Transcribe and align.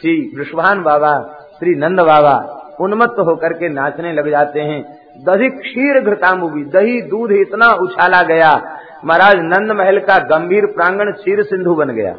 श्री 0.00 0.32
वृषभान 0.36 0.82
बाबा, 0.82 1.38
श्री 1.58 1.74
नंद 1.74 2.00
बाबा 2.00 2.52
उन्मत्त 2.80 3.18
होकर 3.18 3.52
के 3.52 3.68
नाचने 3.68 4.12
लग 4.12 4.30
जाते 4.30 4.60
हैं। 4.60 4.82
दही 5.24 5.48
क्षीर 5.48 6.00
घृतामुगी 6.00 6.64
दही 6.64 7.02
दूध 7.02 7.32
इतना 7.32 7.66
उछाला 7.66 8.22
गया। 8.22 8.78
महाराज 9.04 9.34
नंद 9.36 9.72
महल 9.72 9.98
का 9.98 10.18
गंभीर 10.18 10.66
प्रांगण 10.66 11.12
क्षीर 11.12 11.42
सिंधु 11.42 11.74
बन 11.74 11.88
गया। 11.88 12.16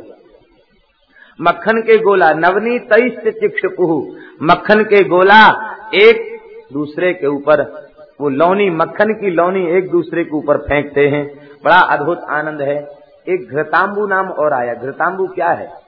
मक्खन 1.41 1.81
के 1.81 1.97
गोला, 1.97 2.31
नवनी 2.33 2.79
तेईस 2.79 3.33
चिक्षपुहु 3.33 4.05
मक्खन 4.43 4.83
के 4.83 5.03
गोला 5.03 5.73
एक 5.93 6.39
दूसरे 6.73 7.13
के 7.13 7.27
ऊपर, 7.27 7.87
वो 8.21 8.29
लौनी, 8.29 8.69
मक्खन 8.69 9.13
की 9.13 9.29
लौनी 9.29 9.67
एक 9.67 9.89
दूसरे 9.91 10.23
के 10.23 10.35
ऊपर 10.35 10.57
फेंकते 10.57 11.07
हैं। 11.07 11.49
बड़ा 11.65 11.79
अद्भुत 11.79 12.21
आनंद 12.29 12.61
है। 12.61 12.87
एक 13.29 13.49
घृतांबू 13.51 14.07
नाम 14.07 14.29
और 14.29 14.53
आया। 14.53 14.73
घृतांबू 14.73 15.27
क्या 15.27 15.49
है? 15.49 15.86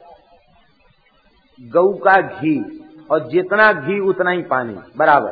गऊ 1.62 1.94
का 1.94 2.22
घी, 2.22 2.86
और 3.12 3.28
जितना 3.28 3.74
घी 3.74 4.00
उतना 4.00 4.32
ही 4.32 4.42
पानी, 4.42 4.76
बराबर। 4.98 5.32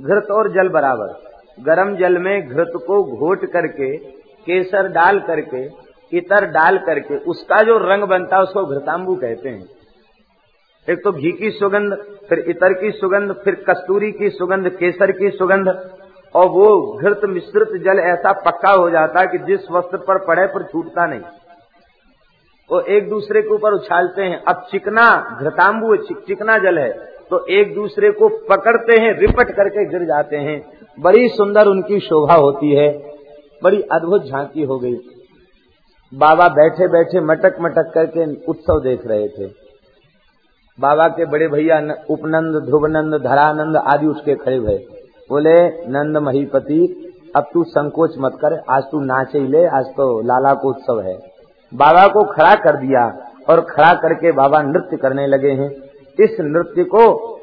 घृत 0.00 0.30
और 0.30 0.52
जल 0.52 0.68
बराबर। 0.68 1.22
गर्म 1.60 1.96
जल 1.96 2.18
में 2.18 2.48
घृत 2.48 2.72
को 2.76 3.16
घोट 3.16 3.44
करके, 3.44 3.96
केसर 4.46 4.88
डाल 4.88 5.20
करके, 5.20 5.84
इतर 6.16 6.46
डाल 6.46 6.78
करके, 6.78 7.16
उसका 7.16 7.62
जो 7.62 7.78
रंग 7.78 8.04
बनता 8.04 8.36
है, 8.36 8.42
उसको 8.42 8.64
घृतांबू 8.64 9.14
कहते 9.14 9.48
हैं। 9.48 9.66
एक 10.90 11.04
तो 11.04 11.12
घी 11.12 11.32
की 11.32 11.50
सुगंध, 11.50 11.94
फिर 12.28 12.38
इतर 12.38 12.72
की 12.72 12.90
सुगंध, 12.90 13.32
फिर 13.32 13.54
कस्तूरी 13.54 14.12
की 14.12 14.30
सुगंध, 14.30 14.68
केसर 14.68 15.12
की 15.12 15.30
सुगंध, 15.30 15.90
और 16.34 16.48
वो 16.48 16.98
घृत 16.98 17.20
मिश्रित 17.24 17.82
जल 17.82 17.98
ऐसा 17.98 18.32
पक्का 18.32 18.70
हो 18.70 18.90
जाता 18.90 19.20
है 19.20 19.26
कि 19.26 19.38
जिस 19.38 19.70
वस्त्र 19.70 19.96
पर 19.96 20.26
पड़े 20.26 20.46
पर 20.46 20.62
छूटता 20.62 21.06
नहीं। 21.06 21.20
वो 22.74 22.80
एक 22.90 23.08
दूसरे 23.08 23.40
के 23.42 23.54
ऊपर 23.54 23.72
उछालते 23.72 24.22
हैं। 24.22 24.42
अब 24.44 24.62
चिकना, 24.70 25.08
घृतांबू 25.40 25.96
चिकना 25.96 26.56
जल 26.58 26.78
है 26.78 26.92
तो 27.30 27.38
एक 27.50 27.74
दूसरे 27.74 28.10
को 28.10 28.28
पकड़ते 28.48 29.00
हैं, 29.00 29.12
रिपट 29.18 29.50
करके 29.50 29.84
गिर 29.88 30.04
जाते 30.04 30.36
हैं। 30.38 30.56
बड़ी 30.98 31.28
सुंदर 31.28 31.66
उनकी 31.66 31.98
शोभा 32.00 32.34
होती 32.34 32.74
है। 32.74 32.88
बड़ी 33.62 33.80
अद्भुत 33.92 34.24
झांकी 34.24 34.62
हो 34.62 34.78
गई। 34.78 34.94
बाबा 36.12 36.48
बैठे 36.54 36.88
बैठे 36.88 37.20
मटक 37.22 37.56
मटक 37.60 37.90
करके 37.94 38.24
उत्सव 38.46 38.80
देख 38.80 39.06
रहे 39.06 39.28
थे। 39.28 39.46
बाबा 40.78 41.06
के 41.08 41.24
बड़े 41.26 41.48
भैया 41.48 41.78
उपनंद, 42.10 42.62
ध्रुवनंद, 42.64 43.14
धरानंद 43.22 43.76
आदि 43.86 44.06
उसके 44.06 44.34
खड़े 44.34 44.58
भय 44.60 44.78
बोले, 45.30 45.54
नंद 45.88 46.16
महीपति, 46.18 46.80
अब 47.36 47.46
तू 47.54 47.62
संकोच 47.64 48.14
मत 48.18 48.38
कर। 48.42 48.58
आज 48.70 48.82
तू 48.82 49.00
नाचे 49.02 49.46
ले, 49.48 49.64
आज 49.68 49.84
तो 49.86 50.20
लाला 50.22 50.54
को 50.54 50.68
उत्सव 50.68 51.00
है। 51.00 51.16
बाबा 51.74 52.08
को 52.08 52.24
खड़ा 52.24 52.54
कर 52.54 52.76
दिया 52.76 53.30
और 53.50 53.60
खड़ा 53.60 53.94
करके 53.94 54.32
बाबा 54.32 54.62
नृत्य 54.62 54.96
करने 54.96 55.26
लगे 55.26 55.50
हैं। 55.50 55.70
इस 56.20 56.36
नृत्य 56.40 56.84
को 56.84 57.34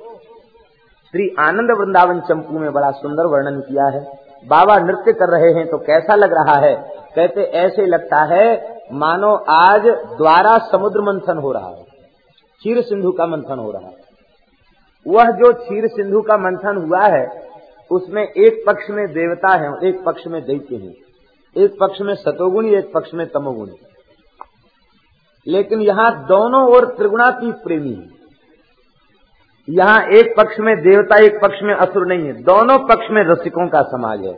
श्री 1.12 1.36
आनंद 1.40 1.72
वृंदावन 1.72 2.20
चंपू 2.20 2.60
में 2.60 2.74
बड़ा 2.74 2.92
सुंदर 2.92 3.26
वर्णन 3.26 3.60
किया 3.60 3.86
है। 3.86 4.20
बाबा 4.48 4.78
नृत्य 4.78 5.14
कर 5.14 5.30
रहे 5.30 5.54
हैं 5.54 5.68
तो 5.68 5.78
कैसा 5.78 6.16
लग 6.16 6.34
रहा 6.34 6.56
है? 6.56 6.76
कहते, 7.16 7.42
ऐसे 7.42 7.86
लगता 7.86 8.24
है, 8.24 8.78
मानो 8.94 9.36
आज 9.36 9.82
द्वारा 10.18 10.58
समुद्र 10.58 11.02
मंथन 11.02 11.38
हो 11.38 11.52
रहा 11.52 11.70
है। 11.70 11.84
क्षीर 12.58 12.82
सिंधु 12.82 13.12
का 13.12 13.28
मंथन 13.28 13.60
हो 13.60 13.72
रहा 13.72 13.88
है। 13.88 13.96
वह 15.08 15.24
जो 15.24 15.54
क्षीर 15.54 15.88
सिंधु 15.88 16.22
का 16.22 16.38
मंथन 16.38 16.88
हुआ 16.88 17.02
है, 17.02 17.48
उसमें 17.92 18.24
एक 18.24 18.64
पक्ष 18.68 18.90
में 18.90 19.08
देवता 19.08 19.56
है, 19.56 19.72
एक 19.84 20.04
पक्ष 20.06 20.28
में 20.28 20.42
दैत्य 20.42 20.76
है। 20.76 21.12
एक 21.64 21.78
पक्ष 21.82 22.02
में 22.02 22.16
सतोगुणी, 22.16 22.76
एक 22.76 22.94
पक्ष 22.94 23.14
में 23.14 23.28
तमोगुणी। 23.28 23.91
लेकिन 25.48 25.82
यहाँ 25.82 26.12
दोनों 26.28 26.62
ओर 26.72 26.86
त्रिगुणातीत 26.98 27.56
प्रेमी 27.56 27.94
है। 27.94 28.10
यहाँ 29.70 30.02
एक 30.10 30.34
पक्ष 30.38 30.60
में 30.60 30.76
देवता, 30.78 31.18
एक 31.18 31.40
पक्ष 31.42 31.62
में 31.64 31.74
असुर 31.74 32.06
नहीं 32.08 32.26
है। 32.26 32.34
दोनों 32.44 32.78
पक्ष 32.88 33.08
में 33.12 33.24
रसिकों 33.24 33.68
का 33.68 33.82
समाज 33.82 34.26
है। 34.26 34.34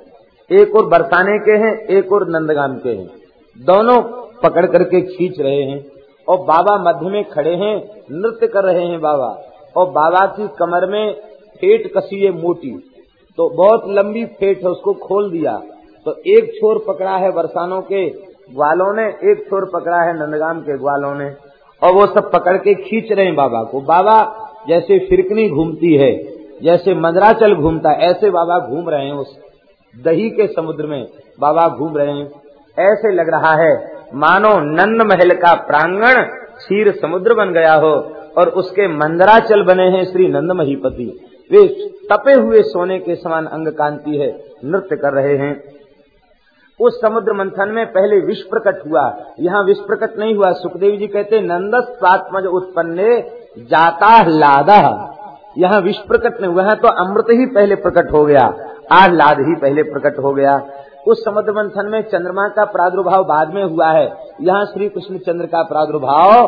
एक 0.51 0.75
और 0.75 0.85
बरसाने 0.85 1.37
के 1.39 1.51
हैं, 1.57 1.73
एक 1.89 2.11
और 2.13 2.27
नंदगाम 2.29 2.77
के 2.77 2.89
हैं। 2.89 3.07
दोनों 3.57 4.01
पकड़ 4.43 4.65
करके 4.65 5.01
खींच 5.07 5.39
रहे 5.39 5.63
हैं। 5.63 5.83
और 6.27 6.37
बाबा 6.39 6.77
मध्य 6.83 7.09
में 7.09 7.23
खड़े 7.29 7.55
हैं, 7.55 7.75
नृत्य 8.11 8.47
कर 8.47 8.63
रहे 8.63 8.85
हैं 8.85 8.99
बाबा। 9.01 9.29
और 9.75 9.89
बाबा 9.89 10.25
की 10.27 10.47
कमर 10.59 10.89
में 10.89 11.13
फेट 11.55 11.91
कसी 11.97 12.23
है 12.23 12.31
मोटी 12.31 12.71
तो 13.37 13.49
बहुत 13.49 13.83
लंबी 13.87 14.25
फेट 14.25 14.63
है, 14.63 14.69
उसको 14.69 14.93
खोल 14.93 15.29
दिया। 15.31 15.57
तो 16.05 16.15
एक 16.27 16.51
छोर 16.55 16.83
पकड़ा 16.87 17.15
है 17.17 17.31
बरसानों 17.31 17.81
के 17.81 18.09
ग्वालों 18.51 18.93
ने, 18.93 19.31
एक 19.31 19.45
छोर 19.49 19.71
पकड़ा 19.73 19.97
है 19.97 20.25
नंदगाम 20.25 20.59
के 20.59 20.77
ग्वालों 20.77 21.15
ने, 21.15 21.33
और 21.81 21.93
वो 21.93 22.05
सब 22.05 22.31
पकड़ 22.31 22.57
के 22.57 22.73
खींच 22.73 23.11
रहे 23.11 23.25
हैं 23.25 23.35
बाबा 23.35 23.63
को। 23.63 23.81
बाबा 23.81 24.49
जैसे 24.67 24.99
फिरकनी 24.99 25.49
घूमती 25.49 25.93
है, 25.93 26.23
जैसे 26.63 26.93
मंदराचल 26.93 27.55
घूमता 27.55 27.89
है, 27.89 27.99
ऐसे 27.99 28.29
बाबा 28.29 28.59
घूम 28.59 28.89
रहे 28.89 29.05
हैं 29.05 29.13
उस 29.13 29.39
दही 30.03 30.29
के 30.29 30.47
समुद्र 30.47 30.85
में। 30.85 31.07
बाबा 31.39 31.67
घूम 31.67 31.97
रहे 31.97 32.11
हैं। 32.11 32.27
ऐसे 32.79 33.11
लग 33.11 33.29
रहा 33.29 33.55
है, 33.55 33.97
मानो 34.15 34.59
नंद 34.59 35.01
महल 35.01 35.29
का 35.29 35.53
प्रांगण 35.53 36.21
क्षीर 36.55 36.91
समुद्र 36.91 37.33
बन 37.33 37.53
गया 37.53 37.73
हो, 37.73 38.11
और 38.37 38.49
उसके 38.49 38.87
मंदराचल 38.87 39.63
बने 39.63 39.83
हैं 39.83 40.05
श्री 40.05 40.27
नंद 40.27 40.51
महीपति। 40.51 41.19
वे 41.51 41.67
तपे 42.11 42.33
हुए 42.33 42.61
सोने 42.61 42.99
के 42.99 43.15
समान 43.15 43.45
अंग 43.45 43.67
कांति 43.67 44.17
है, 44.17 44.43
नृत्य 44.65 44.95
कर 44.95 45.13
रहे 45.13 45.37
हैं। 45.37 45.63
उस 46.83 46.99
समुद्र 47.01 47.33
मंथन 47.33 47.69
में 47.69 47.85
पहले 47.87 48.19
विश्व 48.19 48.49
प्रकट 48.49 48.81
हुआ। 48.87 49.03
यहाँ 49.39 49.63
विश्व 49.63 49.85
प्रकट 49.87 50.17
नहीं 50.19 50.35
हुआ। 50.35 50.51
सुखदेव 50.53 50.95
जी 50.99 51.07
कहते 51.07 51.41
नंदस 51.41 51.95
स्वात्मज 51.99 52.45
उत्पन्न 52.45 53.21
जाता 53.69 54.11
लादा। 54.29 54.79
यहाँ 55.57 55.81
विश्व 55.81 56.07
प्रकट 56.07 56.41
नहीं 56.41 56.53
हुआ 56.53 56.63
है 56.63 56.75
तो 56.75 56.87
अमृत 56.97 57.25
ही 57.31 57.45
पहले 57.45 57.75
प्रकट 57.75 58.11
हो 58.11 58.25
गया 58.25 58.45
आह्लाद 58.91 59.39
ही 59.39 59.55
पहले 59.55 59.83
प्रकट 59.83 60.19
हो 60.19 60.33
गया। 60.33 60.61
उस 61.07 61.23
समुद्र 61.25 61.51
मंथन 61.51 61.89
में 61.89 62.01
चंद्रमा 62.01 62.47
का 62.47 62.65
प्रादुर्भाव 62.65 63.23
बाद 63.23 63.53
में 63.53 63.63
हुआ 63.63 63.89
है। 63.89 64.05
यहाँ 64.41 64.65
श्री 64.65 64.89
कृष्ण 64.89 65.17
चंद्र 65.17 65.45
का 65.45 65.63
प्रादुर्भाव 65.63 66.47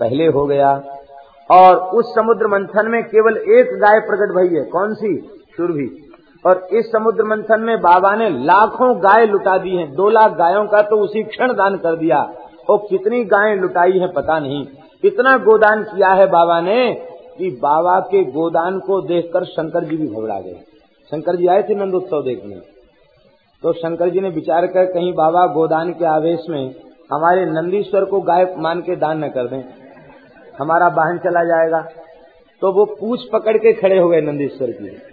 पहले 0.00 0.26
हो 0.26 0.46
गया। 0.46 0.70
और 1.50 1.76
उस 1.94 2.14
समुद्र 2.14 2.46
मंथन 2.46 2.90
में 2.90 3.02
केवल 3.04 3.36
एक 3.36 3.74
गाय 3.80 4.00
प्रकट 4.00 4.34
भई 4.34 4.56
है। 4.56 4.64
कौन 4.64 4.94
सी? 4.94 5.16
सुरभि। 5.56 5.86
और 6.46 6.68
इस 6.72 6.86
समुद्र 6.86 7.24
मंथन 7.24 7.60
में 7.60 7.80
बाबा 7.80 8.14
ने 8.14 8.28
लाखों 8.30 8.98
गाय 8.98 9.26
लुटा 9.26 9.58
दी 9.58 9.76
हैं। 9.76 9.94
दो 9.94 10.08
लाख 10.08 10.32
गायों 10.32 10.66
का 10.66 10.82
तो 10.82 10.96
उसी 10.96 11.22
क्षण 11.22 11.52
दान 11.52 11.76
कर 11.76 11.96
दिया। 11.96 12.32
और 12.70 12.86
कितनी 12.90 13.24
गायें 13.24 13.56
लुटाई 13.56 13.92
हैं 13.92 14.12
पता 14.12 14.38
नहीं। 14.38 14.66
इतना 15.04 15.36
गोदान 15.38 15.82
किया 15.82 16.08
है 16.08 16.26
बाबा 16.26 16.60
ने 16.60 16.92
कि 17.38 17.50
बाबा 17.50 18.00
के 18.00 18.24
गोदान 18.24 18.78
को 18.78 19.00
देखकर 19.00 19.44
शंकर 19.44 19.84
जी 19.84 19.96
भी 19.96 20.06
घबरा 20.06 20.40
गए। 20.40 20.60
शंकर 21.10 21.36
जी 21.36 21.46
आए 21.46 21.62
थे 21.62 21.74
नंदोत्सव 21.74 22.22
देखने। 22.22 22.54
तो 23.62 23.72
शंकर 23.72 24.08
जी 24.08 24.20
ने 24.20 24.28
विचार 24.28 24.66
कर 24.66 24.84
कहीं 24.84 25.12
बाबा 25.12 25.46
गोदान 25.46 25.92
के 25.92 26.04
आवेश 26.04 26.40
में 26.50 26.74
हमारे 27.12 27.46
नंदीश्वर 27.46 28.04
को 28.04 28.20
गाय 28.20 28.54
मान 28.58 28.80
के 28.80 28.96
दान 28.96 29.24
न 29.24 29.28
कर 29.28 29.46
दें। 29.46 29.62
हमारा 30.60 30.88
वाहन 30.88 31.18
चला 31.18 31.44
जाएगा। 31.44 31.80
तो 32.62 32.72
वो 32.72 32.84
पूछ 32.84 33.20
पकड़ 33.32 33.56
के 33.56 33.72
खड़े 33.72 33.98
हो 33.98 34.08
गए 34.08 34.20
नंदीश्वर 34.20 34.70
की। 34.70 35.09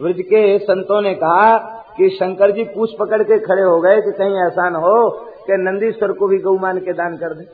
ब्रज 0.00 0.20
के 0.20 0.58
संतों 0.58 1.00
ने 1.02 1.14
कहा 1.14 1.56
कि 1.96 2.08
शंकर 2.08 2.50
जी 2.50 2.64
पूछ 2.64 2.90
पकड़ 3.00 3.22
के 3.22 3.38
खड़े 3.38 3.62
हो 3.62 3.80
गए 3.80 4.00
कि 4.00 4.12
कहीं 4.12 4.36
ऐसा 4.46 4.68
हो 4.78 5.08
कि 5.46 5.56
नंदीश्वर 5.56 6.12
को 6.12 6.28
भी 6.28 6.38
गौ 6.38 6.58
मान 6.58 6.78
के 6.78 6.92
दान 6.92 7.16
कर 7.16 7.34
दे। 7.34 7.46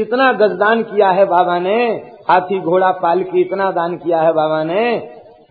इतना 0.00 0.32
गजदान 0.32 0.82
किया 0.82 1.08
है 1.08 1.24
बाबा 1.24 1.58
ने, 1.58 1.84
हाथी 2.30 2.60
घोड़ा 2.60 2.90
पाल 2.92 3.22
की 3.22 3.40
इतना 3.40 3.70
दान 3.70 3.96
किया 3.96 4.20
है 4.20 4.32
बाबा 4.32 4.64
ने, 4.64 4.98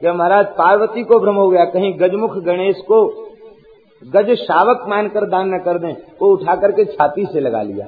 कि 0.01 0.11
महाराज 0.11 0.45
पार्वती 0.45 1.03
को 1.03 1.19
भ्रम 1.19 1.35
हो 1.35 1.49
गया, 1.49 1.65
कहीं 1.65 1.99
गजमुख 1.99 2.37
गणेश 2.37 2.75
को 2.75 3.05
गज 4.03 4.35
शावक 4.35 4.85
मानकर 4.87 5.25
दान 5.25 5.55
न 5.55 5.57
कर 5.57 5.77
दें, 5.79 5.93
वो 6.21 6.27
उठा 6.27 6.55
करके 6.55 6.85
छाती 6.85 7.25
से 7.25 7.39
लगा 7.39 7.61
लिया। 7.61 7.85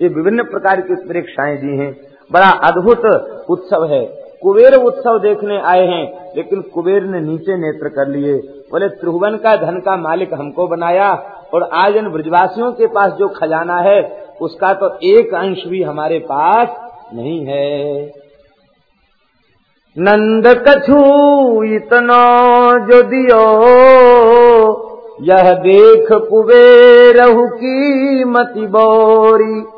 ये 0.00 0.08
विभिन्न 0.08 0.42
प्रकार 0.42 0.80
की 0.80 0.92
उत्प्रेक्षाएँ 0.92 1.56
दी 1.56 1.76
हैं। 1.76 1.96
बड़ा 2.32 2.50
अद्भुत 2.50 3.06
उत्सव 3.50 3.84
है। 3.84 4.23
कुबेर 4.44 4.74
उत्सव 4.74 5.18
देखने 5.18 5.60
आए 5.60 5.86
हैं, 5.86 6.32
लेकिन 6.36 6.60
कुबेर 6.60 7.02
ने 7.02 7.20
नीचे 7.20 7.56
नेत्र 7.56 7.88
कर 7.88 8.08
लिए। 8.08 8.34
बोले, 8.70 8.88
त्रिभुवन 8.88 9.36
का 9.36 9.56
धन 9.56 9.78
का 9.78 9.96
मालिक 9.96 10.34
हमको 10.34 10.66
बनाया, 10.66 11.12
और 11.54 11.62
आज 11.72 11.96
इन 11.96 12.08
ब्रजवासियों 12.08 12.72
के 12.72 12.86
पास 12.86 13.12
जो 13.12 13.28
खजाना 13.28 13.76
है, 13.76 14.24
उसका 14.40 14.72
तो 14.74 14.98
एक 15.02 15.34
अंश 15.34 15.64
भी 15.66 15.82
हमारे 15.82 16.18
पास 16.18 16.68
नहीं 17.14 17.46
है। 17.46 18.12
नंद 19.96 20.46
कछु 20.68 20.98
इतना 21.64 22.18
जो 22.86 23.02
दियो, 23.02 23.44
यह 25.20 25.52
देख 25.54 26.12
कुबेर 26.12 27.16
की 27.30 28.24
मति 28.24 28.66
बोरी। 28.66 29.73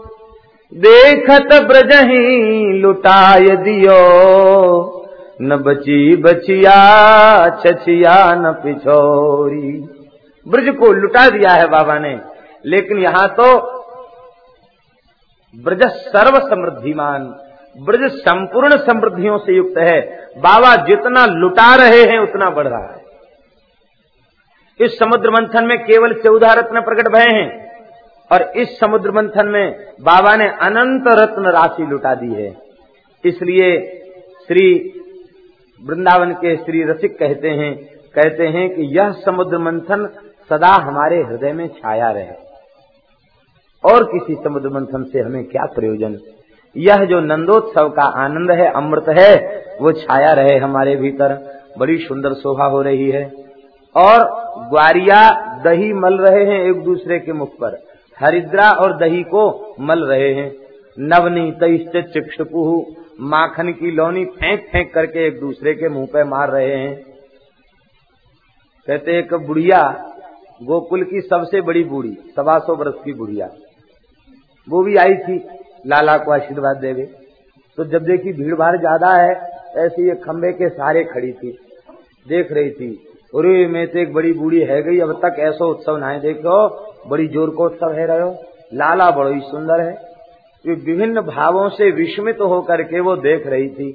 देखत 0.72 1.52
ब्रजही 1.62 2.80
लुटाय 2.80 3.48
दियो। 3.56 3.98
न 5.42 5.56
बची 5.56 6.16
बचिया, 6.16 6.78
छछिया, 7.56 8.14
न 8.34 8.52
पिछोरी। 8.62 9.70
ब्रज 10.46 10.68
को 10.76 10.92
लुटा 10.92 11.28
दिया 11.28 11.52
है 11.52 11.66
बाबा 11.66 11.98
ने, 11.98 12.18
लेकिन 12.64 12.98
यहाँ 12.98 13.26
तो 13.30 13.46
ब्रज 15.54 15.82
सर्व 15.88 16.38
समृद्धिमान 16.48 17.24
ब्रज 17.76 18.10
संपूर्ण 18.10 18.76
समृद्धियों 18.76 19.38
से 19.38 19.56
युक्त 19.56 19.78
है। 19.78 20.00
बाबा 20.38 20.74
जितना 20.84 21.24
लुटा 21.26 21.74
रहे 21.74 22.02
हैं, 22.02 22.18
उतना 22.18 22.50
बढ़ 22.50 22.68
रहा 22.68 22.86
है। 22.86 23.04
इस 24.80 24.98
समुद्र 24.98 25.30
मंथन 25.30 25.66
में 25.66 25.78
केवल 25.78 26.14
चौदह 26.14 26.52
रत्न 26.52 26.80
प्रकट 26.80 27.08
भय 27.08 27.28
हैं। 27.30 27.65
और 28.32 28.42
इस 28.42 28.80
समुद्र 28.80 29.12
मंथन 29.12 29.46
में 29.46 29.92
बाबा 30.00 30.36
ने 30.36 30.48
अनंत 30.48 31.04
रत्न 31.08 31.46
राशि 31.46 31.82
लुटा 31.82 32.14
दी 32.14 32.34
है। 32.34 32.56
इसलिए 33.24 33.80
श्री 34.46 34.92
वृंदावन 35.86 36.32
के 36.32 36.56
श्री 36.56 36.82
रसिक 36.82 37.18
कहते 37.18 37.48
हैं 37.48 37.86
कहते 37.86 38.46
हैं 38.46 38.74
कि 38.74 38.82
यह 38.82 39.10
समुद्र 39.10 39.58
मंथन 39.58 40.10
सदा 40.48 40.68
हमारे 40.68 41.22
हृदय 41.22 41.52
में 41.52 41.68
छाया 41.68 42.10
रहे। 42.10 42.46
और 43.84 44.04
किसी 44.04 44.34
समुद्र 44.34 44.68
मंथन 44.68 45.04
से 45.04 45.20
हमें 45.20 45.44
क्या 45.44 45.64
प्रयोजन? 45.64 46.18
यह 46.76 47.04
जो 47.04 47.20
नंदोत्सव 47.20 47.88
का 47.88 48.02
आनंद 48.02 48.50
है, 48.50 48.72
अमृत 48.72 49.04
है, 49.08 49.64
वो 49.80 49.92
छाया 49.92 50.32
रहे 50.32 50.58
हमारे 50.58 50.96
भीतर। 50.96 51.62
बड़ी 51.78 51.98
सुंदर 51.98 52.32
शोभा 52.32 52.64
हो 52.64 52.82
रही 52.82 53.10
है। 53.10 53.32
और 53.96 54.18
ग्वारिया 54.70 55.30
दही 55.64 55.92
मल 55.92 56.18
रहे 56.18 56.44
हैं 56.44 56.70
एक 56.70 56.82
दूसरे 56.82 57.18
के 57.18 57.32
मुख 57.32 57.48
पर। 57.48 57.85
हरिद्रा 58.18 58.70
और 58.72 58.96
दही 58.98 59.22
को 59.24 59.44
मल 59.80 60.04
रहे 60.04 60.32
हैं। 60.34 60.48
नवनी 60.98 61.40
नवनीत 61.40 62.12
चिक्षुपु 62.12 62.62
माखन 63.22 63.72
की 63.72 63.90
लोनी 63.90 64.24
फेंक 64.34 64.66
फेंक 64.72 64.92
करके 64.94 65.26
एक 65.26 65.38
दूसरे 65.40 65.74
के 65.74 65.88
मुँह 65.88 66.06
पे 66.06 66.24
मार 66.24 66.50
रहे 66.50 66.74
हैं। 66.76 66.94
कहते 68.88 69.18
एक 69.18 69.34
बुढ़िया, 69.46 69.80
गोकुल 70.60 71.02
की 71.04 71.20
सबसे 71.20 71.60
बड़ी 71.60 71.84
बूढ़ी 71.84 72.12
सवा 72.36 72.58
सौ 72.58 72.74
वर्ष 72.74 72.94
की 73.04 73.12
बुढ़िया। 73.12 73.50
वो 74.68 74.82
भी 74.82 74.96
आई 74.96 75.14
थी, 75.16 75.36
लाला 75.86 76.16
को 76.18 76.32
आशीर्वाद 76.32 76.76
देवे 76.76 77.04
तो 77.78 77.84
जब 77.84 78.04
देखी 78.04 78.32
भीड़ 78.32 78.54
भाड़ 78.54 78.76
ज़्यादा 78.76 79.12
है, 79.14 79.32
ऐसे 79.76 80.08
ये 80.08 80.14
खंबे 80.16 80.52
के 80.52 80.68
सहारे 80.68 81.02
खड़ी 81.04 81.32
थी, 81.32 81.50
देख 82.26 82.52
रही 82.52 82.70
थी। 82.70 82.88
अरे, 83.32 83.66
मैं 83.66 83.86
तो 83.86 83.98
एक 83.98 84.12
बड़ी 84.14 84.32
बूढ़ी 84.32 84.60
है 84.60 84.82
गई, 84.82 84.98
अब 84.98 85.12
तक 85.24 85.38
ऐसा 85.40 85.64
उत्सव 85.64 85.96
ना 85.96 86.16
देखो, 86.18 86.56
बड़ी 87.10 87.26
ज़ोर 87.28 87.50
को 87.50 87.64
उत्सव 87.64 87.92
है 87.92 88.06
रहो। 88.06 88.30
लाला 88.74 89.10
बड़ो 89.10 89.30
ही 89.30 89.40
सुंदर 89.40 89.80
है। 89.80 89.92
ये 90.64 90.74
विभिन्न 90.74 91.20
भावों 91.20 91.68
से 91.68 91.90
विस्मित 91.90 92.40
होकर 92.42 92.82
के 92.82 93.00
वो 93.00 93.16
देख 93.16 93.46
रही 93.46 93.68
थी। 93.68 93.90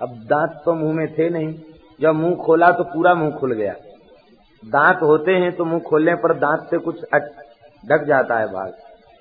अब 0.00 0.08
दांत 0.26 0.60
तो 0.64 0.74
मुँह 0.74 0.94
में 0.94 1.06
थे 1.14 1.28
नहीं। 1.30 1.52
जब 2.00 2.14
मुँह 2.14 2.34
खोला 2.36 2.70
तो 2.70 2.84
पूरा 2.84 3.14
मुँह 3.14 3.30
खुल 3.30 3.52
गया। 3.52 3.74
दांत 4.62 5.02
होते 5.02 5.32
हैं 5.32 5.52
तो 5.52 5.64
मुँह 5.64 5.80
खोलने 5.80 6.14
पर 6.14 6.34
दांत 6.36 6.66
से 6.70 6.78
कुछ 6.78 7.02
ढक 7.84 8.04
जाता 8.08 8.38
है 8.38 8.46
भाग। 8.46 8.72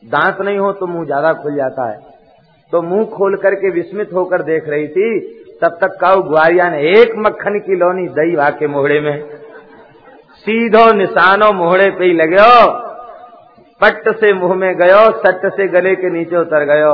दांत 0.03 0.41
नहीं 0.41 0.57
हो 0.57 0.71
तो 0.73 0.87
मुँह 0.87 1.05
ज़्यादा 1.05 1.33
खुल 1.33 1.55
जाता 1.55 1.89
है। 1.89 1.99
तो 2.73 2.81
मुँह 2.81 3.05
खोल 3.07 3.35
करके 3.35 3.69
विस्मित 3.71 4.13
होकर 4.13 4.41
देख 4.43 4.69
रही 4.69 4.87
थी, 4.87 5.19
तब 5.61 5.77
तक 5.81 5.97
काउ 6.01 6.21
ग्वारिया 6.23 6.69
ने 6.69 6.81
एक 6.91 7.13
मक्खन 7.17 7.59
की 7.59 7.75
लोनी 7.75 8.07
दही 8.13 8.35
भा 8.35 8.49
के 8.51 8.67
मोहड़े 8.67 8.99
में 8.99 9.40
सीधो 10.45 10.91
निशानो 10.93 11.51
मोहड़े 11.53 11.89
पे 11.89 12.05
ही 12.05 12.13
लगे 12.13 12.45
पट्ट 13.81 14.09
से 14.15 14.33
मुँह 14.33 14.53
में 14.55 14.73
गयो 14.79 15.01
सट 15.17 15.45
से 15.53 15.67
गले 15.67 15.95
के 15.95 16.09
नीचे 16.09 16.37
उतर 16.37 16.65
गयो 16.65 16.93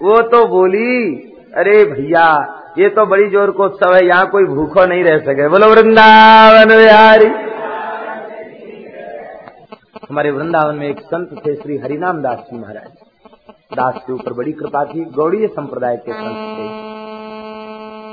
वो 0.00 0.20
तो 0.22 0.44
बोली, 0.46 1.14
अरे 1.56 1.84
भैया, 1.84 2.24
ये 2.78 2.88
तो 2.88 3.04
बड़ी 3.06 3.28
ज़ोर 3.30 3.50
को 3.50 3.64
उत्सव 3.64 3.94
है, 3.94 4.04
यहाँ 4.06 4.26
कोई 4.30 4.44
भूखो 4.44 4.84
नहीं 4.86 5.04
रह 5.04 5.18
सके। 5.18 5.48
बोलो, 5.48 5.66
वृंदावन 5.66 6.76
बिहारी। 6.76 7.26
हमारे 10.10 10.30
वृंदावन 10.30 10.74
में 10.74 10.88
एक 10.88 11.00
संत 11.00 11.30
थे, 11.46 11.54
श्री 11.54 11.78
हरिनाम 11.78 12.22
दास 12.22 12.38
जी 12.38 12.58
महाराज। 12.58 12.90
दास 13.74 14.02
के 14.06 14.12
ऊपर 14.12 14.32
बड़ी 14.32 14.52
कृपा 14.52 14.84
थी, 14.84 15.04
गौड़ीय 15.04 15.46
संप्रदाय 15.46 15.96
के 15.96 16.12
संत 16.12 16.36
थे। 16.58 16.95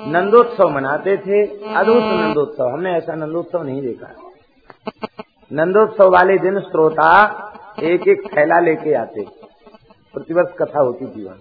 नंदोत्सव 0.07 0.69
मनाते 0.69 1.17
थे, 1.17 1.45
अद्भुत 1.73 2.03
नंदोत्सव। 2.03 2.67
हमने 2.67 2.93
ऐसा 2.93 3.15
नंदोत्सव 3.15 3.63
नहीं 3.63 3.81
देखा। 3.81 4.15
नंदोत्सव 5.53 6.11
वाले 6.11 6.37
दिन 6.37 6.59
श्रोता 6.59 7.39
एक 7.83 8.07
एक 8.07 8.37
थैला 8.37 8.59
लेके 8.59 8.93
आते। 8.93 9.25
प्रतिवर्ष 10.13 10.49
कथा 10.61 10.79
होती 10.79 11.07
थी 11.07 11.23
वहाँ। 11.23 11.37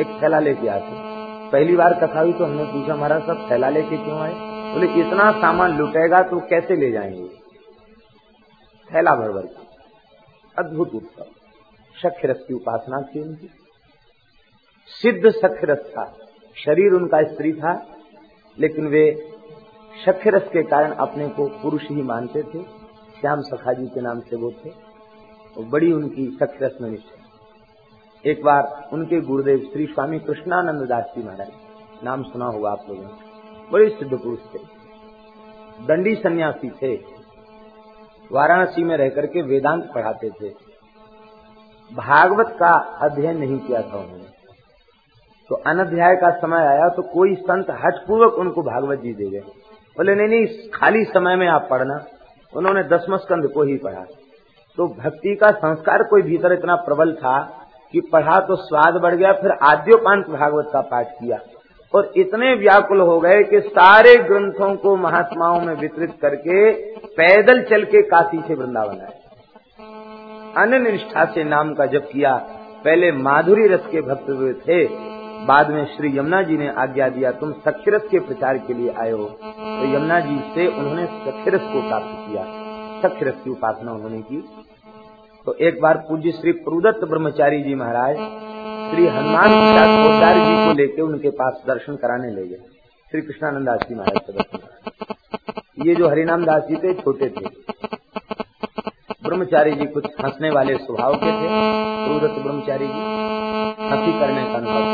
एक 0.00 0.22
थैला 0.22 0.38
लेके 0.38 0.68
आते। 0.68 1.20
पहली 1.50 1.76
बार 1.76 2.06
कथा 2.06 2.20
हुई 2.20 2.32
तो 2.32 2.44
हमने 2.44 2.64
पूछा 2.64 2.92
हमारा 2.92 3.18
सब 3.18 3.48
थैला 3.50 3.68
लेके 3.68 3.96
क्यों 3.96 4.20
आए? 4.20 4.34
बोले, 4.74 4.86
इतना 4.86 5.32
सामान 5.32 5.78
लुटेगा 5.78 6.22
तो 6.22 6.40
कैसे 6.40 6.76
ले 6.76 6.90
जाएँगे? 6.90 7.28
थैला 8.94 9.14
भर 9.14 9.32
भर 9.32 9.42
के। 9.42 9.66
अद्भुत 10.58 10.94
उत्सव। 10.94 11.24
सख्यरस 12.02 12.44
की 12.48 12.54
उपासना 12.54 13.02
थी 13.02 13.20
उनकी। 13.20 13.50
सिद्ध 14.86 15.30
सख्यरस 15.30 15.78
था। 15.78 16.16
शरीर 16.64 16.92
उनका 16.92 17.22
स्त्री 17.22 17.52
था, 17.52 17.86
लेकिन 18.58 18.86
वे 18.86 19.32
सख्यरस 20.06 20.48
के 20.52 20.62
कारण 20.62 20.90
अपने 20.90 21.28
को 21.28 21.46
पुरुष 21.62 21.82
ही 21.90 22.02
मानते 22.02 22.42
थे। 22.42 22.62
श्याम 23.20 23.40
सखा 23.40 23.72
जी 23.72 23.86
के 23.86 24.00
नाम 24.00 24.20
से 24.20 24.36
वो 24.36 24.50
थे। 24.50 24.70
और 25.58 25.64
बड़ी 25.64 25.92
उनकी 25.92 26.26
सख्यरस 26.42 26.78
में 26.80 26.90
निष्ठा 26.90 27.16
एक 28.30 28.42
बार 28.44 28.88
उनके 28.92 29.20
गुरुदेव 29.20 29.58
श्री 29.72 29.86
स्वामी 29.86 30.18
कृष्णानंद 30.18 30.88
दास 30.88 31.04
जी 31.16 31.22
महाराज, 31.22 31.52
नाम 32.04 32.22
सुना 32.22 32.46
होगा 32.46 32.70
आप 32.70 32.86
लोगों 32.88 33.02
ने, 33.02 33.70
बड़े 33.72 33.88
सिद्ध 33.88 34.18
पुरुष 34.18 34.38
थे। 34.54 34.58
दंडी 35.86 36.14
सन्यासी 36.14 36.70
थे। 36.70 36.94
वाराणसी 38.32 38.84
में 38.84 38.96
रह 38.96 39.08
करके 39.08 39.42
वेदांत 39.42 39.92
पढ़ाते 39.94 40.30
थे। 40.30 40.48
भागवत 41.92 42.56
का 42.60 42.74
अध्ययन 43.00 43.38
नहीं 43.38 43.58
किया 43.58 43.82
था 43.82 43.98
उन्होंने। 43.98 44.29
तो 45.50 45.56
अनध्याय 45.56 46.14
का 46.16 46.30
समय 46.30 46.66
आया 46.66 46.88
तो 46.88 47.02
कोई 47.02 47.34
संत 47.34 47.70
हटपूर्वक 47.70 48.34
उनको 48.34 48.62
भागवत 48.62 48.98
जी 48.98 49.12
दे 49.12 49.30
गए। 49.30 49.38
बोले, 49.38 50.14
नहीं 50.14 50.28
नहीं, 50.28 50.46
खाली 50.74 51.04
समय 51.04 51.36
में 51.36 51.48
आप 51.48 51.66
पढ़ना। 51.70 52.04
उन्होंने 52.56 52.82
दसम 52.82 53.16
स्कंद 53.16 53.48
को 53.48 53.62
ही 53.62 53.76
पढ़ा। 53.76 54.04
तो 54.76 54.86
भक्ति 54.86 55.34
का 55.34 55.50
संस्कार 55.50 56.02
कोई 56.02 56.22
भीतर 56.22 56.52
इतना 56.52 56.74
प्रबल 56.74 57.12
था 57.12 57.66
कि 57.92 58.00
पढ़ा 58.00 58.40
तो 58.40 58.56
स्वाद 58.56 58.94
बढ़ 58.94 59.14
गया, 59.14 59.32
फिर 59.32 59.50
आद्योपांत 59.50 60.26
भागवत 60.26 60.70
का 60.72 60.80
पाठ 60.80 61.06
किया। 61.06 61.38
और 61.94 62.12
इतने 62.16 62.54
व्याकुल 62.54 63.00
हो 63.00 63.20
गए 63.20 63.42
कि 63.42 63.60
सारे 63.60 64.16
ग्रंथों 64.16 64.76
को 64.76 64.96
महात्माओं 64.96 65.60
में 65.60 65.74
वितरित 65.74 66.12
करके 66.22 66.72
पैदल 67.06 67.62
चल 67.62 67.84
के 67.84 68.02
काशी 68.02 68.42
से 68.48 68.54
वृंदावन 68.54 69.00
आए। 69.00 69.18
अन्य 70.56 70.78
निष्ठा 70.78 71.24
से 71.24 71.44
नाम 71.44 71.74
का 71.74 71.86
जप 71.86 72.08
किया। 72.12 72.34
पहले 72.84 73.12
माधुरी 73.12 73.68
रस 73.68 73.86
के 73.86 74.00
भक्त 74.00 74.30
हुए 74.30 74.52
थे 74.52 75.10
बाद 75.46 75.70
में 75.70 75.84
श्री 75.86 76.18
यमुना 76.18 76.42
जी 76.42 76.56
ने 76.56 76.68
आज्ञा 76.68 77.08
दिया, 77.08 77.30
तुम 77.32 77.52
सक्षरस 77.52 78.02
के 78.10 78.18
प्रचार 78.18 78.58
के 78.58 78.74
लिए 78.74 78.90
आए 78.90 79.10
हो। 79.10 79.24
तो 79.24 79.84
यमुना 79.96 80.20
जी 80.20 80.38
से 80.54 80.66
उन्होंने 80.66 81.06
सक्षरस 81.06 81.60
को 81.60 81.88
प्राप्त 81.88 82.06
किया। 82.06 82.44
सक्षरस 83.02 83.34
की 83.44 83.50
उपासना 83.50 83.92
उन्होंने 83.92 84.22
की। 84.22 84.44
तो 85.46 85.54
एक 85.54 85.80
बार 85.80 85.96
पूज्य 85.96 86.30
श्री 86.30 86.52
प्रुदत्त 86.52 87.04
ब्रह्मचारी 87.04 87.62
जी 87.62 87.74
महाराज, 87.74 88.16
श्री 88.90 89.06
हनुमान 89.06 89.50
शास्त्रोचार्य 89.50 90.44
जी 90.44 90.66
को 90.66 90.72
लेकर 90.72 91.02
उनके 91.02 91.30
पास 91.30 91.62
दर्शन 91.66 91.96
कराने 91.96 92.30
ले 92.30 92.46
गए। 92.46 92.58
श्री 93.10 93.20
कृष्णानंद 93.20 93.78
जी 93.88 93.94
महाराज 93.94 94.18
के 94.18 94.32
दर्शन 94.32 94.58
ये 95.86 95.94
जो 95.94 96.08
हरिनाम 96.08 96.44
दास 96.44 96.62
जी 96.62 96.76
थे, 96.76 96.94
छोटे 96.94 97.28
थे। 97.28 97.44
ब्रह्मचारी 99.30 99.72
जी 99.72 99.84
कुछ 99.86 100.06
हंसने 100.24 100.50
वाले 100.50 100.76
स्वभाव 100.76 101.14
के 101.14 101.32
थे। 101.32 101.48
सूरत 102.04 102.42
ब्रह्मचारी 102.42 102.86
जी 102.86 103.02
हँसी 103.84 104.12
करने 104.20 104.44
का 104.44 104.56
अनुभव 104.56 104.84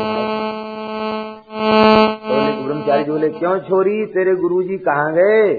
तो 2.27 2.63
ब्रह्मचारी 2.63 3.03
जी 3.03 3.11
बोले, 3.11 3.29
क्यों 3.29 3.59
छोरी, 3.59 4.05
तेरे 4.05 4.35
गुरु 4.35 4.63
जी 4.63 4.77
कहाँ 4.77 5.13
गए? 5.13 5.53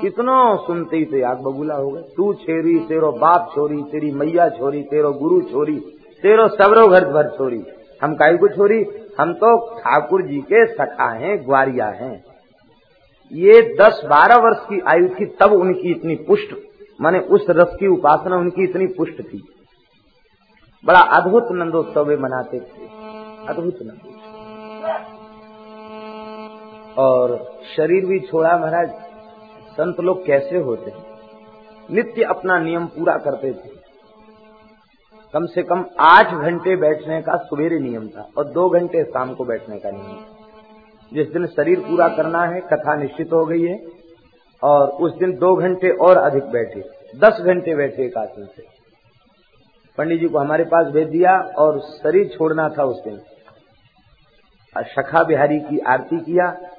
कितनो 0.00 0.56
सुनते 0.56 0.96
ही 0.96 1.04
थे 1.04 1.22
आग 1.22 1.38
बबूला 1.38 1.74
हो 1.74 1.90
गए। 1.90 2.02
तू 2.16 2.32
छेरी, 2.34 2.78
तेरो 2.78 3.12
बाप 3.12 3.50
छोरी, 3.54 3.82
तेरी 3.82 4.12
मैया 4.12 4.48
छोरी, 4.48 4.82
तेरो 4.82 5.12
गुरु 5.12 5.40
छोरी, 5.40 5.76
तेरो 6.22 6.48
सबरो 6.48 6.86
घर 6.88 7.04
भर 7.04 7.28
छोरी। 7.28 7.62
हम 8.02 8.14
काई 8.14 8.36
को 8.36 8.48
छोरी? 8.48 8.84
हम 9.20 9.32
तो 9.32 9.56
ठाकुर 9.78 10.22
जी 10.22 10.40
के 10.40 10.66
सखा 10.66 11.10
हैं, 11.10 11.46
ग्वारिया 11.46 11.86
हैं। 11.86 12.24
ये 13.32 13.76
दस 13.80 14.02
बारह 14.04 14.36
वर्ष 14.36 14.58
की 14.58 14.80
आयु 14.80 15.08
थी, 15.08 15.26
तब 15.40 15.52
उनकी 15.52 15.90
इतनी 15.90 16.14
पुष्ट 16.14 16.54
माने 17.00 17.18
उस 17.18 17.46
रस 17.50 17.76
की 17.80 17.86
उपासना 17.86 18.36
उनकी 18.36 18.64
इतनी 18.64 18.86
पुष्ट 18.86 19.22
थी। 19.22 19.42
बड़ा 20.84 21.00
अद्भुत 21.00 21.48
नंदोत्सव 21.52 22.04
वे 22.04 22.16
मनाते 22.16 22.60
थे। 22.60 22.86
अद्भुत 23.48 23.78
नंदोत्सव। 23.82 24.16
और 26.98 27.36
शरीर 27.76 28.06
भी 28.06 28.18
छोड़ा 28.20 28.56
महाराज, 28.58 28.90
संत 29.70 30.00
लोग 30.00 30.24
कैसे 30.26 30.58
होते? 30.58 30.92
नित्य 31.90 32.22
अपना 32.22 32.58
नियम 32.58 32.86
पूरा 32.86 33.16
करते 33.16 33.52
थे। 33.52 33.76
कम 35.34 35.46
से 35.46 35.62
कम 35.62 35.84
आठ 36.00 36.34
घंटे 36.34 36.76
बैठने 36.76 37.20
का 37.22 37.36
सुबेरे 37.36 37.78
नियम 37.78 38.08
था 38.08 38.28
और 38.38 38.44
दो 38.48 38.68
घंटे 38.70 39.04
शाम 39.04 39.34
को 39.34 39.44
बैठने 39.44 39.78
का 39.78 39.90
नियम 39.90 40.16
जिस 41.12 41.32
दिन 41.32 41.46
शरीर 41.46 41.80
पूरा 41.80 42.08
करना 42.08 42.42
है, 42.44 42.60
कथा 42.60 42.94
निश्चित 42.94 43.32
हो 43.32 43.44
गई 43.46 43.62
है। 43.62 43.97
और 44.62 44.88
उस 44.88 45.14
दिन 45.14 45.32
दो 45.32 45.56
घंटे 45.56 45.90
और 45.90 46.16
अधिक 46.16 46.44
बैठे, 46.44 46.80
दस 47.16 47.40
घंटे 47.40 47.74
बैठे 47.74 48.04
एक 48.04 48.16
आसन 48.16 48.46
से। 48.56 48.64
पंडित 49.98 50.20
जी 50.20 50.28
को 50.28 50.38
हमारे 50.38 50.64
पास 50.64 50.86
भेज 50.86 51.08
दिया 51.08 51.40
और 51.40 51.80
शरीर 51.80 52.28
छोड़ना 52.28 52.68
था 52.68 52.84
उस 52.84 53.04
दिन। 53.04 53.20
शखा 54.84 55.24
बिहारी 55.24 55.60
की 55.60 55.78
आरती 55.78 56.20
किया 56.20 56.70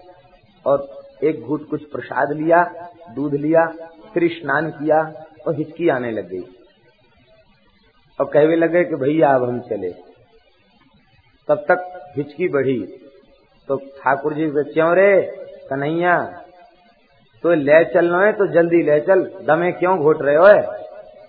और 0.65 0.88
एक 1.24 1.41
घूट 1.41 1.69
कुछ 1.69 1.83
प्रसाद 1.83 2.31
लिया, 2.31 2.89
दूध 3.15 3.33
लिया, 3.33 3.65
फिर 4.13 4.29
स्नान 4.31 4.71
किया 4.71 5.25
और 5.48 5.55
हिचकी 5.55 5.89
आने 5.89 6.12
लग 6.12 6.29
गई। 6.29 6.41
और 8.19 8.25
कहवे 8.25 8.55
लगे 8.55 8.83
कि 8.83 8.95
भैया, 8.95 9.29
अब 9.29 9.43
हम 9.43 9.59
चले। 9.59 9.91
तब 11.48 11.55
तक 11.55 12.12
हिचकी 12.17 12.48
बढ़ी। 12.48 12.83
तो 13.67 13.75
ठाकुर 13.75 14.33
जी 14.33 14.50
से, 14.50 14.74
क्यों 14.74 14.95
रे? 14.95 15.21
कन्हैया 15.69 16.38
तो 17.43 17.53
ले 17.53 17.84
चलना 17.86 18.22
है 18.22 18.31
तो 18.31 18.48
जल्दी 18.48 18.81
ले 18.84 19.00
चल। 19.00 19.24
दमे 19.48 19.72
क्यों 19.72 19.98
घोट 20.00 20.22
रहे 20.22 20.36
हो 20.36 20.48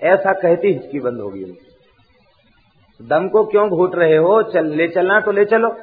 ऐसा 0.03 0.33
कहती 0.33 0.73
हिचकी 0.73 1.01
बंद 1.01 1.21
होगी 1.21 1.45
उनकी। 1.45 3.07
दम 3.09 3.29
को 3.29 3.45
क्यों 3.45 3.69
घोट 3.69 3.95
रहे 3.95 4.17
हो? 4.17 4.43
चल, 4.43 4.67
ले 4.67 4.89
चलना 4.89 5.21
तो 5.21 5.33
ले 5.33 5.45
चलो। 5.45 5.77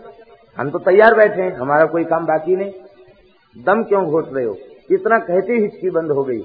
हम 0.58 0.70
तो 0.70 0.80
तैयार 0.80 1.16
बैठे 1.16 1.42
हैं, 1.42 1.56
हमारा 1.56 1.86
कोई 1.86 2.04
काम 2.04 2.26
बाकी 2.26 2.56
नहीं। 2.56 2.72
दम 3.56 3.84
क्यों 3.84 4.06
घोट 4.06 4.34
रहे 4.34 4.46
हो? 4.46 4.58
इतना 4.92 5.18
कहती 5.20 5.62
हिचकी 5.62 5.90
बंद 5.90 6.12
हो 6.12 6.24
गई। 6.24 6.42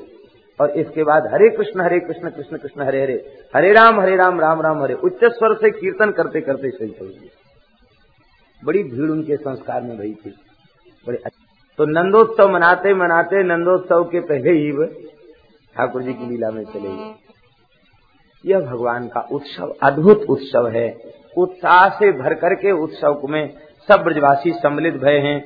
और 0.60 0.70
इसके 0.70 1.04
बाद 1.04 1.26
हरे 1.32 1.48
कृष्ण 1.48 1.80
हरे 1.80 1.98
कृष्ण 2.00 2.30
कृष्ण 2.30 2.56
कृष्ण, 2.56 2.82
हरे 2.82 3.02
हरे। 3.02 3.14
हरे 3.56 3.72
राम 3.72 4.00
हरे 4.00 4.16
राम 4.16 4.40
राम 4.40 4.60
राम, 4.60 4.82
हरे। 4.82 4.94
उच्च 4.94 5.24
स्वर 5.24 5.54
से 5.54 5.70
कीर्तन 5.70 6.10
करते 6.10 6.40
करते 6.40 6.70
सही 6.70 6.90
चल 6.90 7.06
गई 7.06 7.30
बड़ी 8.62 8.82
भीड़ 8.82 9.10
उनके 9.10 9.36
संस्कार 9.36 9.82
में 9.82 9.96
भई 9.98 10.12
थी। 10.14 10.34
बड़े 11.06 11.18
तो 11.78 11.84
नंदोत्सव 11.84 12.50
मनाते 12.50 12.94
मनाते 12.94 13.42
नंदोत्सव 13.42 14.04
के 14.04 14.20
पहले 14.20 14.50
ही 14.50 14.72
ठाकुर 15.76 16.02
जी 16.02 16.12
की 16.12 16.30
लीला 16.30 16.50
में 16.50 16.64
चले 16.64 16.88
गए। 16.88 17.14
यह 18.46 18.60
भगवान 18.60 19.08
का 19.08 19.28
उत्सव, 19.32 19.74
अद्भुत 19.82 20.26
उत्सव 20.28 20.68
है। 20.68 20.98
उत्साह 21.36 21.88
से 21.88 22.12
भर 22.12 22.34
करके 22.34 22.72
उत्सव 22.72 23.22
में 23.24 23.54
सब 23.88 24.02
ब्रजवासी 24.02 24.52
सम्मिलित 24.52 24.94
भय 24.94 25.18
हैं। 25.18 25.44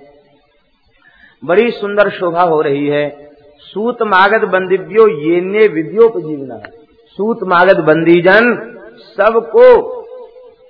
बड़ी 1.44 1.70
सुंदर 1.70 2.10
शोभा 2.10 2.42
हो 2.42 2.60
रही 2.60 2.86
है। 2.86 3.30
सूत 3.58 4.02
मागध 4.02 4.44
बंदिव्यो 4.44 5.08
ये 5.08 5.40
ने 5.40 5.66
विद्योपजीवना। 5.66 6.58
सूत 7.16 7.38
मागध 7.42 7.80
बंदीजन 7.80 8.72
सबको 9.00 9.96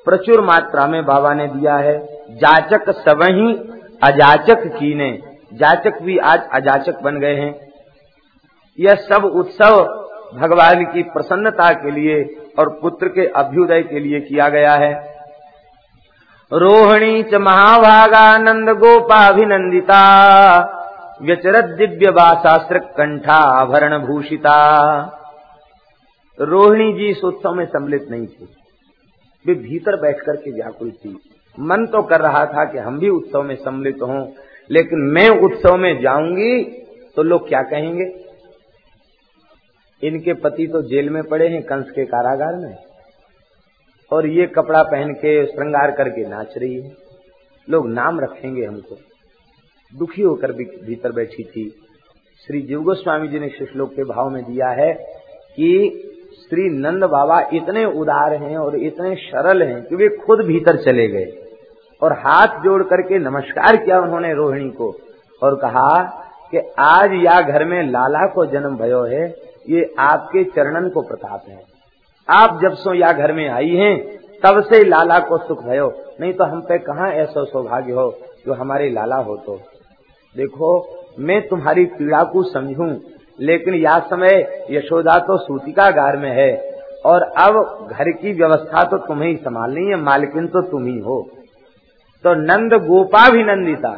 प्रचुर 0.05 0.41
मात्रा 0.41 0.87
में 0.87 1.05
बाबा 1.05 1.35
ने 1.35 1.47
दिया 1.47 1.77
है। 1.77 1.99
जाचक 2.31 2.91
सब 2.91 3.23
ही 3.23 3.55
अजाचक 4.03 4.67
कीने। 4.67 5.36
जाचक 5.57 6.03
भी 6.03 6.19
आज 6.19 6.49
अजाचक 6.53 7.03
बन 7.03 7.19
गए 7.21 7.35
हैं। 7.35 7.55
यह 8.79 8.95
सब 8.95 9.25
उत्सव 9.25 9.83
भगवान 10.35 10.85
की 10.85 11.03
प्रसन्नता 11.03 11.71
के 11.75 11.91
लिए 11.91 12.23
और 12.59 12.69
पुत्र 12.83 13.09
के 13.09 13.27
अभ्युदय 13.37 13.83
के 13.83 14.01
लिए 14.01 14.21
किया 14.21 14.49
गया 14.49 14.75
है। 14.75 14.93
रोहिणी 16.51 17.23
च 17.23 17.35
महाभागानंद 17.35 18.71
गोपाभिनंदिता, 18.79 20.03
व्यचरत 21.23 21.65
दिव्य 21.79 22.11
बाशास्त्र 22.11 22.79
कंठाभरण 22.79 23.99
भूषिता। 23.99 24.59
रोहिणी 26.39 26.93
जी 26.93 27.07
इस 27.07 27.25
उत्सव 27.25 27.55
में 27.55 27.65
सम्मिलित 27.67 28.07
नहीं 28.11 28.27
थी। 28.27 28.49
वे 29.45 29.55
भीतर 29.55 30.01
बैठ 30.01 30.21
करके 30.21 30.51
व्याकुल 30.51 30.91
थी 30.91 31.19
मन 31.59 31.87
तो 31.87 32.03
कर 32.03 32.21
रहा 32.21 32.45
था 32.47 32.65
कि 32.65 32.79
हम 32.79 32.99
भी 32.99 33.09
उत्सव 33.09 33.43
में 33.43 33.55
सम्मिलित 33.55 34.03
हों। 34.03 34.25
लेकिन 34.71 34.99
मैं 34.99 35.29
उत्सव 35.29 35.77
में 35.77 36.03
जाऊँगी 36.03 36.65
तो 37.17 37.23
लोग 37.23 37.49
क्या 37.49 37.63
कहेंगे? 37.63 38.05
इनके 40.03 40.35
पति 40.35 40.67
तो 40.67 40.83
जेल 40.83 41.11
में 41.11 41.23
पड़े 41.23 41.49
हैं, 41.49 41.63
कंस 41.63 41.91
के 41.91 42.05
कारागार 42.05 42.57
में। 42.57 42.77
और 44.13 44.27
ये 44.27 44.47
कपड़ा 44.47 44.83
पहन 44.83 45.13
के 45.13 45.47
श्रृंगार 45.47 45.91
करके 45.91 46.29
नाच 46.29 46.55
रही 46.59 46.81
है। 46.81 46.93
लोग 47.71 47.89
नाम 47.89 48.21
रखेंगे 48.21 48.65
हमको। 48.65 48.97
दुखी 49.99 50.23
होकर 50.23 50.53
भी 50.53 50.65
भीतर 50.65 51.13
बैठी 51.13 51.45
थी। 51.45 51.69
श्री 52.47 52.63
जीव 52.63 52.83
गोस्वामी 52.83 53.29
जी 53.29 53.39
ने 53.39 53.49
श्लोक 53.49 53.95
के 53.95 54.05
भाव 54.05 54.31
में 54.31 54.43
दिया 54.45 54.69
है 54.69 54.93
कि 55.57 56.03
श्री 56.41 56.63
नंद 56.63 57.05
बाबा 57.05 57.41
इतने 57.55 57.85
उदार 57.85 58.43
हैं 58.43 58.57
और 58.57 58.77
इतने 58.77 59.15
सरल 59.15 59.63
हैं 59.63 59.83
कि 59.83 59.97
वे 59.97 60.09
खुद 60.09 60.45
भीतर 60.45 60.77
चले 60.77 61.09
गए। 61.09 61.46
और 62.03 62.13
हाथ 62.13 62.47
जोड़ 62.47 62.83
करके 62.83 63.19
नमस्कार 63.19 63.77
किया 63.77 64.01
उन्होंने 64.01 64.35
रोहिणी 64.35 64.71
को 64.71 64.95
और 65.43 65.55
कहा 65.55 66.03
कि 66.51 66.59
आज 66.79 67.11
या 67.13 67.41
घर 67.41 67.65
में 67.65 67.83
लाला 67.83 68.27
को 68.27 68.47
जन्म 68.47 68.77
भयो 68.77 69.03
है, 69.05 69.35
ये 69.69 69.95
आपके 69.99 70.45
चरणन 70.45 70.89
को 70.89 71.01
प्रताप 71.01 71.43
है। 71.49 71.61
आप 72.29 72.59
जब 72.63 72.75
सो 72.75 72.95
या 72.95 73.13
घर 73.13 73.33
में 73.33 73.49
आई 73.49 73.69
हैं, 73.69 74.19
तब 74.45 74.61
से 74.61 74.85
लाला 74.85 75.19
को 75.19 75.39
सुख 75.39 75.65
भयो। 75.65 75.93
नहीं 76.21 76.33
तो 76.33 76.45
हम 76.45 76.61
पे 76.61 76.79
कहा 76.79 77.09
ऐसा 77.13 77.45
सौभाग्य 77.45 77.93
हो 77.93 78.15
जो 78.47 78.53
हमारे 78.53 78.91
लाला 78.91 79.17
हो 79.17 79.37
तो? 79.37 79.61
देखो, 80.37 80.89
मैं 81.19 81.49
तुम्हारी 81.49 81.85
पीड़ा 81.85 82.25
को 82.25 82.43
समझूं, 82.43 82.97
लेकिन 83.41 83.75
या 83.75 83.99
समय 83.99 84.67
यशोदा 84.71 85.19
तो 85.19 85.39
सूतिका 85.39 85.91
गार 85.91 86.17
में 86.17 86.31
है, 86.31 86.77
और 87.07 87.23
अब 87.23 87.89
घर 87.91 88.11
की 88.11 88.33
व्यवस्था 88.33 88.85
तो 88.85 88.97
तुम्हें 88.97 89.29
ही 89.29 89.37
संभालनी 89.37 89.87
है, 89.87 89.97
मालकिन 89.97 90.47
तो 90.47 90.63
तुम 90.63 90.85
ही 90.85 90.99
हो। 90.99 91.29
तो 92.25 92.35
नंद 92.35 92.75
गोपाभिनंदिता। 92.75 93.91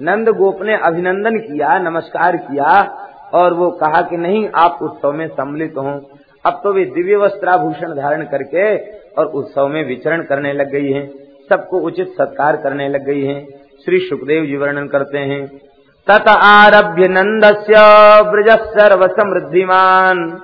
नंद 0.00 0.28
गोप 0.28 0.62
ने 0.62 0.76
अभिनंदन 0.76 1.38
किया, 1.38 1.78
नमस्कार 1.78 2.36
किया, 2.36 2.70
और 3.34 3.52
वो 3.54 3.70
कहा 3.70 4.00
कि 4.02 4.16
नहीं, 4.16 4.48
आप 4.54 4.78
उत्सव 4.82 5.12
में 5.12 5.28
सम्मिलित 5.28 5.74
हो। 5.78 6.00
अब 6.44 6.60
तो 6.64 6.72
वे 6.72 6.84
दिव्य 6.84 7.16
वस्त्राभूषण 7.16 7.94
धारण 7.94 8.22
करके 8.22 8.64
और 9.12 9.26
उत्सव 9.26 9.68
में 9.68 9.86
विचरण 9.86 10.22
करने 10.22 10.52
लग 10.52 10.70
गई 10.70 10.90
हैं। 10.92 11.06
सबको 11.50 11.80
उचित 11.80 12.08
सत्कार 12.08 12.56
करने 12.56 12.88
लग 12.88 13.06
गई 13.06 13.24
हैं। 13.24 13.46
श्री 13.84 13.98
सुखदेव 13.98 14.44
जी 14.44 14.56
वर्णन 14.56 14.86
करते 14.86 15.18
हैं, 15.18 15.46
तत 16.06 16.28
आरभ्य 16.28 17.08
नंदस्य 17.08 17.74
ब्रज 18.22 18.50
सर्व 18.50 19.06
समृद्धिमान 19.06 20.38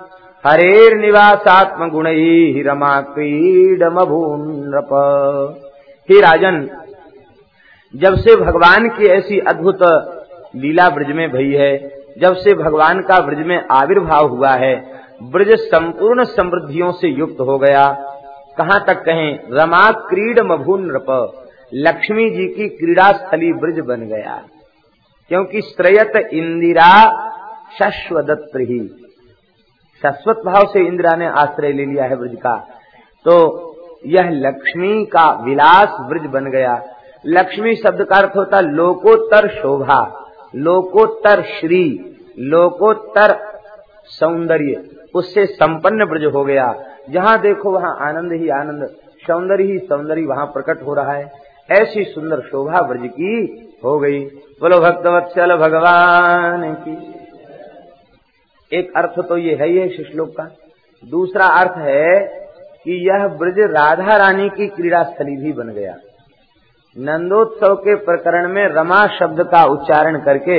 हरेर 0.44 0.96
निवासात्म 0.96 1.88
गुण 1.88 2.06
ही 2.06 2.62
रमा 2.62 3.00
क्रीडमभून 3.00 4.74
हे 6.08 6.20
राजन 6.20 6.56
जब 7.96 8.14
से 8.14 8.36
भगवान 8.36 8.88
की 8.88 9.06
ऐसी 9.06 9.38
अद्भुत 9.38 9.78
लीला 10.56 10.88
ब्रज 10.88 11.06
में 11.06 11.30
भई 11.30 11.52
है, 11.52 12.02
जब 12.18 12.34
से 12.34 12.54
भगवान 12.54 13.00
का 13.00 13.20
ब्रज 13.20 13.46
में 13.46 13.64
आविर्भाव 13.70 14.28
हुआ 14.28 14.50
है, 14.50 15.00
ब्रज 15.22 15.58
संपूर्ण 15.58 16.24
समृद्धियों 16.24 16.92
से 16.92 17.08
युक्त 17.08 17.40
हो 17.40 17.58
गया। 17.58 17.88
कहाँ 18.58 18.84
तक 18.86 18.94
कहें, 18.94 19.38
रमा 19.50 19.90
क्रीड 19.90 20.40
मभून 20.40 20.86
नृप, 20.86 21.32
लक्ष्मी 21.74 22.30
जी 22.30 22.46
की 22.46 22.68
क्रीड़ा 22.68 23.12
स्थली 23.12 23.52
ब्रज 23.52 23.80
बन 23.80 24.00
गया। 24.00 24.42
क्योंकि 25.28 25.60
श्रेयत 25.60 26.16
इंदिरा 26.16 27.06
शश्वदत्त 27.78 28.56
ही। 28.56 28.88
शाश्वत 30.02 30.36
भाव 30.46 30.66
से 30.66 30.86
इंदिरा 30.86 31.16
ने 31.16 31.26
आश्रय 31.26 31.72
ले 31.72 31.84
लिया 31.84 32.04
है 32.04 32.16
ब्रज 32.16 32.34
का। 32.34 32.56
तो 33.24 33.68
यह 34.06 34.30
लक्ष्मी 34.30 35.04
का 35.04 35.44
विलास 35.44 35.88
ब्रज 36.00 36.26
बन 36.26 36.44
गया। 36.44 36.82
लक्ष्मी 37.26 37.74
शब्द 37.74 38.04
का 38.04 38.16
अर्थ 38.16 38.36
होता 38.36 38.60
लोकोत्तर 38.60 39.48
शोभा, 39.48 40.30
लोकोत्तर 40.56 41.42
श्री, 41.42 42.16
लोकोत्तर 42.38 43.36
सौंदर्य। 44.04 44.90
उससे 45.14 45.46
संपन्न 45.46 46.04
ब्रज 46.04 46.24
हो 46.24 46.44
गया। 46.44 46.84
जहाँ 47.10 47.40
देखो 47.40 47.70
वहाँ 47.70 47.96
आनंद 48.00 48.32
ही 48.32 48.48
आनंद, 48.48 48.86
सौंदर्य 49.26 49.64
ही 49.64 49.78
सौंदर्य 49.78 50.22
वहाँ 50.22 50.46
प्रकट 50.46 50.82
हो 50.82 50.94
रहा 50.94 51.12
है। 51.12 51.32
ऐसी 51.70 52.04
सुंदर 52.04 52.40
शोभा 52.40 52.80
ब्रज 52.80 53.10
की 53.10 53.34
हो 53.84 53.98
गई। 53.98 54.20
बोलो, 54.60 54.78
भक्तवत्सल 54.80 55.56
भगवान 55.56 56.74
की। 56.74 57.14
एक 58.72 58.92
अर्थ 58.96 59.20
तो 59.28 59.36
ये 59.36 59.54
है 59.54 59.72
ये 59.72 59.88
श्लोक 59.88 60.28
का। 60.28 60.50
दूसरा 61.04 61.46
अर्थ 61.46 61.76
है 61.76 62.20
कि 62.84 63.08
यह 63.08 63.28
ब्रज 63.28 63.58
राधा 63.58 64.16
रानी 64.16 64.48
की 64.48 64.66
क्रीड़ा 64.66 65.02
स्थली 65.02 65.36
भी 65.36 65.52
बन 65.52 65.68
गया। 65.68 65.96
नंदोत्सव 66.96 67.74
के 67.74 67.94
प्रकरण 67.94 68.48
में 68.48 68.66
रमा 68.68 69.06
शब्द 69.18 69.42
का 69.42 69.64
उच्चारण 69.64 70.18
करके 70.18 70.56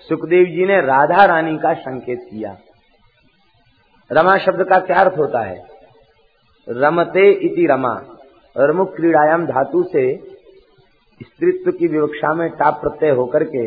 सुखदेव 0.00 0.44
जी 0.44 0.66
ने 0.66 0.80
राधा 0.80 1.24
रानी 1.24 1.56
का 1.56 1.72
संकेत 1.74 2.18
किया। 2.30 2.56
रमा 4.10 4.36
शब्द 4.38 4.62
का 4.62 4.78
क्या 4.78 4.96
अर्थ 4.96 5.18
होता 5.18 5.40
है? 5.40 5.56
रमते 6.68 7.30
इति 7.30 7.66
रमा 7.66 7.94
रमुख 8.56 8.96
क्रीड़ायाम 8.96 9.46
धातु 9.46 9.82
से 9.82 10.04
स्त्रीत्व 11.20 11.70
की 11.70 11.86
विवक्षा 11.86 12.34
में 12.34 12.50
टाप 12.50 12.80
प्रत्यय 12.80 13.10
होकर 13.10 13.44
के 13.44 13.66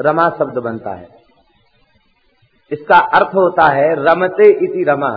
रमा 0.00 0.28
शब्द 0.28 0.58
बनता 0.58 0.94
है। 0.94 1.08
इसका 2.72 2.98
अर्थ 2.98 3.34
होता 3.34 3.66
है 3.72 3.90
रमते 3.94 4.48
इति 4.50 4.84
रमा, 4.88 5.16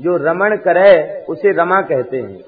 जो 0.00 0.16
रमण 0.16 0.56
करे 0.56 1.24
उसे 1.28 1.52
रमा 1.52 1.80
कहते 1.82 2.16
हैं। 2.16 2.40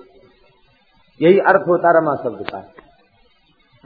यही 1.21 1.39
अर्थ 1.39 1.69
होता 1.69 1.91
रमा 1.99 2.15
शब्द 2.15 2.51
का। 2.51 2.73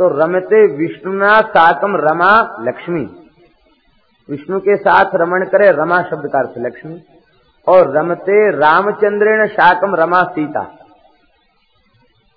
तो 0.00 0.09
रमते 0.09 0.76
विष्णुना 0.76 1.40
साकम 1.40 1.97
रमा 1.97 2.57
लक्ष्मी। 2.61 3.09
विष्णु 4.30 4.61
के 4.61 4.76
साथ 4.76 5.04
रमण 5.14 5.45
करे 5.45 5.71
रमा 5.71 6.02
शब्द 6.02 6.30
का 6.33 6.38
अर्थ 6.38 6.52
लक्ष्मी। 6.59 7.00
और 7.69 7.97
रमते 7.97 8.50
रामचंद्रेण 8.50 9.47
शाकम 9.47 9.95
रमा 9.95 10.23
सीता। 10.23 10.64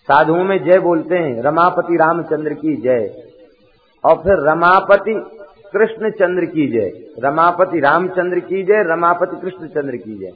साधुओं 0.01 0.43
में 0.43 0.63
जय 0.63 0.79
बोलते 0.79 1.15
हैं, 1.15 1.41
रमापति 1.41 1.96
रामचंद्र 1.96 2.53
की 2.53 2.82
जय। 2.82 3.24
और 4.03 4.15
फिर 4.15 4.50
रमापति 4.50 5.13
कृष्ण 5.74 6.12
चंद्र 6.12 6.46
की 6.46 6.67
जय। 6.67 6.91
रमापति 7.24 7.79
रामचंद्र 7.79 8.39
की 8.39 8.63
जय, 8.63 8.84
रमापति 8.84 9.41
कृष्ण 9.41 9.67
चंद्र 9.67 9.96
की 9.96 10.20
जय। 10.20 10.32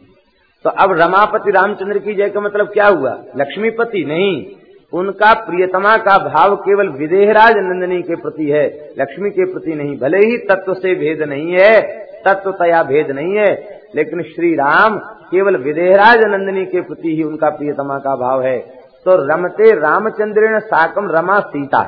तो 0.63 0.69
अब 0.69 0.91
रमापति 0.91 1.51
रामचंद्र 1.51 1.97
की 1.97 2.13
जय 2.15 2.29
का 2.29 2.39
मतलब 2.39 2.67
क्या 2.67 2.87
हुआ? 2.87 3.23
लक्ष्मीपति 3.37 4.05
नहीं। 4.05 4.56
उनका 4.93 5.33
प्रियतमा 5.45 5.95
का 5.99 6.17
भाव 6.25 6.55
केवल 6.57 6.89
विदेहराज 6.89 7.57
नंदनी 7.57 8.01
के 8.01 8.15
प्रति 8.15 8.49
है, 8.49 8.65
लक्ष्मी 8.99 9.29
के 9.29 9.45
प्रति 9.45 9.75
नहीं, 9.75 9.97
भले 9.99 10.17
ही 10.19 10.37
तत्व 10.49 10.73
से 10.73 10.93
भेद 10.95 11.21
नहीं 11.29 11.51
है 11.53 12.05
तत्वतया 12.25 12.81
भेद 12.83 13.11
नहीं 13.11 13.35
है, 13.37 13.51
लेकिन 13.95 14.21
श्री 14.25 14.53
राम 14.55 14.97
केवल 15.31 15.57
विदेहराज 15.57 16.23
नंदनी 16.25 16.65
के 16.65 16.81
प्रति 16.81 17.15
ही 17.15 17.23
उनका 17.23 17.49
प्रियतमा 17.49 17.97
का 17.97 18.15
भाव 18.15 18.43
है। 18.43 18.57
तो 19.05 19.15
रमते 19.25 19.71
रामचंद्र 19.75 20.59
साकम 20.61 21.09
रमा 21.11 21.39
सीता, 21.41 21.81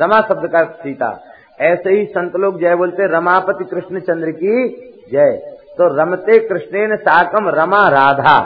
रमा 0.00 0.20
शब्द 0.20 0.48
का 0.52 0.64
सीता। 0.76 1.10
ऐसे 1.62 1.90
ही 1.90 2.04
संत 2.06 2.36
लोग 2.36 2.60
जय 2.60 2.74
बोलते, 2.76 3.06
रमापति 3.08 3.64
कृष्ण 3.64 4.00
चंद्र 4.00 4.30
की 4.32 4.68
जय। 5.12 5.36
तो 5.78 5.86
रमते 5.94 6.38
कृष्णेन 6.48 6.96
साकम 6.98 7.48
रमा 7.50 7.88
राधा, 7.90 8.38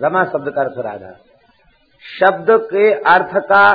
रमा 0.00 0.24
शब्द 0.24 0.50
का 0.50 0.60
अर्थ 0.60 0.78
राधा। 0.78 1.16
शब्द 2.04 2.46
के 2.50 2.92
अर्थ 2.92 3.36
का 3.36 3.66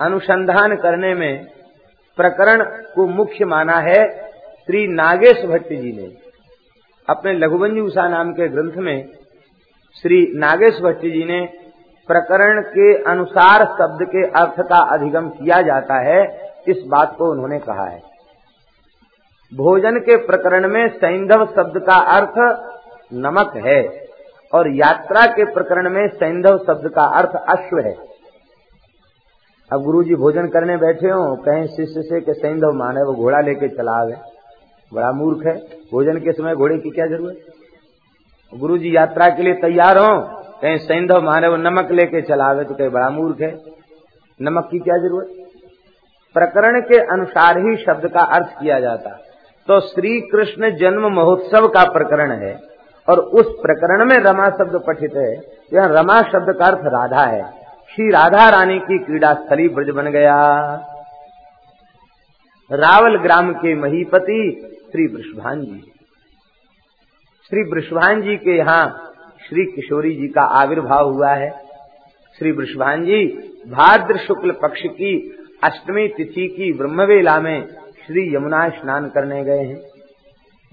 अनुसंधान 0.00 0.76
करने 0.76 1.14
में 1.14 1.44
प्रकरण 2.18 2.64
को 2.94 3.06
मुख्य 3.06 3.44
माना 3.44 3.76
है 3.78 4.00
श्री 4.66 4.86
नागेश 4.86 5.44
भट्ट 5.44 5.68
जी 5.68 5.92
ने। 5.92 6.06
अपने 7.08 7.32
लघुबंजी 7.32 7.80
उषा 7.80 8.08
नाम 8.08 8.32
के 8.32 8.48
ग्रंथ 8.48 8.72
में 8.76 9.08
श्री 9.96 10.32
नागेश 10.34 10.80
भट्ट 10.80 11.00
जी 11.00 11.24
ने 11.24 11.40
प्रकरण 12.08 12.60
के 12.62 12.92
अनुसार 13.02 13.64
शब्द 13.64 14.04
के 14.06 14.26
अर्थ 14.40 14.60
का 14.60 14.78
अधिगम 14.94 15.28
किया 15.28 15.60
जाता 15.62 16.00
है, 16.00 16.52
इस 16.68 16.82
बात 16.86 17.14
को 17.18 17.30
उन्होंने 17.30 17.58
कहा 17.58 17.88
है। 17.88 18.02
भोजन 19.52 19.98
के 19.98 20.16
प्रकरण 20.16 20.68
में 20.68 20.88
सैंधव 20.88 21.44
शब्द 21.46 21.78
का 21.78 21.96
अर्थ 22.16 22.38
नमक 23.14 23.56
है। 23.56 24.07
और 24.54 24.76
यात्रा 24.76 25.26
के 25.26 25.44
प्रकरण 25.44 25.90
में 25.90 26.08
सैंधव 26.08 26.58
शब्द 26.58 26.88
का 26.88 27.02
अर्थ 27.02 27.30
अश्व 27.48 27.78
है। 27.78 27.94
अब 29.72 29.82
गुरु 29.82 30.02
जी 30.02 30.14
भोजन 30.14 30.48
करने 30.48 30.76
बैठे 30.76 31.08
हो, 31.08 31.36
कहें, 31.36 31.66
शिष्य 31.66 32.02
से 32.02 32.20
कि 32.20 32.34
सैंधव 32.34 32.72
माने, 32.72 33.02
वो 33.02 33.14
घोड़ा 33.14 33.40
लेके 33.40 33.68
चला 33.68 33.92
आवे। 33.92 34.16
बड़ा 34.94 35.12
मूर्ख 35.12 35.46
है। 35.46 35.54
भोजन 35.92 36.18
के 36.18 36.32
समय 36.32 36.54
घोड़े 36.54 36.78
की 36.78 36.90
क्या 36.90 37.06
ज़रूरत? 37.06 37.36
गुरु 38.54 38.78
जी 38.78 38.96
यात्रा 38.96 39.28
के 39.28 39.42
लिए 39.42 39.54
तैयार 39.54 39.98
हो, 39.98 40.20
कहीं, 40.62 40.78
सैंधव 40.78 41.22
माने, 41.22 41.48
वो 41.48 41.56
नमक 41.56 41.90
लेके 41.90 42.22
चला 42.22 42.44
आवे 42.44 42.64
तो 42.64 42.74
कहीं, 42.74 42.90
बड़ा 42.90 43.10
मूर्ख 43.10 43.40
है। 43.40 43.58
नमक 44.42 44.68
की 44.70 44.78
क्या 44.78 44.96
ज़रूरत? 44.98 45.28
प्रकरण 46.34 46.80
के 46.80 46.98
अनुसार 46.98 47.58
ही 47.58 47.76
शब्द 47.76 48.08
का 48.08 48.20
अर्थ 48.20 48.48
किया 48.60 48.80
जाता। 48.80 49.10
तो 49.68 49.80
श्री 49.80 50.20
कृष्ण 50.20 50.76
जन्म 50.76 51.08
महोत्सव 51.08 51.68
का 51.68 51.84
प्रकरण 51.84 52.32
है। 52.32 52.67
और 53.08 53.18
उस 53.18 53.46
प्रकरण 53.62 54.04
में 54.04 54.16
रमा 54.16 54.48
शब्द 54.50 54.82
पठित 54.86 55.14
है। 55.16 55.32
यह 55.74 55.86
रमा 55.86 56.20
शब्द 56.20 56.56
का 56.58 56.66
अर्थ 56.66 56.78
राधा 56.78 57.24
है। 57.24 57.42
श्री 57.94 58.10
राधा 58.10 58.48
रानी 58.48 58.78
की 58.78 58.98
क्रीड़ा 58.98 59.34
स्थली 59.34 59.68
ब्रज 59.68 59.90
बन 59.90 60.10
गया। 60.10 60.36
रावल 62.72 63.16
ग्राम 63.16 63.52
के 63.52 63.74
महीपति 63.74 64.40
श्री 64.92 65.06
वृषभान 65.06 65.60
जी। 65.60 65.92
श्री 67.50 67.62
वृषभान 67.62 68.22
जी 68.22 68.36
के 68.36 68.56
यहाँ 68.56 69.12
श्री 69.48 69.64
किशोरी 69.64 70.14
जी 70.14 70.28
का 70.28 70.42
आविर्भाव 70.42 71.10
हुआ 71.10 71.30
है। 71.30 71.50
श्री 72.38 72.52
वृषभान 72.52 73.04
जी 73.04 73.26
भाद्र 73.68 74.16
शुक्ल 74.16 74.50
पक्ष 74.50 74.82
की 74.82 75.40
अष्टमी 75.64 76.08
तिथि 76.08 76.48
की 76.48 76.72
ब्रह्मवेला 76.72 77.40
में 77.40 77.68
श्री 78.06 78.36
यमुना 78.36 78.68
स्नान 78.68 79.08
करने 79.08 79.44
गए 79.44 79.62
हैं। 79.62 79.87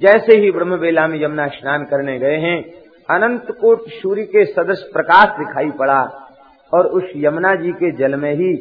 जैसे 0.01 0.37
ही 0.37 0.51
ब्रह्म 0.51 0.77
बेला 0.77 1.07
में 1.07 1.23
यमुना 1.23 1.47
स्नान 1.47 1.83
करने 1.83 2.19
गए 2.19 2.37
हैं 2.37 2.61
अनंत 3.09 3.51
कोट 3.51 3.89
सूर्य 3.89 4.23
के 4.23 4.45
सदस्य 4.45 4.89
प्रकाश 4.93 5.23
दिखाई 5.23 5.71
पड़ा 5.71 6.01
और 6.73 6.87
उस 6.87 7.03
यमुना 7.15 7.55
जी 7.55 7.71
के 7.71 7.91
जल 7.91 8.15
में 8.15 8.33
ही 8.33 8.51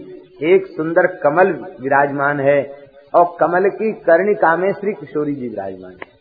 एक 0.42 0.66
सुंदर 0.66 1.06
कमल 1.06 1.52
विराजमान 1.80 2.40
है 2.40 2.84
और 3.14 3.36
कमल 3.40 3.68
की 3.68 3.92
कर्णिका 3.92 4.56
में 4.56 4.72
श्री 4.72 4.92
किशोरी 4.92 5.34
जी 5.34 5.48
विराजमान 5.48 5.90
है। 5.90 6.12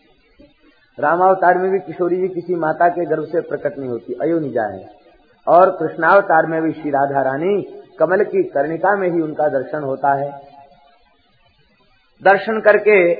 रामावतार 0.99 1.57
में 1.57 1.71
भी 1.71 1.79
किशोरी 1.79 2.15
जी 2.15 2.27
किसी 2.27 2.55
माता 2.55 2.87
के 2.87 3.05
गर्भ 3.05 3.23
से 3.23 3.41
प्रकट 3.41 3.77
नहीं 3.79 3.89
होती 3.89 4.13
अयोनिजा 4.21 4.63
है। 4.73 4.85
और 5.47 5.69
कृष्णावतार 5.69 6.45
में 6.45 6.61
भी 6.61 6.71
श्री 6.71 6.89
राधा 6.89 7.21
रानी 7.21 7.61
कमल 7.99 8.23
की 8.23 8.43
कर्णिका 8.43 8.95
में 8.95 9.09
ही 9.09 9.21
उनका 9.21 9.47
दर्शन 9.47 9.83
होता 9.83 10.13
है। 10.13 10.31
दर्शन 12.23 12.59
करके 12.59 13.13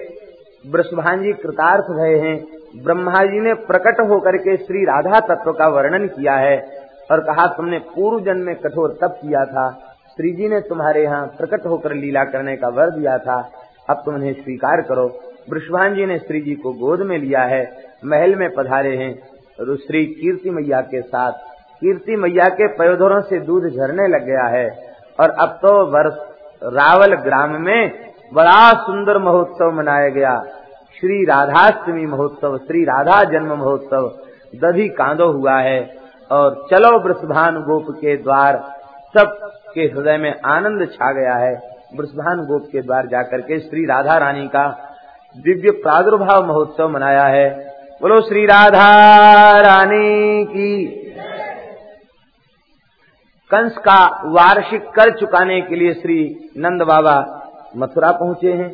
वृषभान 0.63 1.23
जी 1.23 1.32
कृतार्थ 1.34 1.91
भय 1.91 2.15
हैं। 2.19 2.36
ब्रह्मा 2.84 3.23
जी 3.23 3.39
ने 3.39 3.54
प्रकट 3.63 3.99
होकर 4.02 4.38
के 4.38 4.56
श्री 4.58 4.84
राधा 4.86 5.19
तत्व 5.26 5.52
का 5.52 5.67
वर्णन 5.69 6.08
किया 6.08 6.36
है 6.36 6.58
और 7.12 7.19
कहा, 7.21 7.47
तुमने 7.47 7.80
पूर्व 7.89 8.23
जन्म 8.26 8.45
में 8.45 8.56
कठोर 8.56 8.97
तप 9.02 9.19
किया 9.21 9.43
था। 9.45 9.69
श्री 10.17 10.32
जी 10.32 10.47
ने 10.49 10.60
तुम्हारे 10.62 11.04
यहाँ 11.04 11.26
प्रकट 11.38 11.65
होकर 11.65 11.93
लीला 11.93 12.23
करने 12.26 12.56
का 12.56 12.67
वर 12.69 12.89
दिया 12.89 13.17
था। 13.17 13.38
अब 13.89 14.02
तुम 14.06 14.15
उन्हें 14.15 14.34
स्वीकार 14.34 14.82
करो। 14.82 15.06
वृषभान 15.52 15.95
जी 15.95 16.06
ने 16.06 16.17
श्री 16.19 16.41
जी 16.41 16.54
को 16.56 16.71
गोद 16.76 17.02
में 17.02 17.17
लिया 17.17 17.41
है, 17.43 17.63
महल 18.06 18.36
में 18.36 18.49
पधारे 18.49 18.95
हैं 18.97 19.13
श्री 19.78 20.06
कीर्ति 20.06 20.49
मैया 20.49 20.80
के 20.84 21.02
साथ, 21.02 21.32
कीर्ति 21.82 22.15
मैया 22.15 22.47
के 22.52 22.67
पयोधरों 22.76 23.19
से 23.21 23.39
दूध 23.39 23.67
झरने 23.67 24.08
लग 24.08 24.26
गया 24.26 24.45
है। 24.49 24.67
और 25.19 25.30
अब 25.30 25.49
तो 25.62 25.73
वर्ष 25.88 26.15
रावल 26.73 27.15
ग्राम 27.15 27.62
में 27.62 28.12
बड़ा 28.34 28.69
सुंदर 28.74 29.17
महोत्सव 29.17 29.72
मनाया 29.72 30.10
गया। 30.10 30.43
श्री 31.00 31.26
राधाष्टमी 31.26 32.06
महोत्सव, 32.06 32.58
श्री 32.58 32.84
राधा 32.84 33.24
जन्म 33.24 33.54
महोत्सव 33.54 34.12
दधी 34.56 34.88
कांदो 34.89 35.32
हुआ 35.32 35.58
है 35.60 35.98
और 36.32 36.67
चलो 36.72 37.00
वृषभान 37.00 37.56
गोप 37.56 37.86
के 37.89 38.17
द्वार 38.17 38.58
सब 39.17 39.38
के 39.74 39.82
हृदय 39.82 40.17
में 40.17 40.41
आनंद 40.46 40.88
छा 40.93 41.12
गया 41.12 41.36
है। 41.36 41.54
वृषभान 41.98 42.46
गोप 42.46 42.67
के 42.72 42.82
द्वार 42.82 43.08
जाकर 43.08 43.41
के 43.41 43.60
श्री 43.60 43.86
राधा 43.86 44.17
रानी 44.17 44.48
का 44.48 44.67
दिव्य 45.38 45.72
प्रादुर्भाव 45.72 46.46
महोत्सव 46.46 46.89
मनाया 46.89 47.24
है। 47.24 47.74
बोलो 48.02 48.22
श्री 48.22 48.46
राधा 48.46 48.89
रानी 49.60 50.46
की। 50.46 50.86
कंस 53.52 53.78
का 53.78 54.22
वार्षिक 54.26 54.89
कर 54.89 55.12
चुकाने 55.12 55.62
के 55.62 55.76
लिए 55.76 55.93
श्री 55.93 56.50
नंद 56.58 56.82
बाबा 56.82 57.42
मथुरा 57.75 58.12
पहुँचे 58.12 58.51
हैं। 58.53 58.73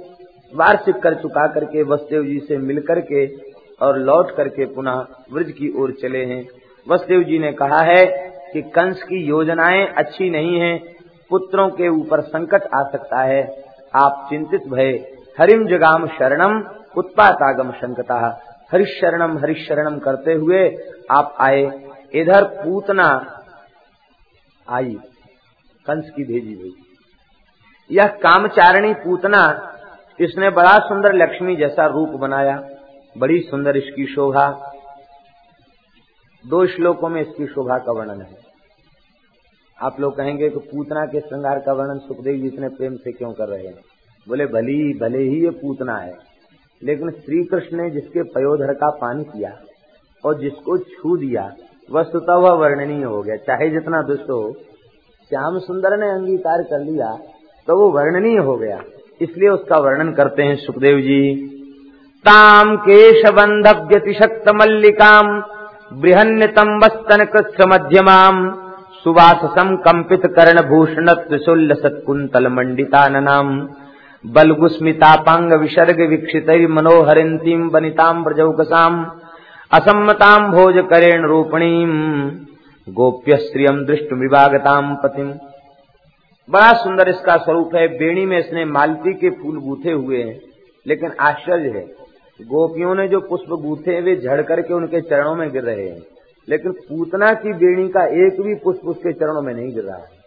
वार्षिक 0.53 0.95
कर 0.95 1.13
चुका 1.13 1.45
करके 1.47 1.83
वसुदेव 1.83 2.23
जी 2.23 2.39
से 2.39 2.57
मिल 2.57 2.79
करके 2.81 3.25
और 3.81 3.97
लौट 3.97 4.35
करके 4.35 4.65
पुनः 4.65 5.05
ब्रज 5.33 5.51
की 5.51 5.71
ओर 5.81 5.91
चले 5.91 6.23
हैं। 6.25 6.43
वसुदेव 6.87 7.23
जी 7.23 7.39
ने 7.39 7.51
कहा 7.53 7.81
है 7.83 8.05
कि 8.53 8.61
कंस 8.61 9.03
की 9.03 9.23
योजनाएँ 9.25 9.85
अच्छी 9.97 10.29
नहीं 10.29 10.59
हैं, 10.59 10.77
पुत्रों 11.31 11.69
के 11.69 11.89
ऊपर 11.89 12.21
संकट 12.21 12.63
आ 12.75 12.83
सकता 12.83 13.21
है। 13.23 13.41
आप 13.95 14.25
चिंतित 14.29 14.67
भय 14.67 14.91
हरिम 15.39 15.65
जगाम 15.67 16.07
शरणम 16.07 16.59
उत्पातागम 16.97 17.71
शंकता 17.71 18.17
हरिशरणम 18.71 19.37
हरिशरणम 19.37 19.97
करते 19.99 20.33
हुए 20.33 20.67
आप 21.11 21.35
आए। 21.39 21.63
इधर 22.13 22.43
पूतना 22.55 23.07
आई 24.67 24.97
कंस 25.85 26.09
की 26.09 26.23
भेजी 26.23 26.53
हुई। 26.53 26.73
यह 27.89 28.07
कामचारिणी 28.23 28.93
पूतना 28.93 29.41
इसने 30.19 30.49
बड़ा 30.49 30.77
सुंदर 30.79 31.13
लक्ष्मी 31.13 31.55
जैसा 31.55 31.85
रूप 31.85 32.09
बनाया। 32.09 32.55
बड़ी 33.15 33.39
सुंदर 33.39 33.77
इसकी 33.77 34.05
शोभा। 34.05 34.47
दो 36.45 36.65
श्लोकों 36.67 37.09
में 37.09 37.21
इसकी 37.21 37.45
शोभा 37.45 37.77
का 37.77 37.91
वर्णन 37.91 38.21
है। 38.21 38.37
आप 39.77 39.99
लोग 39.99 40.15
कहेंगे 40.17 40.49
कि 40.49 40.59
पूतना 40.59 41.05
के 41.05 41.19
श्रृंगार 41.19 41.59
का 41.59 41.73
वर्णन 41.73 41.97
सुखदेव 41.97 42.35
जी 42.35 42.47
इतने 42.47 42.69
प्रेम 42.69 42.95
से 42.95 43.11
क्यों 43.11 43.31
कर 43.33 43.47
रहे 43.47 43.67
हैं? 43.67 43.75
बोले, 44.27 44.45
भली, 44.45 44.93
भले 44.99 45.17
ही 45.19 45.43
ये 45.43 45.49
पूतना 45.49 45.95
है, 45.97 46.13
लेकिन 46.81 47.11
श्री 47.11 47.43
कृष्ण 47.43 47.77
ने 47.77 47.89
जिसके 47.89 48.23
पयोधर 48.29 48.73
का 48.73 48.89
पान 48.97 49.23
किया 49.23 49.51
और 50.23 50.39
जिसको 50.39 50.77
छू 50.77 51.17
दिया 51.17 51.49
वस्तुतः 51.91 52.35
वह 52.35 52.53
वर्णनीय 52.53 53.03
हो 53.03 53.21
गया। 53.21 53.35
चाहे 53.37 53.69
जितना 53.69 54.01
दुष्ट 54.01 54.29
हो, 54.29 54.53
श्याम 55.31 55.59
सुंदर 55.59 55.97
ने 55.97 56.09
अंगीकार 56.09 56.63
कर 56.63 56.79
लिया 56.81 57.17
तो 57.69 57.75
वो 57.77 57.89
वर्णनीय 57.91 58.37
हो 58.39 58.55
गया। 58.57 58.77
इसलिए 59.21 59.49
उसका 59.49 59.77
वर्णन 59.79 60.11
करते 60.13 60.43
हैं 60.43 60.55
सुखदेव 60.57 60.99
जी। 60.99 61.21
ताम 62.25 62.75
केश 62.85 63.21
बंध 63.31 63.67
व्यतिशक्त 63.89 64.47
मल्लिकाम 64.55 65.27
बृहन्यतम 66.01 66.71
वस्तन 66.83 67.23
कृष्ण 67.25 67.67
मध्यमाम 67.71 68.39
सुवाससम 69.03 69.75
कंपित 69.85 70.25
कर्ण 70.35 70.61
भूषण 70.69 71.11
त्रिशुल्ल 71.19 71.73
सत्कुंतल 71.73 72.47
मंडिताननाम 72.47 73.51
बलगुस्मितापांग 74.23 75.53
विसर्ग 75.61 76.01
वीक्षित 76.09 76.49
मनोहरिंतीम 76.69 77.67
बनिताम 77.69 78.23
ब्रजौकसाम 78.23 78.97
असम्मताम 79.71 80.49
भोज 80.51 80.81
करेण 80.91 81.25
रूपणीम 81.25 81.93
गोप्य 82.87 83.37
श्रियम 83.43 83.83
दृष्ट 83.85 84.13
विभागताम 84.21 84.93
पतिम 85.03 85.31
बड़ा 86.49 86.73
सुंदर 86.73 87.09
इसका 87.09 87.37
स्वरूप 87.37 87.75
है। 87.75 87.87
बेणी 87.87 88.25
में 88.25 88.39
इसने 88.39 88.65
मालती 88.65 89.13
के 89.13 89.29
फूल 89.29 89.59
गूथे 89.59 89.91
हुए 89.91 90.23
हैं, 90.23 90.39
लेकिन 90.87 91.11
आश्चर्य 91.19 91.69
है। 91.69 91.85
गोपियों 92.41 92.95
ने 92.95 93.07
जो 93.07 93.19
पुष्प 93.19 93.49
गूथे 93.49 94.01
वे 94.01 94.15
झड़ 94.15 94.41
करके 94.41 94.73
उनके 94.73 95.01
चरणों 95.01 95.35
में 95.35 95.51
गिर 95.51 95.63
रहे 95.63 95.87
हैं। 95.89 96.01
लेकिन 96.49 96.71
पूतना 96.71 97.33
की 97.33 97.53
बेणी 97.53 97.89
का 97.89 98.05
एक 98.05 98.41
भी 98.41 98.55
पुष्प 98.55 98.85
उसके 98.85 99.13
चरणों 99.13 99.41
में 99.41 99.53
नहीं 99.53 99.73
गिर 99.73 99.83
रहा 99.83 99.97
है। 99.97 100.19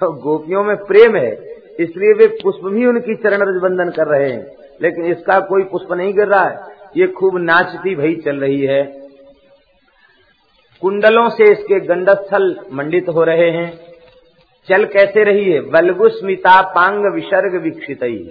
तो 0.00 0.12
गोपियों 0.12 0.64
में 0.64 0.76
प्रेम 0.76 1.16
है, 1.16 1.32
इसलिए 1.80 2.12
वे 2.12 2.26
पुष्प 2.26 2.64
भी 2.64 2.86
उनकी 2.86 3.14
चरण 3.14 3.38
रजबंधन 3.38 3.90
कर 3.90 4.06
रहे 4.06 4.30
हैं। 4.30 4.46
लेकिन 4.82 5.04
इसका 5.04 5.40
कोई 5.40 5.62
पुष्प 5.62 5.92
नहीं 5.92 6.14
गिर 6.14 6.26
रहा 6.26 6.44
है। 6.44 6.56
ये 6.96 7.06
खूब 7.06 7.38
नाचती 7.38 7.94
भई 7.94 8.16
चल 8.16 8.36
रही 8.36 8.60
है। 8.60 8.82
कुंडलों 10.80 11.28
से 11.28 11.52
इसके 11.52 11.80
गंडस्थल 11.80 12.56
मंडित 12.72 13.08
हो 13.08 13.24
रहे 13.24 13.50
हैं। 13.50 13.89
चल 14.70 14.84
कैसे 14.84 15.24
रही 15.24 15.52
है? 15.52 15.60
बलगुस्मिता 15.60 16.62
पांग 16.62 17.14
विसर्ग 17.14 17.62
विक्षित 17.62 18.30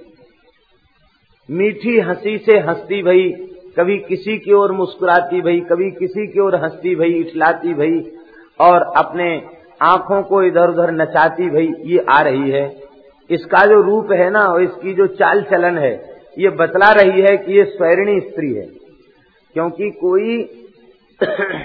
मीठी 1.52 2.00
हँसी 2.00 2.38
से 2.38 2.58
हंसती 2.58 3.04
भई, 3.04 3.30
कभी 3.78 3.98
किसी 3.98 4.38
की 4.38 4.54
ओर 4.54 4.72
मुस्कुराती 4.72 5.42
भई, 5.42 5.60
कभी 5.60 5.92
किसी 5.92 6.28
की 6.28 6.40
ओर 6.40 6.56
हंसती 6.56 6.96
भई, 6.96 7.14
इठलाती 7.14 7.74
भई, 7.74 8.12
और 8.60 8.82
अपने 8.98 9.42
आँखों 9.82 10.24
को 10.24 10.44
इधर 10.44 10.70
उधर 10.70 10.92
नचाती 10.92 11.50
भई, 11.50 11.74
ये 11.82 12.06
आ 12.10 12.22
रही 12.22 12.50
है। 12.50 12.84
इसका 13.30 13.66
जो 13.66 13.82
रूप 13.82 14.12
है 14.12 14.30
ना, 14.30 14.46
और 14.46 14.64
इसकी 14.64 14.94
जो 14.94 15.08
चाल 15.08 15.42
चलन 15.42 15.78
है, 15.78 16.24
ये 16.38 16.50
बतला 16.50 16.92
रही 16.92 17.22
है 17.22 17.38
कि 17.38 17.58
ये 17.58 17.64
स्वैरिणी 17.66 18.20
स्त्री 18.20 18.54
है। 18.54 18.66
क्योंकि 19.54 19.90
कोई 19.90 20.44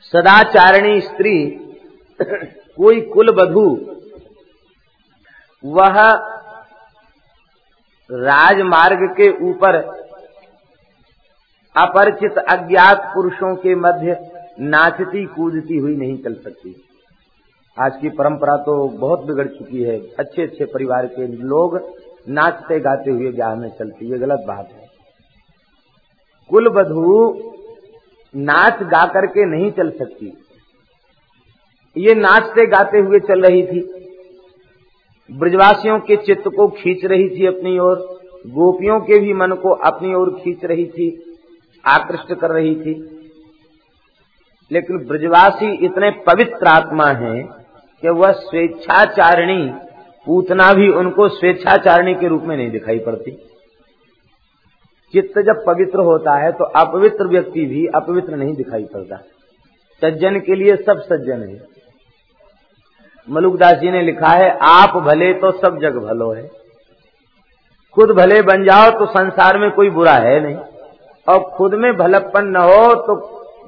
सदाचारिणी 0.00 1.00
स्त्री 1.00 1.60
कोई 2.76 3.00
कुल 3.00 3.30
बधु। 3.30 3.66
वह 5.64 5.94
राजमार्ग 8.10 8.98
के 9.20 9.50
ऊपर 9.50 9.74
अपरिचित 11.76 12.38
अज्ञात 12.38 13.10
पुरुषों 13.14 13.56
के 13.56 13.74
मध्य 13.74 14.30
नाचती, 14.60 15.24
कूदती 15.24 15.76
हुई 15.76 15.96
नहीं 15.96 16.22
चल 16.22 16.34
सकती। 16.34 16.88
आज 17.80 17.96
की 18.00 18.08
परंपरा 18.08 18.56
तो 18.56 18.88
बहुत 18.88 19.24
बिगड़ 19.24 19.48
चुकी 19.48 19.82
है। 19.82 19.98
अच्छे 20.18 20.42
अच्छे 20.42 20.64
परिवार 20.64 21.06
के 21.06 21.26
लोग 21.26 21.80
नाचते, 22.28 22.80
गाते 22.80 23.10
हुए 23.10 23.32
ब्याह 23.32 23.54
में 23.54 23.68
चलती। 23.68 24.12
ये 24.12 24.18
गलत 24.18 24.44
बात 24.46 24.68
है। 24.72 24.86
कुल 26.48 26.68
बधु 26.68 27.34
नाच 28.36 28.82
गा 28.82 29.06
करके 29.06 29.44
नहीं 29.44 29.70
चल 29.72 29.90
सकती। 29.90 30.45
ये 31.96 32.14
नाचते 32.14 32.66
गाते 32.66 32.98
हुए 32.98 33.18
चल 33.18 33.42
रही 33.42 33.62
थी। 33.62 33.80
ब्रजवासियों 35.30 35.98
के 36.00 36.16
चित्त 36.16 36.48
को 36.48 36.68
खींच 36.68 37.04
रही 37.04 37.28
थी 37.28 37.46
अपनी 37.46 37.78
ओर, 37.78 37.96
गोपियों 38.46 39.00
के 39.00 39.18
भी 39.18 39.32
मन 39.32 39.52
को 39.52 39.74
अपनी 39.74 40.14
ओर 40.14 40.30
खींच 40.30 40.64
रही 40.64 40.86
थी, 40.86 41.36
आकृष्ट 41.84 42.34
कर 42.34 42.50
रही 42.50 42.74
थी। 42.74 42.94
लेकिन 44.72 44.98
ब्रजवासी 44.98 45.72
इतने 45.86 46.10
पवित्र 46.10 46.66
आत्मा 46.66 47.06
हैं 47.06 47.46
कि 48.02 48.08
वह 48.08 48.32
स्वेच्छाचारिणी, 48.32 49.70
पूतना 50.26 50.72
भी 50.72 50.88
उनको 50.88 51.28
स्वेच्छाचारिणी 51.28 52.14
के 52.14 52.28
रूप 52.28 52.42
में 52.42 52.56
नहीं 52.56 52.70
दिखाई 52.70 52.98
पड़ती। 52.98 53.30
चित्त 55.12 55.38
जब 55.38 55.64
पवित्र 55.66 55.98
होता 55.98 56.38
है 56.44 56.52
तो 56.52 56.64
अपवित्र 56.64 57.26
व्यक्ति 57.26 57.64
भी 57.66 57.86
अपवित्र 57.86 58.36
नहीं 58.36 58.54
दिखाई 58.54 58.84
पड़ता। 58.84 59.16
सज्जन 60.02 60.40
के 60.40 60.54
लिए 60.54 60.76
सब 60.76 60.98
सज्जन 60.98 61.42
है। 61.42 61.75
मलुकदास 63.28 63.72
जी 63.72 63.90
ने 63.90 64.02
लिखा 64.02 64.28
है, 64.28 64.58
आप 64.62 64.96
भले 64.96 65.32
तो 65.34 65.50
सब 65.52 65.78
जग 65.78 65.96
भलो 65.96 66.32
है। 66.32 66.50
खुद 67.94 68.10
भले 68.10 68.42
बन 68.42 68.64
जाओ 68.64 68.90
तो 68.90 69.06
संसार 69.06 69.58
में 69.58 69.70
कोई 69.70 69.90
बुरा 69.90 70.12
है 70.12 70.40
नहीं। 70.40 70.56
और 71.28 71.40
खुद 71.56 71.74
में 71.74 71.96
भलपन 71.96 72.46
न 72.46 72.56
हो 72.56 72.94
तो 72.94 73.14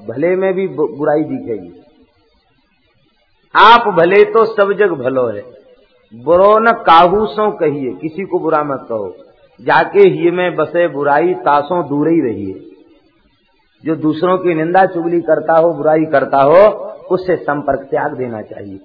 भले 0.09 0.35
में 0.35 0.53
भी 0.53 0.67
बुराई 0.67 1.23
दिखेगी। 1.23 1.83
आप 3.55 3.87
भले 3.87 4.23
तो 4.23 4.45
सब 4.45 4.73
जग 4.73 4.91
भलो 4.91 5.27
है। 5.27 5.43
बुरो 6.13 6.59
न 6.59 6.71
काहूसों 6.71 7.51
कहिए, 7.51 7.91
किसी 7.91 8.23
को 8.23 8.39
बुरा 8.39 8.63
मत 8.63 8.85
कहो। 8.89 9.15
जाके 9.61 10.01
ही 10.01 10.31
में 10.31 10.55
बसे 10.55 10.87
बुराई, 10.87 11.33
तासों 11.33 11.87
दूर 11.87 12.07
ही 12.07 12.21
रहिए। 12.21 12.65
जो 13.85 13.95
दूसरों 13.95 14.37
की 14.37 14.53
निंदा 14.53 14.85
चुगली 14.85 15.21
करता 15.21 15.53
हो, 15.53 15.73
बुराई 15.73 16.05
करता 16.05 16.41
हो, 16.41 16.69
उससे 17.11 17.35
संपर्क 17.35 17.79
त्याग 17.79 18.17
देना 18.17 18.41
चाहिए। 18.41 18.79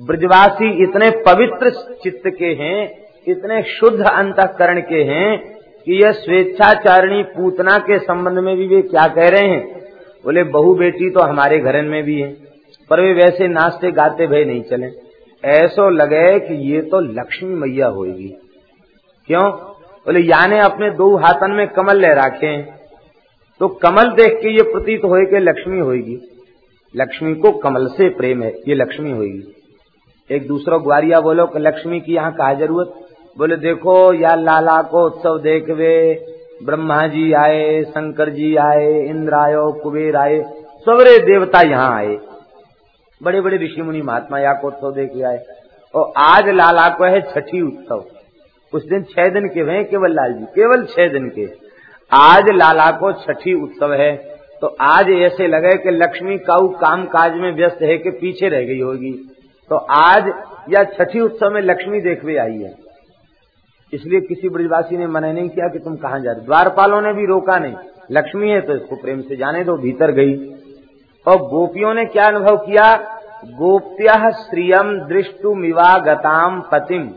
ब्रजवासी 0.00 0.82
इतने 0.82 1.10
पवित्र 1.10 1.70
चित्त 2.02 2.22
के 2.26 2.46
हैं, 2.46 2.90
इतने 3.28 3.62
शुद्ध 3.62 4.00
अंतकरण 4.00 4.80
के 4.80 5.02
हैं, 5.02 5.58
कि 5.84 6.04
यह 6.04 6.12
स्वेच्छाचारिणी 6.12 7.22
पूतना 7.22 7.78
के 7.78 7.98
संबंध 7.98 8.38
में 8.38 8.56
भी 8.56 8.66
वे 8.66 8.82
क्या 8.82 9.06
कह 9.06 9.28
रहे 9.28 9.48
हैं? 9.48 9.80
बोले, 10.24 10.44
बहु 10.44 10.74
बेटी 10.74 11.10
तो 11.10 11.20
हमारे 11.20 11.58
घर 11.58 11.82
में 11.82 12.02
भी 12.04 12.20
है, 12.20 12.28
पर 12.90 13.00
वे 13.00 13.12
वैसे 13.12 13.48
नाचते 13.48 13.90
गाते 13.90 14.26
भय 14.26 14.44
नहीं 14.44 14.62
चले। 14.62 14.86
ऐसो 15.44 15.90
लगे 15.90 16.38
कि 16.38 16.54
ये 16.72 16.80
तो 16.82 17.00
लक्ष्मी 17.00 17.54
मैया 17.54 17.86
होगी 17.86 18.28
क्यों? 19.28 19.42
बोले, 19.42 20.20
याने 20.20 20.58
अपने 20.60 20.90
दो 20.90 21.16
हाथन 21.16 21.50
में 21.50 21.68
कमल 21.68 22.00
ले 22.00 22.14
रखे 22.14 22.46
हैं। 22.46 22.80
तो 23.60 23.68
कमल 23.68 24.10
देख 24.12 24.32
के 24.32 24.54
ये 24.56 24.62
प्रतीत 24.62 25.04
होए 25.04 25.24
कि 25.24 25.38
लक्ष्मी 25.38 25.78
होगी 25.78 26.18
लक्ष्मी 26.94 27.34
को 27.34 27.52
कमल 27.52 27.86
से 27.86 28.08
प्रेम 28.08 28.42
है, 28.42 28.54
ये 28.68 28.74
लक्ष्मी 28.74 29.10
होगी 29.10 29.54
एक 30.32 30.48
दूसरा 30.48 30.78
ग्वारिया 30.78 31.20
बोलो, 31.20 31.46
कि 31.46 31.58
लक्ष्मी 31.58 32.00
की 32.00 32.14
यहाँ 32.14 32.32
कहा 32.32 32.54
ज़रूरत? 32.54 32.92
बोले, 33.38 33.56
देखो, 33.56 34.14
या 34.14 34.34
लाला 34.34 34.82
को 34.82 35.06
उत्सव 35.06 35.38
देखवे, 35.38 36.24
ब्रह्मा 36.64 37.06
जी 37.06 37.32
आए, 37.32 37.82
शंकर 37.84 38.30
जी 38.30 38.56
आए, 38.56 39.06
इंद्र 39.06 39.34
आयो 39.34 39.80
कुबेर 39.82 40.16
आए 40.16 40.42
सवरे 40.86 41.18
देवता 41.18 41.60
यहाँ 41.60 41.96
आए। 41.96 42.18
बड़े 43.22 43.40
बड़े 43.40 43.56
ऋषि 43.56 43.82
मुनि 43.82 44.02
महात्मा 44.02 44.38
या 44.38 44.52
को 44.52 44.66
उत्सव 44.66 44.92
देख 44.92 45.24
आए। 45.24 45.44
और 45.94 46.12
आज 46.16 46.48
लाला 46.48 46.88
को 46.88 47.04
है 47.04 47.20
छठी 47.20 47.62
उत्सव। 47.62 48.04
उस 48.72 48.88
दिन 48.88 49.02
छह 49.02 49.28
दिन 49.28 49.48
के 49.48 49.60
हुए 49.60 49.84
केवल 49.84 50.12
लाल 50.12 50.32
जी 50.32 50.44
केवल 50.44 50.84
छह 50.84 51.08
दिन 51.08 51.28
के। 51.28 51.48
आज 52.12 52.44
लाला 52.50 52.90
को 52.90 53.12
छठी 53.12 53.54
उत्सव 53.54 53.92
है। 53.92 54.16
तो 54.60 54.76
आज 54.80 55.10
ऐसे 55.10 55.46
लगे 55.46 55.76
कि 55.78 55.90
लक्ष्मी 55.90 56.38
काऊ 56.38 56.68
काम 56.68 57.04
काज 57.04 57.34
में 57.34 57.56
व्यस्त 57.56 57.82
है 57.82 57.98
कि 57.98 58.10
पीछे 58.10 58.48
रह 58.48 58.62
गई 58.62 58.80
होगी। 58.80 59.34
तो 59.70 59.76
आज 59.76 60.28
या 60.70 60.82
छठी 60.84 61.20
उत्सव 61.20 61.50
में 61.50 61.60
लक्ष्मी 61.62 62.00
देखवे 62.00 62.36
आई 62.36 62.58
है। 62.58 62.74
इसलिए 63.92 64.20
किसी 64.20 64.48
ब्रजवासी 64.48 64.96
ने 64.96 65.06
मना 65.06 65.32
नहीं 65.32 65.48
किया 65.48 65.68
कि 65.68 65.78
तुम 65.78 65.96
कहाँ 65.96 66.20
जा 66.20 66.32
रहे 66.32 66.44
द्वारपालों 66.44 67.00
ने 67.02 67.12
भी 67.12 67.26
रोका 67.26 67.58
नहीं। 67.58 67.74
लक्ष्मी 68.12 68.50
है 68.50 68.60
तो 68.60 68.74
इसको 68.76 68.96
प्रेम 68.96 69.20
से 69.20 69.36
जाने 69.36 69.64
दो, 69.64 69.76
भीतर 69.76 70.10
गई। 70.10 70.34
और 71.26 71.36
गोपियों 71.36 71.94
ने 71.94 72.04
क्या 72.04 72.26
अनुभव 72.26 72.56
किया? 72.56 72.94
गोप्य 73.46 74.30
श्रियम 74.32 74.98
दृष्टु 75.00 75.54
मिवागताम 75.54 76.60
पतिम 76.72 77.08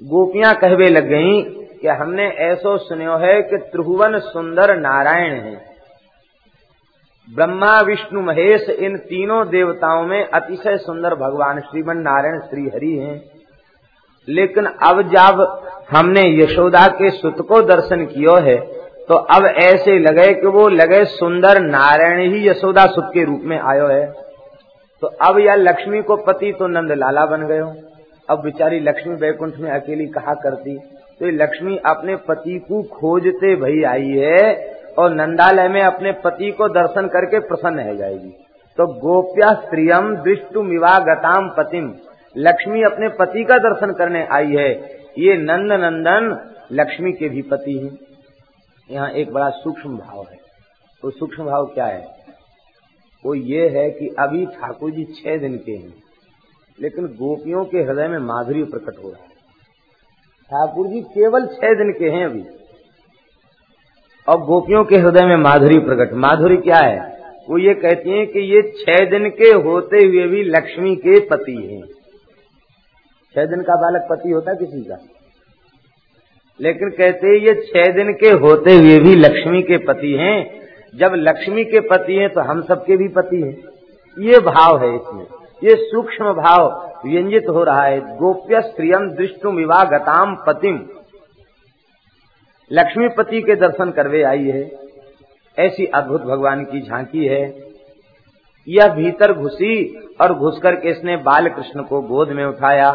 गोपियाँ 0.00 0.54
कहवे 0.54 0.88
लग 0.88 1.08
गई 1.08 1.42
कि 1.78 1.88
हमने 1.88 2.28
ऐसो 2.44 2.76
सुनो 2.78 3.16
है 3.16 3.40
कि 3.42 3.56
त्रिभुवन 3.56 4.18
सुंदर 4.18 4.76
नारायण 4.76 5.34
है। 5.34 5.71
ब्रह्मा, 7.28 7.80
विष्णु, 7.80 8.20
महेश, 8.20 8.68
इन 8.70 8.96
तीनों 9.00 9.46
देवताओं 9.48 10.02
में 10.06 10.24
अतिशय 10.24 10.76
सुंदर 10.76 11.14
भगवान 11.14 11.60
श्रीमन 11.60 11.98
नारायण 11.98 12.38
श्री 12.40 12.64
हरि 12.66 12.90
हैं। 12.96 13.20
लेकिन 14.28 14.66
अब 14.82 15.00
जब 15.10 15.40
हमने 15.90 16.22
यशोदा 16.34 16.86
के 16.88 17.10
सुत 17.10 17.40
को 17.48 17.60
दर्शन 17.62 18.04
किया 18.06 18.38
है 18.42 18.56
तो 19.08 19.14
अब 19.14 19.46
ऐसे 19.62 19.98
लगे 19.98 20.32
कि 20.34 20.46
वो 20.46 20.68
लगे 20.68 21.04
सुंदर 21.04 21.60
नारायण 21.60 22.32
ही 22.32 22.46
यशोदा 22.48 22.84
सुत 22.86 23.10
के 23.14 23.24
रूप 23.24 23.40
में 23.44 23.58
आयो 23.60 23.86
है। 23.86 24.04
तो 25.02 25.06
अब 25.22 25.38
यह 25.38 25.54
लक्ष्मी 25.54 26.02
को 26.02 26.16
पति 26.16 26.52
तो 26.52 26.66
नंद 26.68 26.92
लाला 26.92 27.24
बन 27.26 27.46
गयो 27.46 27.72
अब 28.28 28.42
बेचारी 28.42 28.80
लक्ष्मी 28.80 29.14
बैकुंठ 29.16 29.56
में 29.56 29.70
अकेली 29.70 30.06
कहा 30.08 30.34
करती? 30.34 30.78
तो 30.78 31.30
लक्ष्मी 31.34 31.76
अपने 31.86 32.16
पति 32.28 32.58
को 32.58 32.82
खोजते 32.90 33.54
भई 33.56 33.82
आई 33.84 34.10
है 34.18 34.52
और 34.96 35.14
नंदालय 35.14 35.68
में 35.68 35.80
अपने 35.82 36.12
पति 36.24 36.50
को 36.50 36.68
दर्शन 36.70 37.06
करके 37.08 37.38
प्रसन्न 37.40 37.88
हो 37.88 37.94
जाएगी। 37.96 38.30
तो 38.78 38.86
गोप्या 39.00 39.52
स्त्रियम 39.56 40.14
दृष्टु 40.16 40.62
गताम 41.04 41.48
पतिम। 41.48 41.92
लक्ष्मी 42.36 42.82
अपने 42.82 43.08
पति 43.16 43.44
का 43.44 43.58
दर्शन 43.60 43.92
करने 43.92 44.26
आई 44.32 44.54
है। 44.54 44.70
ये 45.18 45.36
नंद 45.38 45.72
नंदन 45.74 46.30
लक्ष्मी 46.72 47.12
के 47.12 47.28
भी 47.28 47.42
पति 47.42 47.78
हैं। 47.78 47.96
यहाँ 48.88 49.08
एक 49.10 49.32
बड़ा 49.32 49.48
सूक्ष्म 49.56 49.96
भाव 49.96 50.18
है। 50.20 50.36
वो 51.02 51.10
तो 51.10 51.10
सूक्ष्म 51.10 51.44
भाव 51.44 51.66
क्या 51.66 51.86
है? 51.86 52.06
वो 53.24 53.34
ये 53.34 53.68
है 53.70 53.90
कि 53.90 54.06
अभी 54.18 54.44
ठाकुर 54.46 54.90
जी 54.90 55.04
छह 55.14 55.36
दिन 55.38 55.56
के 55.56 55.72
हैं, 55.72 55.92
लेकिन 56.78 57.06
गोपियों 57.14 57.64
के 57.64 57.78
हृदय 57.80 58.08
में 58.08 58.18
माधुरी 58.20 58.62
प्रकट 58.64 58.98
हो 58.98 59.10
रहा 59.10 59.22
है। 59.22 59.30
ठाकुर 60.50 60.86
जी 60.86 61.00
केवल 61.10 61.46
छह 61.46 61.74
दिन 61.74 61.92
के 61.92 62.10
हैं 62.10 62.24
अभी। 62.24 62.42
और 64.28 64.38
गोपियों 64.38 64.84
के 64.84 64.96
हृदय 64.96 65.26
में 65.26 65.36
माधुरी 65.36 65.78
प्रकट। 65.78 66.14
माधुरी 66.14 66.56
क्या 66.56 66.76
है? 66.76 67.18
वो 67.50 67.58
ये 67.58 67.74
कहती 67.74 68.10
हैं 68.10 68.26
कि 68.26 68.40
ये 68.40 68.62
छह 68.62 69.10
दिन 69.10 69.28
के 69.30 69.48
होते 69.48 69.96
हुए 69.96 70.26
भी 70.26 70.42
लक्ष्मी 70.44 70.96
के 70.96 71.20
पति 71.20 71.52
हैं। 71.52 71.82
छह 73.34 73.46
दिन 73.46 73.62
का 73.62 73.74
बालक 73.74 74.06
पति 74.10 74.30
होता 74.30 74.54
किसी 74.54 74.80
का? 74.80 74.98
लेकिन 76.60 76.90
कहते 76.90 77.38
ये 77.38 77.54
छह 77.54 77.92
दिन 77.92 78.12
के 78.12 78.28
होते 78.28 78.72
हुए 78.72 78.98
भी 78.98 79.16
लक्ष्मी 79.16 79.62
के 79.62 79.76
पति 79.76 80.12
हैं। 80.12 80.62
जब 80.94 81.12
लक्ष्मी 81.14 81.64
के 81.64 81.80
पति 81.80 82.14
हैं 82.14 82.30
तो 82.30 82.40
हम 82.40 82.62
सबके 82.62 82.96
भी 82.96 83.08
पति 83.08 83.42
हैं। 83.42 83.56
ये 84.18 84.38
भाव 84.38 84.82
है 84.82 84.96
इसमें। 84.96 85.26
ये 85.64 85.76
सूक्ष्म 85.76 86.24
भाव 86.24 86.92
व्यंजित 87.06 87.48
हो 87.48 87.64
रहा 87.64 87.82
है। 87.82 88.00
गोप्य 88.00 88.60
स्त्रियम 88.60 89.10
दृष्टु 89.10 89.50
विवाह 89.50 89.84
गताम 89.84 90.36
पतिम। 90.46 90.78
लक्ष्मीपति 92.70 93.40
के 93.42 93.54
दर्शन 93.54 93.90
करवे 93.90 94.22
आई 94.22 94.44
है। 94.44 94.70
ऐसी 95.58 95.86
अद्भुत 95.86 96.22
भगवान 96.22 96.64
की 96.64 96.80
झांकी 96.80 97.24
है। 97.26 97.42
यह 98.68 98.88
भीतर 98.88 99.32
घुसी 99.32 99.74
और 100.20 100.34
घुस 100.34 100.58
करके 100.58 100.90
इसने 100.90 101.16
बाल 101.16 101.48
कृष्ण 101.48 101.82
को 101.82 102.00
गोद 102.00 102.28
में 102.28 102.44
उठाया 102.44 102.90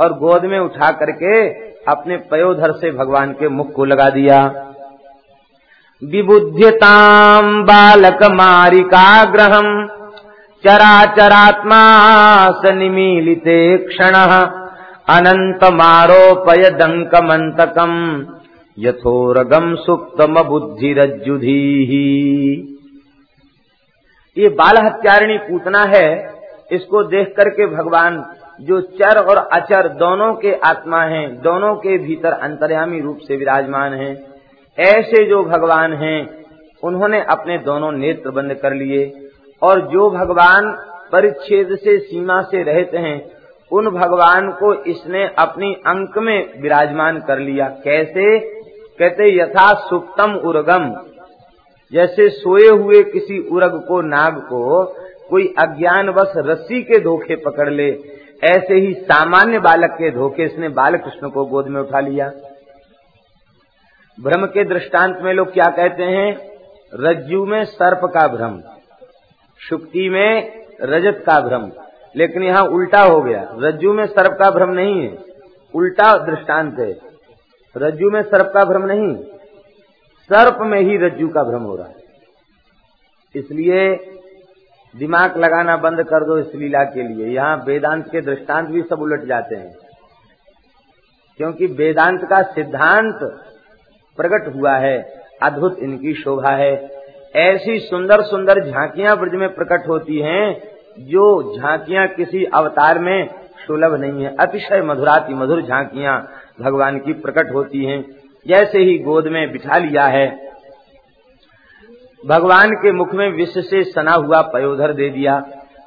और 0.00 0.12
गोद 0.12 0.44
में 0.44 0.58
उठा 0.58 0.90
करके 0.90 1.48
अपने 1.90 2.16
पयोधर 2.30 2.72
से 2.72 2.90
भगवान 2.90 3.32
के 3.32 3.48
मुख 3.48 3.72
को 3.72 3.84
लगा 3.84 4.08
दिया। 4.10 4.38
विबुध्यताम 6.02 7.62
बालक 7.62 8.22
मारिका 8.22 8.34
मारिकाग्रहम 8.34 9.86
चराचरात्मा 10.64 11.82
स 12.50 12.70
निमीलिते 12.72 13.76
क्षण 13.78 14.14
अनंत 15.08 15.64
मारोपय 15.72 16.70
दंक 16.70 17.14
मंतकम 17.24 17.94
यथोरगम 18.78 19.74
सुप्तम 19.74 20.42
बुद्धिरज्जुधी 20.42 21.54
ये 24.36 24.48
बाल 24.48 24.76
हत्यारिणी 24.86 25.38
पूतना 25.38 25.82
है, 25.84 26.34
इसको 26.72 27.02
देख 27.04 27.34
करके 27.36 27.66
भगवान 27.66 28.34
जो 28.60 28.80
चर 28.80 29.18
और 29.18 29.36
अचर 29.36 29.88
दोनों 29.88 30.34
के 30.34 30.52
आत्मा 30.52 31.02
हैं, 31.02 31.40
दोनों 31.40 31.74
के 31.74 31.98
भीतर 31.98 32.32
अंतर्यामी 32.32 33.00
रूप 33.00 33.18
से 33.18 33.36
विराजमान 33.36 33.94
हैं। 33.94 34.26
ऐसे 34.78 35.24
जो 35.24 35.44
भगवान 35.44 35.92
हैं, 35.92 36.44
उन्होंने 36.84 37.22
अपने 37.22 37.58
दोनों 37.58 37.92
नेत्र 37.92 38.30
बंद 38.30 38.54
कर 38.54 38.74
लिए। 38.74 39.30
और 39.62 39.80
जो 39.80 40.10
भगवान 40.10 40.70
परिच्छेद 41.12 41.76
से 41.76 41.98
सीमा 41.98 42.42
से 42.42 42.62
रहते 42.62 42.98
हैं, 42.98 43.30
उन 43.72 43.90
भगवान 43.90 44.50
को 44.50 44.74
इसने 44.74 45.30
अपनी 45.38 45.74
अंक 45.74 46.18
में 46.18 46.62
विराजमान 46.62 47.18
कर 47.18 47.38
लिया। 47.38 47.68
कैसे? 47.68 48.57
कहते 48.98 49.36
यथा 49.38 49.72
सुप्तम 49.80 50.34
उर्गम। 50.34 50.94
जैसे 51.92 52.28
सोए 52.28 52.68
हुए 52.68 53.02
किसी 53.02 53.38
उर्ग 53.48 53.84
को, 53.88 54.00
नाग 54.00 54.40
को, 54.40 54.84
कोई 55.30 55.54
अज्ञान 55.58 56.10
बस 56.10 56.32
रस्सी 56.36 56.82
के 56.82 56.98
धोखे 57.00 57.36
पकड़ 57.36 57.70
ले, 57.70 57.88
ऐसे 58.44 58.74
ही 58.74 58.94
सामान्य 58.94 59.58
बालक 59.58 59.90
के 59.90 60.10
धोखे 60.10 60.44
इसने 60.44 60.68
बाल 60.68 60.96
कृष्ण 60.96 61.28
को 61.28 61.44
गोद 61.44 61.66
में 61.66 61.80
उठा 61.80 62.00
लिया। 62.00 62.30
भ्रम 64.18 64.46
के 64.46 64.64
दृष्टांत 64.64 65.18
में 65.22 65.32
लोग 65.32 65.52
क्या 65.52 65.70
कहते 65.70 66.02
हैं? 66.02 66.50
रज्जू 66.94 67.44
में 67.46 67.64
सर्प 67.64 68.00
का 68.04 68.26
भ्रम, 68.28 68.60
शुक्ति 69.60 70.08
में 70.08 70.64
रजत 70.82 71.22
का 71.26 71.40
भ्रम। 71.40 71.70
लेकिन 72.16 72.42
यहाँ 72.42 72.64
उल्टा 72.64 73.02
हो 73.02 73.20
गया। 73.20 73.46
रज्जू 73.58 73.92
में 73.92 74.06
सर्प 74.06 74.32
का 74.32 74.50
भ्रम 74.50 74.70
नहीं 74.70 75.02
है, 75.02 75.18
उल्टा 75.74 76.16
दृष्टांत 76.26 76.78
है। 76.78 77.07
रज्जू 77.76 78.10
में 78.10 78.22
सर्प 78.22 78.50
का 78.54 78.64
भ्रम 78.64 78.86
नहीं, 78.86 79.14
सर्प 80.30 80.58
में 80.60 80.80
ही 80.80 80.96
रज्जू 80.96 81.28
का 81.28 81.42
भ्रम 81.42 81.62
हो 81.62 81.76
रहा 81.76 81.86
है। 81.86 81.94
इसलिए 83.34 83.88
दिमाग 84.94 85.36
लगाना 85.36 85.76
बंद 85.76 86.02
कर 86.02 86.24
दो 86.24 86.38
इस 86.38 86.54
लीला 86.54 86.82
के 86.84 87.02
लिए। 87.02 87.26
यहाँ 87.26 87.56
वेदांत 87.66 88.06
के 88.12 88.20
दृष्टांत 88.20 88.68
भी 88.68 88.82
सब 88.82 89.02
उलट 89.02 89.24
जाते 89.24 89.56
हैं। 89.56 89.76
क्योंकि 91.36 91.66
वेदांत 91.66 92.24
का 92.24 92.42
सिद्धांत 92.42 93.18
प्रकट 94.18 94.54
हुआ 94.54 94.76
है, 94.76 95.22
अद्भुत 95.42 95.78
इनकी 95.78 96.14
शोभा 96.14 96.50
है। 96.50 96.90
ऐसी 97.36 97.78
सुंदर 97.78 98.22
सुंदर 98.22 98.64
झांकियाँ 98.64 99.16
ब्रज 99.16 99.34
में 99.34 99.54
प्रकट 99.54 99.88
होती 99.88 100.18
हैं, 100.18 100.60
जो 100.98 101.56
झांकियाँ 101.58 102.06
किसी 102.08 102.44
अवतार 102.44 102.98
में 102.98 103.28
सुलभ 103.66 103.94
नहीं 103.94 104.24
है। 104.24 104.36
अतिशय 104.36 104.82
मधुराती 104.82 105.34
मधुर 105.34 105.62
झांकियाँ 105.62 106.20
भगवान 106.60 106.98
की 106.98 107.12
प्रकट 107.12 107.54
होती 107.54 107.84
हैं। 107.84 108.04
जैसे 108.46 108.78
ही 108.78 108.98
गोद 108.98 109.26
में 109.26 109.52
बिठा 109.52 109.78
लिया 109.78 110.04
है, 110.04 110.48
भगवान 112.26 112.70
के 112.70 112.92
मुख 112.92 113.14
में 113.14 113.30
विश्व 113.32 113.60
से 113.60 113.82
सना 113.84 114.12
हुआ 114.12 114.42
पयोधर 114.42 114.92
दे 114.92 115.08
दिया। 115.08 115.42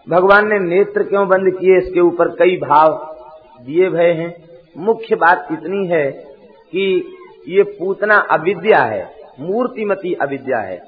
भगवान 0.10 0.47
ने 0.47 0.60
नेत्र 0.60 1.03
क्यों 1.03 1.27
बंद 1.27 1.53
किए? 1.60 1.77
इसके 1.77 1.99
ऊपर 1.99 2.27
कई 2.29 2.57
भाव 2.57 3.17
दिए 3.62 3.89
भय 3.89 4.12
हैं। 4.12 4.36
मुख्य 4.77 5.15
बात 5.15 5.47
इतनी 5.51 5.88
है 5.88 6.12
कि 6.71 7.15
ये 7.47 7.63
पूतना 7.63 8.15
अविद्या 8.15 8.79
है, 8.79 9.12
मूर्तिमती 9.39 10.13
अविद्या 10.13 10.60
है। 10.60 10.81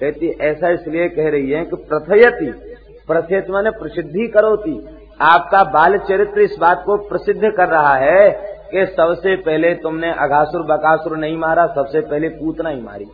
कहती, 0.00 0.28
ऐसा 0.28 0.68
इसलिए 0.68 1.08
कह 1.08 1.28
रही 1.28 1.50
है 1.50 1.64
कि 1.64 1.76
प्रथयति, 1.76 2.76
प्रथयत 3.08 3.46
मैंने 3.50 3.70
प्रसिद्धि 3.70 4.28
करोती। 4.28 4.86
आपका 5.20 5.64
बाल 5.64 5.98
चरित्र 5.98 6.40
इस 6.40 6.56
बात 6.60 6.82
को 6.86 6.96
प्रसिद्ध 6.96 7.50
कर 7.56 7.68
रहा 7.68 7.94
है 7.94 8.30
कि 8.70 8.86
सबसे 8.86 9.36
पहले 9.36 9.74
तुमने 9.74 10.12
अघासुर, 10.12 10.62
बकासुर 10.62 11.16
नहीं 11.16 11.36
मारा, 11.36 11.66
सबसे 11.66 12.00
पहले 12.00 12.28
पूतना 12.28 12.70
ही 12.70 12.80
मारी। 12.82 13.04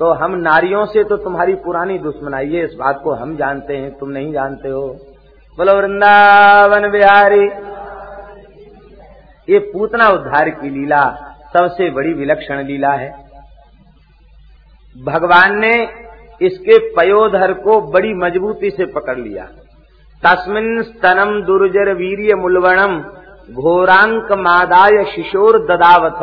तो 0.00 0.12
हम 0.12 0.34
नारियों 0.36 0.84
से 0.86 1.04
तो 1.04 1.16
तुम्हारी 1.16 1.54
पुरानी 1.54 1.98
दुश्मनाई 1.98 2.48
है, 2.48 2.64
इस 2.64 2.74
बात 2.74 3.00
को 3.04 3.12
हम 3.12 3.36
जानते 3.36 3.76
हैं, 3.76 3.90
तुम 3.98 4.08
नहीं 4.08 4.32
जानते 4.32 4.68
हो। 4.68 4.86
बोलो, 5.58 5.76
वृंदावन 5.76 6.90
बिहारी, 6.90 7.46
ये 9.48 9.58
पूतना 9.58 10.08
उद्धार 10.08 10.50
की 10.50 10.70
लीला 10.70 11.04
सबसे 11.52 11.90
बड़ी 11.90 12.12
विलक्षण 12.12 12.62
लीला 12.64 12.92
है। 12.92 13.10
भगवान 14.96 15.58
ने 15.58 15.72
इसके 16.40 16.78
पयोधर 16.94 17.52
को 17.52 17.80
बड़ी 17.92 18.14
मजबूती 18.14 18.70
से 18.70 18.86
पकड़ 18.86 19.18
लिया। 19.18 19.44
तस्मिन 20.22 20.82
स्तनम 20.82 21.40
दुर्जर 21.42 21.92
वीर्य 21.94 22.34
मुलवणम 22.34 22.98
घोरांक 23.52 24.32
मादाय 24.32 25.04
शिशोर 25.04 25.58
ददावथ 25.58 26.22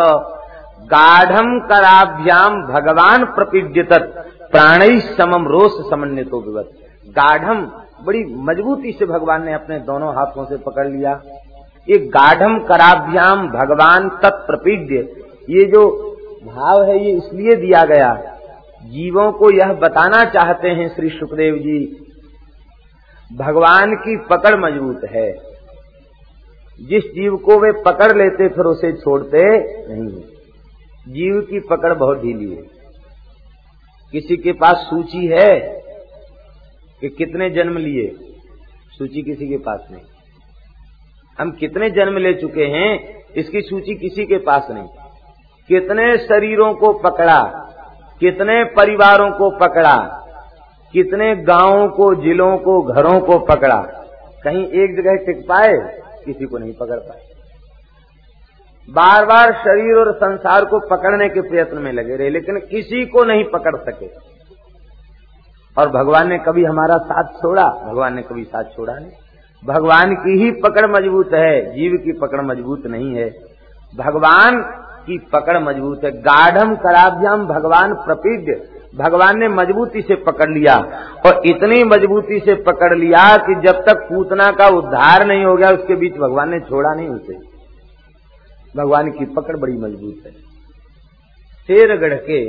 गाढ़म 0.84 1.60
कराभ्याम 1.60 2.62
भगवान 2.64 3.24
प्रपीड्यत 3.26 3.94
प्राण 4.52 4.82
समम 5.00 5.48
रोष 5.48 5.72
समन्वितो 5.90 6.40
विवत 6.42 6.70
गाढ़म 7.10 7.62
बड़ी 8.06 8.24
मजबूती 8.44 8.92
से 8.92 9.06
भगवान 9.06 9.46
ने 9.46 9.54
अपने 9.54 9.80
दोनों 9.80 10.14
हाथों 10.16 10.46
से 10.46 10.58
पकड़ 10.58 10.88
लिया। 10.88 11.12
ये 11.88 11.98
गाढ़म 12.08 12.58
कराभ्याम 12.60 13.48
भगवान 13.48 14.10
तत्प्रपीड्य 14.24 14.96
ये 15.50 15.66
जो 15.66 15.86
भाव 16.46 16.84
है, 16.84 16.98
ये 17.06 17.12
इसलिए 17.12 17.56
दिया 17.56 17.84
गया। 17.86 18.14
जीवों 18.86 19.32
को 19.32 19.52
यह 19.52 19.74
बताना 19.74 20.24
चाहते 20.26 20.70
हैं 20.70 20.88
श्री 20.96 21.10
सुखदेव 21.10 21.56
जी, 21.56 21.80
भगवान 23.32 23.96
की 23.96 24.18
पकड़ 24.30 24.56
मज़बूत 24.60 25.02
है। 25.12 25.32
जिस 26.80 27.04
जीव 27.06 27.36
को 27.36 27.60
वे 27.60 27.72
पकड़ 27.72 28.12
लेते, 28.18 28.48
फिर 28.48 28.66
उसे 28.66 28.92
छोड़ते 28.94 29.44
नहीं। 29.90 30.22
जीव 31.08 31.42
की 31.42 31.60
पकड़ 31.60 31.94
बहुत 31.94 32.22
ढीली 32.22 32.56
है। 32.56 32.62
किसी 34.12 34.38
के 34.38 34.52
पास 34.52 34.76
सूची 34.90 35.26
है 35.28 35.60
कि 37.02 37.10
कितने 37.10 37.50
जन्म 37.50 37.78
लिए, 37.78 38.08
सूची 38.98 39.22
किसी 39.22 39.48
के 39.48 39.58
पास 39.58 39.88
नहीं। 39.92 40.02
हम 41.40 41.52
कितने 41.52 41.90
जन्म 41.90 42.18
ले 42.18 42.34
चुके 42.34 42.66
हैं, 42.66 43.24
इसकी 43.36 43.62
सूची 43.62 43.96
किसी 43.96 44.26
के 44.26 44.38
पास 44.38 44.68
नहीं। 44.72 44.88
कितने 45.68 46.18
शरीरों 46.18 46.74
को 46.74 46.94
पकड़ा, 46.94 47.44
कितने 48.20 48.64
परिवारों 48.64 49.32
को 49.32 49.50
पकड़ा, 49.50 50.20
कितने 50.94 51.36
गाँवों 51.36 51.88
को, 51.88 52.16
जिलों 52.16 52.58
को, 52.58 52.82
घरों 52.82 53.20
को 53.20 53.40
पकड़ा, 53.40 53.82
कहीं 54.44 54.68
एक 54.68 54.96
जगह 54.96 55.16
टिक 55.16 55.48
पाए, 55.50 55.74
किसी 56.26 56.46
को 56.46 56.58
नहीं 56.58 56.74
पकड़ 56.74 57.00
पाए। 57.00 57.33
बार 58.90 59.26
बार 59.26 59.52
शरीर 59.54 59.96
और 59.96 60.16
संसार 60.16 60.66
को 60.66 60.80
पकड़ने 60.80 61.30
के 61.30 61.42
प्रयत्न 61.42 61.78
में 61.78 61.94
लगे 61.94 62.16
रहे, 62.16 62.30
लेकिन 62.30 62.58
किसी 62.58 63.06
को 63.06 63.24
नहीं 63.24 63.44
पकड़ 63.44 63.76
सके। 63.76 64.06
और 65.82 65.90
भगवान 65.90 66.28
ने 66.28 66.38
कभी 66.38 66.64
हमारा 66.64 66.98
साथ 66.98 67.24
छोड़ा? 67.24 67.64
भगवान 67.64 68.14
ने 68.14 68.22
कभी 68.22 68.44
साथ 68.44 68.64
छोड़ा 68.64 68.94
नहीं। 68.94 69.12
भगवान 69.66 70.16
की 70.16 70.44
ही 70.44 70.52
पकड़ 70.52 70.92
मज़बूत 70.92 71.34
है, 71.34 71.76
जीव 71.76 71.98
की 72.04 72.12
पकड़ 72.12 72.42
मज़बूत 72.42 72.86
नहीं 72.86 73.16
है। 73.16 73.30
भगवान 73.98 74.62
की 75.08 75.18
पकड़ 75.18 75.60
मज़बूत 75.60 76.04
है। 76.04 76.12
गाढ़म 76.12 76.76
कराभ्याम 76.76 77.48
भगवान 77.48 77.94
प्रपीड 77.94 78.62
भगवान 78.98 79.40
ने 79.40 79.48
मजबूती 79.48 80.02
से 80.02 80.16
पकड़ 80.16 80.50
लिया 80.50 80.76
और 81.26 81.42
इतनी 81.46 81.84
मजबूती 81.84 82.40
से 82.40 82.56
पकड़ 82.56 82.96
लिया 82.96 83.38
कि 83.38 83.56
जब 83.68 83.74
तक 83.74 84.08
पूतना 84.10 84.52
का 84.52 84.68
उद्धार 84.68 85.26
नहीं 85.26 85.46
हो 85.46 85.56
गया, 85.56 85.70
उसके 85.70 85.96
बीच 85.96 86.18
भगवान 86.18 86.50
ने 86.50 86.60
छोड़ा 86.60 86.94
नहीं 86.94 87.08
उसे। 87.08 87.53
भगवान 88.76 89.12
की 89.12 89.26
पकड़ 89.26 89.58
बड़ी 89.58 89.74
मज़बूत 89.74 90.26
है। 90.26 90.32
शेरगढ़ 91.68 92.14
के, 92.20 92.40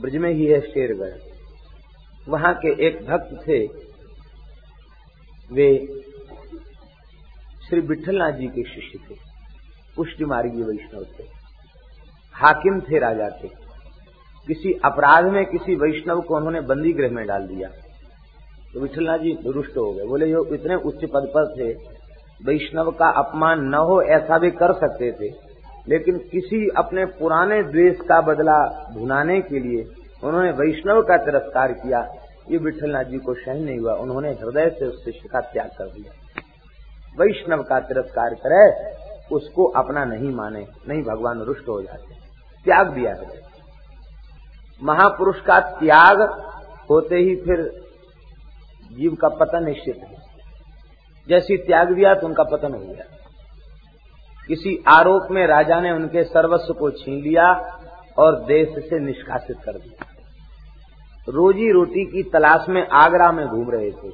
ब्रज 0.00 0.16
में 0.16 0.30
ही 0.30 0.46
है 0.46 0.60
शेरगढ़। 0.60 1.12
वहाँ 2.28 2.54
के 2.54 2.86
एक 2.86 3.06
भक्त 3.06 3.30
थे, 3.48 3.58
वे 5.52 5.68
श्री 7.68 7.80
विठलनाथ 7.80 8.32
जी 8.32 8.46
के 8.46 8.62
शिष्य 8.64 8.98
थे, 8.98 9.14
पुष्टि 9.96 10.24
मार्गीय 10.24 10.64
वैष्णव 10.64 11.04
थे। 11.18 11.24
हाकिम 12.34 12.80
थे 12.80 12.98
राजा 12.98 13.28
थे 13.30 13.48
किसी 14.46 14.72
अपराध 14.84 15.24
में 15.24 15.44
किसी 15.46 15.74
वैष्णव 15.74 16.20
को 16.20 16.36
उन्होंने 16.36 16.60
बंदी 16.60 16.92
गृह 16.92 17.10
में 17.10 17.26
डाल 17.26 17.46
दिया। 17.46 17.68
तो 18.74 18.80
विठलनाथ 18.80 19.18
जी 19.18 19.36
रुष्ट 19.46 19.76
हो 19.76 19.92
गए। 19.92 20.04
बोले 20.04 20.28
जो 20.30 20.44
इतने 20.54 20.74
उच्च 20.74 21.04
पद 21.04 21.30
पर 21.36 21.46
थे 21.52 21.72
वैष्णव 22.44 22.90
का 22.90 23.10
अपमान 23.10 23.60
न 23.60 23.74
हो, 23.74 24.02
ऐसा 24.02 24.38
भी 24.38 24.50
कर 24.50 24.72
सकते 24.72 25.12
थे। 25.12 25.46
लेकिन 25.88 26.18
किसी 26.18 26.68
अपने 26.68 27.04
पुराने 27.04 27.62
द्वेष 27.62 27.96
का 27.96 28.20
बदला 28.20 28.90
भुनाने 28.98 29.40
के 29.40 29.58
लिए 29.58 29.92
उन्होंने 30.24 30.50
वैष्णव 30.50 31.02
का 31.02 31.16
तिरस्कार 31.16 31.72
किया। 31.72 32.08
ये 32.50 32.58
विठलनाथ 32.58 33.04
जी 33.04 33.18
को 33.18 33.34
सहन 33.34 33.56
नहीं 33.56 33.78
हुआ, 33.78 33.94
उन्होंने 33.94 34.28
हृदय 34.28 34.76
से 34.78 34.84
उस 34.84 35.04
शिष्य 35.04 35.28
का 35.28 35.40
त्याग 35.40 35.68
कर 35.78 35.84
दिया। 35.84 36.12
वैष्णव 37.20 37.62
का 37.62 37.80
तिरस्कार 37.80 38.34
करे, 38.46 38.96
उसको 39.34 39.64
अपना 39.64 40.04
नहीं 40.04 40.34
माने, 40.34 40.66
नहीं 40.88 41.02
भगवान 41.02 41.40
रुष्ट 41.40 41.68
हो 41.68 41.82
जाते। 41.82 42.14
त्याग 42.64 42.90
दिया 42.90 43.14
हृदय। 43.14 43.42
महापुरुष 44.82 45.40
का 45.40 45.60
त्याग 45.60 46.22
होते 46.90 47.16
ही 47.16 47.36
फिर 47.36 47.82
जीव 48.92 49.14
का 49.14 49.28
पतन 49.28 49.64
निश्चित 49.64 49.96
है। 49.96 50.25
जैसी 51.28 51.56
त्याग 51.56 51.92
दिया 51.92 52.14
तो 52.14 52.26
उनका 52.26 52.42
पतन 52.42 52.72
हो 52.72 52.78
गया। 52.78 53.04
किसी 54.48 54.76
आरोप 54.88 55.28
में 55.30 55.46
राजा 55.46 55.80
ने 55.80 55.90
उनके 55.90 56.22
सर्वस्व 56.24 56.74
को 56.74 56.90
छीन 56.90 57.20
लिया 57.20 57.52
और 58.18 58.40
देश 58.44 58.68
से 58.84 58.98
निष्कासित 58.98 59.56
कर 59.64 59.72
दिया। 59.72 60.06
रोजी 61.28 61.70
रोटी 61.72 62.04
की 62.04 62.22
तलाश 62.22 62.68
में 62.68 62.86
आगरा 62.88 63.30
में 63.32 63.46
घूम 63.46 63.70
रहे 63.70 63.90
थे। 63.90 64.12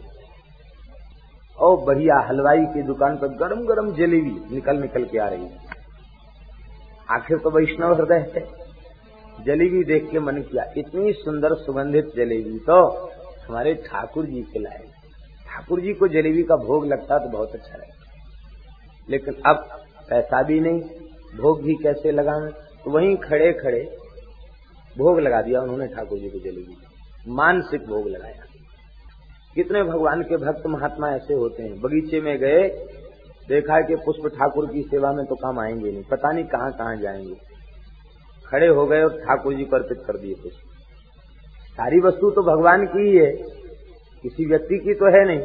और 1.58 1.76
बढ़िया 1.84 2.18
हलवाई 2.20 2.64
की 2.64 2.82
दुकान 2.82 3.16
पर 3.16 3.28
गरम 3.28 3.60
गरम 3.66 3.92
जलेबी 3.92 4.54
निकल 4.54 4.76
निकल 4.76 5.04
के 5.04 5.18
आ 5.18 5.28
रही 5.28 5.46
थी। 5.46 5.58
आखिर 7.10 7.38
तो 7.38 7.50
वैष्णव 7.50 7.94
हृदय 7.94 8.32
है। 8.36 8.46
जलेबी 9.44 9.84
देख 9.84 10.10
के 10.10 10.20
मन 10.20 10.42
किया, 10.42 10.64
इतनी 10.76 11.12
सुंदर 11.12 11.54
सुगंधित 11.54 12.10
जलेबी 12.16 12.58
तो 12.58 12.82
हमारे 13.48 13.74
ठाकुर 13.86 14.26
जी 14.26 14.42
के 14.42 14.58
लाए 14.58 14.84
ठाकुर 15.52 15.80
जी 15.80 15.92
को 15.92 16.08
जलेबी 16.08 16.42
का 16.42 16.56
भोग 16.56 16.86
लगता 16.86 17.18
तो 17.18 17.28
बहुत 17.28 17.54
अच्छा 17.54 17.74
लगता। 17.74 18.06
लेकिन 19.10 19.34
अब 19.46 19.84
पैसा 20.10 20.42
भी 20.42 20.60
नहीं, 20.60 20.80
भोग 21.36 21.62
भी 21.62 21.74
कैसे 21.74 22.12
लगाना? 22.12 22.50
तो 22.84 22.90
वहीं 22.90 23.16
खड़े 23.16 23.52
खड़े 23.52 23.98
भोग 24.98 25.20
लगा 25.20 25.42
दिया 25.42 25.60
उन्होंने 25.60 25.86
ठाकुर 25.86 26.18
जी 26.18 26.28
को 26.28 26.38
जलेबी 26.38 26.76
मानसिक 27.28 27.86
भोग 27.86 28.08
लगाया। 28.08 28.44
कितने 29.54 29.82
भगवान 29.82 30.22
के 30.22 30.36
भक्त 30.36 30.66
महात्मा 30.66 31.10
ऐसे 31.10 31.34
होते 31.34 31.62
हैं। 31.62 31.80
बगीचे 31.80 32.20
में 32.20 32.38
गए, 32.38 32.68
देखा 33.48 33.80
कि 33.80 33.94
पुष्प 33.94 34.26
ठाकुर 34.26 34.72
की 34.72 34.82
सेवा 34.82 35.12
में 35.12 35.26
तो 35.26 35.34
काम 35.34 35.58
आएँगे 35.58 35.92
नहीं। 35.92 36.02
पता 36.02 36.32
नहीं 36.32 36.44
कहाँ 36.44 36.72
कहाँ 36.72 36.96
जाएँगे। 36.96 37.34
खड़े 38.46 38.68
हो 38.68 38.86
गए 38.86 39.02
और 39.02 39.18
ठाकुर 39.18 39.54
जी 39.54 39.64
को 39.64 39.76
अर्पित 39.76 39.98
कर 40.06 40.16
दिए 40.16 40.34
पुष्प। 40.34 40.58
सारी 41.72 42.00
वस्तु 42.00 42.30
तो 42.30 42.42
भगवान 42.42 42.86
की 42.86 43.10
ही 43.10 43.16
है। 43.16 43.61
किसी 44.22 44.44
व्यक्ति 44.44 44.78
की 44.78 44.94
तो 44.94 45.06
है 45.06 45.26
नहीं। 45.26 45.40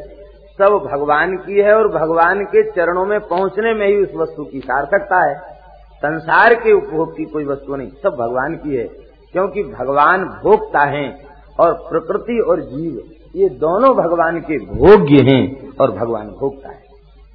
सब 0.58 0.90
भगवान 0.94 1.38
की 1.38 1.60
है 1.62 1.74
और 1.76 1.88
भगवान 1.88 2.44
के 2.46 2.72
चरणों 2.72 3.06
में 3.06 3.20
पहुँचने 3.20 3.74
में 3.74 3.88
ही 3.88 3.96
उस 3.96 4.10
वस्तु 4.16 4.44
की 4.44 4.60
सार्थकता 4.60 5.30
है। 5.30 5.58
संसार 5.98 6.54
के 6.54 6.74
उपभोग 6.74 7.18
की 7.18 7.24
कोई 7.24 7.46
वस्तु 7.46 7.76
नहीं, 7.76 7.90
सब 8.04 8.10
भगवान 8.10 8.56
की 8.56 8.76
है, 8.76 8.88
क्योंकि 9.32 9.64
भगवान 9.64 10.24
भोगता 10.24 10.80
है 10.80 11.26
और 11.60 11.74
प्रकृति 11.74 12.40
और 12.40 12.62
जीव, 12.62 13.04
ये 13.36 13.50
दोनों 13.50 13.96
भगवान 13.96 14.40
के 14.40 14.58
भोग्य 14.58 15.32
हैं 15.32 15.70
और 15.82 15.92
भगवान 15.92 16.28
भोगता 16.28 16.70
है। 16.70 16.84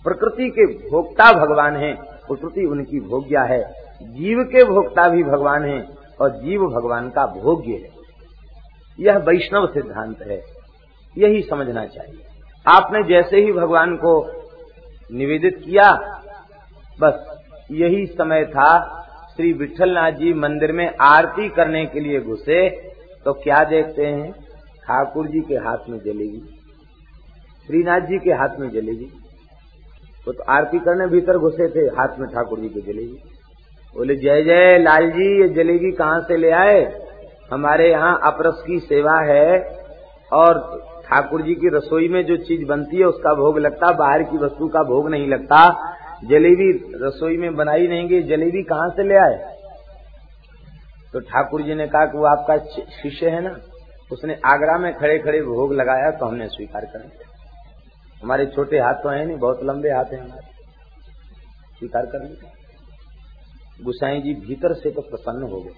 प्रकृति 0.05 0.51
के 0.51 0.67
भोक्ता 0.91 1.33
भगवान 1.33 1.77
है, 1.77 1.95
प्रकृति 1.95 2.65
उनकी 2.65 3.01
भोग्या 3.01 3.43
है। 3.43 3.63
जीव 4.03 4.39
के 4.39 4.65
भोक्ता 4.65 5.09
भी 5.09 5.23
भगवान 5.23 5.65
है 5.65 5.85
और 6.21 6.31
जीव 6.31 6.61
भगवान 6.61 7.09
का 7.09 7.27
भोग्य 7.27 7.73
है। 7.73 7.89
यह 9.01 9.19
वैष्णव 9.19 9.67
सिद्धांत 9.67 10.23
है। 10.23 10.52
यही 11.17 11.43
समझना 11.43 11.85
चाहिए। 11.87 12.21
आपने 12.67 13.03
जैसे 13.05 13.41
ही 13.41 13.53
भगवान 13.53 13.97
को 13.97 14.15
निवेदित 15.11 15.57
किया, 15.65 15.91
बस 17.01 17.39
यही 17.71 18.07
समय 18.07 18.45
था, 18.45 18.71
श्री 19.37 19.53
विठलनाथ 19.53 20.13
जी 20.13 20.33
मंदिर 20.35 20.73
में 20.73 20.89
आरती 21.01 21.49
करने 21.49 21.85
के 21.87 22.01
लिए 22.01 22.21
घुसे 22.21 22.69
तो 23.25 23.33
क्या 23.33 23.63
देखते 23.65 24.07
हैं? 24.07 24.31
ठाकुर 24.83 25.27
जी 25.27 25.41
के 25.41 25.55
हाथ 25.55 25.89
में 25.89 25.99
जलेगी। 25.99 26.41
श्रीनाथ 27.67 28.01
जी 28.01 28.19
के 28.19 28.31
हाथ 28.31 28.59
में 28.61 28.69
जलेगी। 28.71 29.05
वो 30.27 30.33
तो 30.33 30.43
आरती 30.49 30.79
करने 30.79 31.07
भीतर 31.07 31.39
घुसे 31.39 31.69
थे, 31.69 31.87
हाथ 31.97 32.19
में 32.19 32.29
ठाकुर 32.29 32.61
जी 32.61 32.69
के 32.69 32.81
जलेगी। 32.81 33.23
बोले, 33.97 34.15
जय 34.17 34.43
जय 34.43 34.79
लाल 34.79 35.11
जी, 35.11 35.43
ये 35.43 35.49
जलेगी 35.49 35.91
कहाँ 35.93 36.21
से 36.21 36.37
ले 36.37 36.51
आए? 36.51 36.81
हमारे 37.53 37.91
यहाँ 37.91 38.19
अपरस 38.25 38.63
की 38.67 38.79
सेवा 38.81 39.19
है 39.23 39.61
और 40.33 40.59
ठाकुर 41.13 41.43
जी 41.43 41.55
की 41.55 41.77
रसोई 41.77 42.09
में 42.09 42.25
जो 42.25 42.37
चीज़ 42.37 42.65
बनती 42.65 42.97
है, 42.97 43.05
उसका 43.05 43.35
भोग 43.35 43.59
लगता, 43.59 43.93
बाहर 43.93 44.23
की 44.23 44.37
वस्तु 44.37 44.69
का 44.69 44.83
भोग 44.83 45.11
नहीं 45.11 45.29
लगता। 45.29 45.93
जलेबी 46.25 46.95
रसोई 47.07 47.37
में 47.37 47.55
बनाई 47.55 47.87
नहीं 47.87 48.09
गई, 48.09 48.23
जलेबी 48.23 48.63
कहाँ 48.63 48.89
से 48.89 49.03
ले 49.03 49.15
आए? 49.15 49.57
तो 51.13 51.21
ठाकुर 51.21 51.63
जी 51.63 51.75
ने 51.75 51.87
कहा 51.87 52.07
कि 52.07 52.19
वो 52.19 52.25
आपका 52.25 52.59
शिष्य 53.03 53.29
है 53.31 53.41
ना, 53.41 53.57
उसने 54.13 54.35
आगरा 54.47 54.79
में 54.79 54.95
खड़े 54.95 55.19
खड़े 55.19 55.43
भोग 55.43 55.75
लगाया 55.75 56.11
तो 56.11 56.27
हमने 56.27 56.49
स्वीकार 56.49 56.85
कर 56.85 56.99
लिया। 56.99 57.29
हमारे 58.23 58.47
छोटे 58.47 58.79
हाथ 58.79 58.95
तो 58.95 59.09
है 59.09 59.27
नहीं, 59.27 59.37
बहुत 59.37 59.61
लंबे 59.63 59.89
हाथ 59.89 60.05
हैं 60.05 60.21
हमारे। 60.21 60.53
स्वीकार 61.79 62.07
कर 62.07 62.25
लिया। 62.25 62.51
गुसाई 63.85 64.21
जी 64.21 64.35
भीतर 64.35 64.73
से 64.73 64.91
तो 64.91 65.01
प्रसन्न 65.01 65.43
हो 65.43 65.61
गए। 65.61 65.73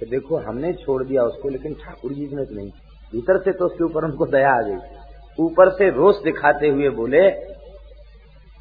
कि 0.00 0.06
देखो, 0.06 0.36
हमने 0.36 0.72
छोड़ 0.72 1.04
दिया 1.04 1.22
उसको, 1.22 1.48
लेकिन 1.48 1.74
ठाकुर 1.74 2.12
जी 2.12 2.28
ने 2.32 2.44
तो 2.44 2.54
नहीं 2.54 2.70
भीतर 3.12 3.38
से 3.38 3.52
तो 3.52 3.64
उसके 3.64 3.84
ऊपर 3.84 4.04
उनको 4.04 4.26
दया 4.26 4.52
आ 4.52 4.62
गई। 4.62 4.76
ऊपर 5.38 5.70
से 5.70 5.90
रोष 5.90 6.22
दिखाते 6.24 6.68
हुए 6.68 6.88
बोले, 6.90 7.20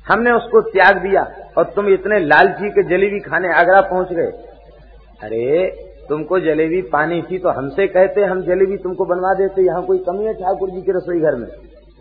हमने 0.06 0.32
उसको 0.32 0.62
त्याग 0.62 0.98
दिया 0.98 1.22
और 1.58 1.64
तुम 1.66 1.88
इतने 1.90 2.20
लालची 2.20 2.70
के 2.70 2.84
जलेबी 2.84 3.20
खाने 3.20 3.54
आगरा 3.54 3.82
पहुँच 3.82 4.14
गए। 4.14 4.32
अरे, 5.24 5.68
तुमको 6.10 6.40
जलेबी 6.40 6.82
पानी 6.82 7.22
थी 7.22 7.38
तो 7.38 7.50
हमसे 7.50 7.88
कहते, 7.88 8.24
हम 8.24 8.42
जलेबी 8.42 8.78
तुमको 8.78 9.06
बनवा 9.06 9.34
देते, 9.34 9.62
यहाँ 9.62 9.84
कोई 9.86 9.98
कमी 10.00 10.26
है 10.26 10.34
ठाकुर 10.34 10.70
जी 10.70 10.82
के 10.82 10.92
रसोई 10.92 11.20
घर 11.20 11.36
में? 11.36 11.48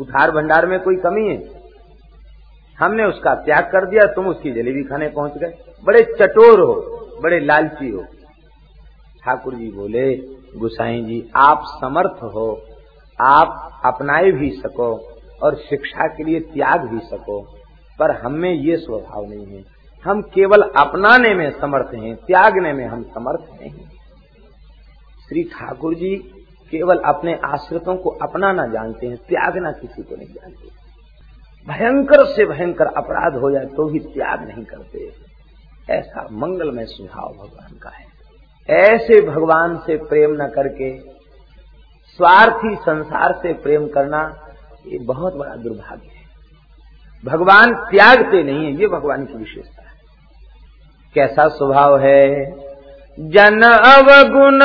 उधार 0.00 0.30
भंडार 0.30 0.66
में 0.66 0.78
कोई 0.80 0.96
कमी 0.96 1.28
है? 1.28 1.42
हमने 2.78 3.04
उसका 3.04 3.34
त्याग 3.34 3.64
कर 3.64 3.86
दिया, 3.86 4.06
तुम 4.06 4.26
उसकी 4.26 4.52
जलेबी 4.52 4.82
खाने 4.82 5.08
पहुँच 5.08 5.38
गए। 5.38 5.52
बड़े 5.84 6.02
चटोर 6.20 6.60
हो, 6.60 6.74
बड़े 7.22 7.40
लालची 7.40 7.90
हो। 7.90 8.04
ठाकुर 9.24 9.54
जी 9.54 9.70
बोले, 9.70 10.16
गुसाई 10.56 11.02
जी, 11.02 11.30
आप 11.36 11.62
समर्थ 11.80 12.22
हो, 12.22 12.62
आप 13.22 13.80
अपनाए 13.84 14.32
भी 14.32 14.50
सको 14.50 15.18
और 15.42 15.56
शिक्षा 15.56 16.08
के 16.08 16.24
लिए 16.24 16.40
त्याग 16.40 16.80
भी 16.80 16.98
सको, 16.98 17.56
पर 17.98 18.10
हमें 18.10 18.52
ये 18.52 18.76
स्वभाव 18.76 19.24
नहीं 19.24 19.46
है। 19.46 19.64
हम 20.04 20.22
केवल 20.22 20.62
अपनाने 20.62 21.34
में 21.34 21.50
समर्थ 21.50 21.94
हैं, 21.94 22.16
त्यागने 22.16 22.72
में 22.72 22.86
हम 22.86 23.02
समर्थ 23.02 23.62
नहीं। 23.62 23.84
श्री 25.28 25.42
ठाकुर 25.42 25.94
जी 25.94 26.16
केवल 26.70 26.98
अपने 26.98 27.40
आश्रितों 27.44 27.96
को 27.96 28.10
अपनाना 28.10 28.66
जानते 28.66 29.06
हैं, 29.06 29.16
त्यागना 29.16 29.72
किसी 29.72 30.02
को 30.02 30.16
नहीं 30.16 30.28
जानते। 30.28 30.84
भयंकर 31.68 32.24
से 32.26 32.46
भयंकर 32.46 32.86
अपराध 32.86 33.34
हो 33.34 33.50
जाए 33.50 33.64
तो 33.64 33.84
भी 33.84 33.98
त्याग 33.98 34.48
नहीं 34.48 34.64
करते। 34.64 35.12
ऐसा 35.90 36.28
मंगलमय 36.32 36.84
स्वभाव 36.84 37.28
भगवान 37.28 37.78
का 37.78 37.90
है। 37.90 38.13
ऐसे 38.70 39.20
भगवान 39.20 39.76
से 39.76 39.96
प्रेम 39.96 40.30
न 40.30 40.46
करके, 40.54 40.98
स्वार्थी 42.06 42.74
संसार 42.74 43.32
से 43.32 43.52
प्रेम 43.52 43.86
करना, 43.86 44.36
ये 44.86 44.98
बहुत 44.98 45.34
बड़ा 45.36 45.54
दुर्भाग्य 45.54 46.06
है। 46.06 46.24
भगवान 47.24 47.74
त्यागते 47.74 48.42
नहीं 48.42 48.66
है, 48.66 48.80
ये 48.80 48.86
भगवान 48.86 49.24
की 49.24 49.34
विशेषता 49.34 49.82
है। 49.82 49.94
कैसा 51.14 51.48
स्वभाव 51.48 51.98
है? 51.98 52.54
जन 53.20 53.62
अवगुण 53.62 54.60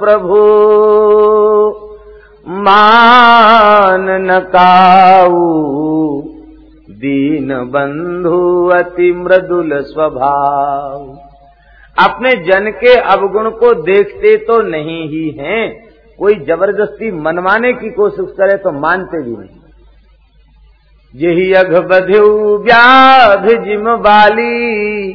प्रभु, 0.00 0.38
मान 2.48 4.06
न 4.10 4.40
काऊ। 4.40 5.97
दीन 6.98 7.48
बंधु 7.48 8.68
अति 8.68 9.12
मृदुल 9.12 9.70
स्वभाव। 9.80 11.18
अपने 11.96 12.30
जन 12.30 12.70
के 12.70 12.94
अवगुण 12.94 13.50
को 13.50 13.72
देखते 13.82 14.36
तो 14.36 14.60
नहीं 14.62 15.08
ही 15.08 15.28
हैं। 15.30 15.88
कोई 16.18 16.34
ज़बरदस्ती 16.34 17.10
मनवाने 17.10 17.72
की 17.72 17.90
कोशिश 17.90 18.32
करे 18.32 18.56
तो 18.56 18.72
मानते 18.72 19.22
भी 19.22 19.36
नहीं। 19.36 19.56
यही 21.14 21.52
अघ 21.52 21.70
बधु 21.84 22.56
व्याध 22.58 23.46
जिम 23.64 23.84
बाली, 23.96 25.12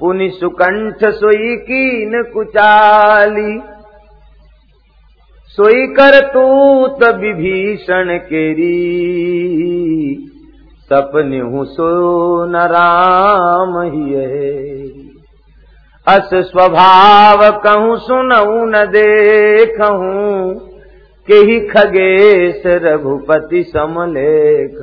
पुनि 0.00 0.30
सुकंठ 0.30 1.04
सोई 1.04 1.56
कीन 1.56 2.22
कुचाली। 2.34 3.60
सोई 5.58 5.86
कर 5.86 6.20
तूत 6.28 7.04
विभीषण 7.14 8.18
केरी। 8.18 8.74
सपने 10.92 11.38
हूँ 11.38 11.64
सो 11.64 12.44
न 12.44 12.56
राम 12.56 13.80
ही 13.80 14.14
अस 16.08 16.30
स्वभाव 16.34 17.60
कहूँ, 17.60 17.96
सुनऊ 17.96 18.64
न 18.64 18.86
देखूँ। 18.86 20.54
के 21.26 21.34
ही 21.34 21.60
खगेश 21.60 22.62
रघुपति 22.66 23.62
समलेख 23.64 24.74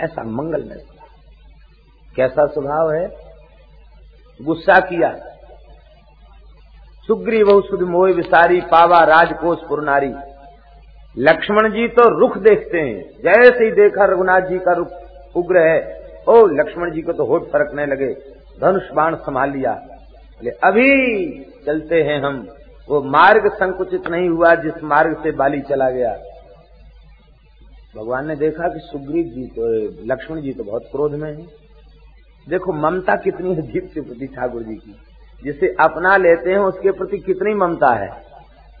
ऐसा 0.00 0.22
मंगल 0.22 0.62
में 0.62 0.78
कैसा 2.16 2.46
स्वभाव 2.46 2.92
है? 2.92 3.16
गुस्सा 4.42 4.80
किया। 4.80 5.14
सुग्रीव 7.06 7.60
सुध 7.60 7.82
मोह 7.82 8.08
विसारी, 8.08 8.60
पावा 8.60 9.04
राजकोष 9.04 9.58
पुरनारी। 9.68 10.14
लक्ष्मण 11.18 11.72
जी 11.72 11.88
तो 11.88 12.18
रुख 12.18 12.38
देखते 12.38 12.78
हैं। 12.78 13.02
जैसे 13.02 13.64
ही 13.64 13.70
देखा 13.70 14.04
रघुनाथ 14.04 14.40
जी 14.40 14.58
का 14.58 14.72
रुख 14.72 14.88
उग्र 15.36 15.58
है, 15.58 16.02
ओ, 16.28 16.46
लक्ष्मण 16.46 16.90
जी 16.90 17.02
को 17.02 17.12
तो 17.12 17.24
होठ 17.24 17.42
फरकने 17.42 17.86
लगे। 17.86 18.14
धनुष 18.60 18.90
बाण 18.90 19.14
संभाल 19.14 19.50
लिया। 19.50 19.72
बोले, 19.72 20.50
अभी 20.50 21.44
चलते 21.66 22.02
हैं 22.02 22.20
हम। 22.20 22.48
वो 22.88 23.02
मार्ग 23.02 23.52
संकुचित 23.52 24.08
नहीं 24.08 24.28
हुआ, 24.28 24.54
जिस 24.54 24.84
मार्ग 24.84 25.16
से 25.22 25.30
बाली 25.30 25.60
चला 25.60 25.90
गया। 25.90 26.18
भगवान 27.96 28.26
ने 28.26 28.36
देखा 28.36 28.68
कि 28.68 28.80
सुग्रीव 28.80 29.24
जी 29.24 29.46
तो 29.46 29.62
लक्ष्मण 30.12 30.40
जी 30.40 30.52
तो 30.52 30.64
बहुत 30.64 30.82
क्रोध 30.92 31.12
में 31.12 31.30
है। 31.30 31.46
देखो, 32.48 32.72
ममता 32.72 33.16
कितनी 33.16 33.54
है 33.54 33.62
के 33.62 34.00
प्रति 34.00 34.26
ठाकुर 34.26 34.62
जी 34.62 34.74
की। 34.74 34.96
जिसे 35.44 35.66
अपना 35.80 36.16
लेते 36.16 36.50
हैं, 36.50 36.58
उसके 36.58 36.90
प्रति 36.90 37.18
कितनी 37.18 37.54
ममता 37.54 37.94
है? 37.94 38.31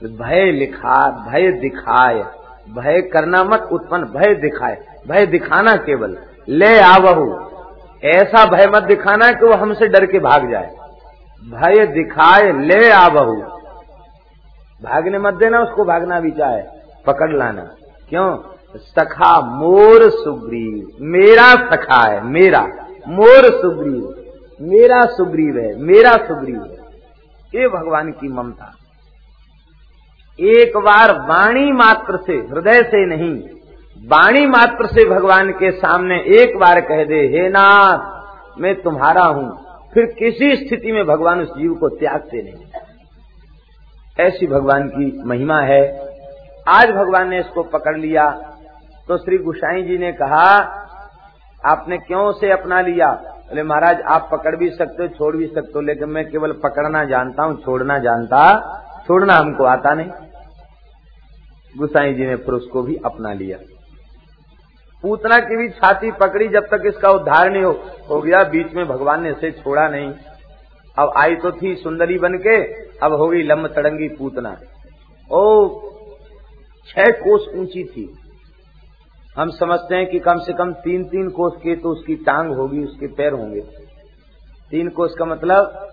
भय 0.06 0.52
लिखा 0.52 1.10
भय 1.10 1.52
दिखाए। 1.52 2.24
भय 2.70 3.00
करना 3.00 3.44
मत, 3.44 3.68
उत्पन्न 3.72 4.04
भय 4.04 4.34
दिखाए। 4.34 4.84
भय 5.08 5.26
दिखाना 5.26 5.76
केवल। 5.76 6.18
ले 6.48 6.80
आवहु। 6.80 7.40
ऐसा 8.04 8.46
भय 8.46 8.66
मत 8.74 8.82
दिखाना 8.82 9.26
है 9.26 9.32
कि 9.32 9.46
वो 9.46 9.52
हमसे 9.52 9.88
डर 9.88 10.06
के 10.06 10.18
भाग 10.18 10.50
जाए। 10.50 10.74
भय 11.44 11.86
दिखाए, 11.86 12.52
ले 12.52 12.90
आवहु। 12.90 13.34
भागने 14.82 15.18
मत 15.18 15.34
देना, 15.34 15.60
उसको 15.60 15.84
भागना 15.84 16.20
भी 16.20 16.30
चाहे। 16.30 16.62
पकड़ 17.06 17.36
लाना। 17.36 17.62
क्यों? 18.08 18.38
सखा 18.76 19.40
मोर 19.40 20.10
सुग्रीव। 20.10 20.88
मेरा 21.00 21.52
सखा 21.52 22.08
है, 22.08 22.24
मेरा। 22.24 22.68
मोर 23.08 23.60
सुग्रीव। 23.60 24.14
मेरा 24.60 25.00
सुग्रीव 25.02 25.58
है, 25.58 25.76
मेरा 25.76 26.12
सुग्रीव 26.12 26.62
है। 26.62 26.78
ये 27.60 27.68
भगवान 27.68 28.10
की 28.10 28.28
ममता। 28.28 28.74
एक 30.42 30.76
बार 30.76 31.12
वाणी 31.12 31.72
मात्र 31.72 32.16
से, 32.16 32.32
हृदय 32.32 32.82
से 32.82 33.06
नहीं, 33.06 33.34
वाणी 34.08 34.46
मात्र 34.46 34.86
से 34.86 35.04
भगवान 35.04 35.50
के 35.50 35.70
सामने 35.70 36.16
एक 36.16 36.58
बार 36.58 36.80
कह 36.80 37.04
दे, 37.04 37.20
हे 37.26 37.48
नाथ, 37.48 38.60
मैं 38.60 38.74
तुम्हारा 38.82 39.22
हूँ। 39.22 39.64
फिर 39.94 40.06
किसी 40.18 40.56
स्थिति 40.56 40.92
में 40.92 41.06
भगवान 41.06 41.40
उस 41.40 41.48
जीव 41.48 41.74
को 41.74 41.88
त्यागते 41.88 42.42
नहीं। 42.42 44.26
ऐसी 44.26 44.46
भगवान 44.46 44.88
की 44.88 45.22
महिमा 45.24 45.60
है। 45.60 46.08
आज 46.68 46.90
भगवान 46.90 47.28
ने 47.28 47.38
इसको 47.40 47.62
पकड़ 47.62 47.96
लिया। 47.96 48.30
तो 49.08 49.16
श्री 49.16 49.38
गुसाई 49.38 49.82
जी 49.82 49.98
ने 49.98 50.12
कहा, 50.12 50.46
आपने 51.66 51.98
क्यों 51.98 52.32
से 52.32 52.50
अपना 52.50 52.80
लिया? 52.80 53.06
बोले, 53.06 53.62
महाराज, 53.62 54.00
आप 54.00 54.28
पकड़ 54.32 54.56
भी 54.56 54.70
सकते 54.70 55.02
हो, 55.02 55.08
छोड़ 55.08 55.36
भी 55.36 55.46
सकते 55.46 55.72
हो, 55.76 55.80
लेकिन 55.80 56.08
मैं 56.08 56.30
केवल 56.30 56.52
पकड़ना 56.52 57.04
जानता 57.04 57.42
हूँ, 57.42 57.62
छोड़ना 57.62 57.98
जानता, 57.98 58.42
छोड़ना 59.06 59.34
हमको 59.34 59.64
आता 59.64 59.94
नहीं। 59.94 60.10
गुसाई 61.74 62.14
जी 62.14 62.26
ने 62.26 62.36
फिर 62.36 62.54
उसको 62.54 62.82
भी 62.82 62.96
अपना 63.04 63.32
लिया। 63.34 63.58
पूतना 65.04 65.38
की 65.38 65.56
भी 65.56 65.68
छाती 65.70 66.10
पकड़ी 66.20 66.48
जब 66.48 66.66
तक 66.66 66.82
इसका 66.86 67.10
उद्धार 67.10 67.50
नहीं 67.50 67.62
हो, 67.62 67.72
हो 68.10 68.20
गया। 68.20 68.42
बीच 68.46 68.74
में 68.74 68.86
भगवान 68.88 69.22
ने 69.22 69.30
इसे 69.30 69.50
छोड़ा 69.52 69.88
नहीं। 69.88 70.12
अब 70.96 71.12
आई 71.16 71.36
तो 71.36 71.50
थी 71.52 71.74
सुंदरी 71.74 72.18
बन 72.18 72.36
के 72.38 72.56
अब 72.98 73.12
हो 73.12 73.28
गई 73.28 73.42
लम्ब 73.42 73.66
तड़ंगी 73.68 74.08
पूतना। 74.16 74.56
ओ 75.30 75.42
छह 76.88 77.10
कोस 77.18 77.48
ऊँची 77.54 77.84
थी। 77.86 78.08
हम 79.36 79.50
समझते 79.52 79.94
हैं 79.94 80.06
कि 80.06 80.18
कम 80.20 80.38
से 80.38 80.52
कम 80.52 80.72
तीन 80.82 81.04
तीन 81.04 81.28
कोस 81.30 81.56
के 81.62 81.74
तो 81.76 81.92
उसकी 81.92 82.14
टांग 82.24 82.52
होगी 82.54 82.84
उसके 82.84 83.06
पैर 83.14 83.32
होंगे। 83.32 83.60
तीन 84.72 84.88
कोस 84.90 85.14
का 85.18 85.24
मतलब 85.24 85.88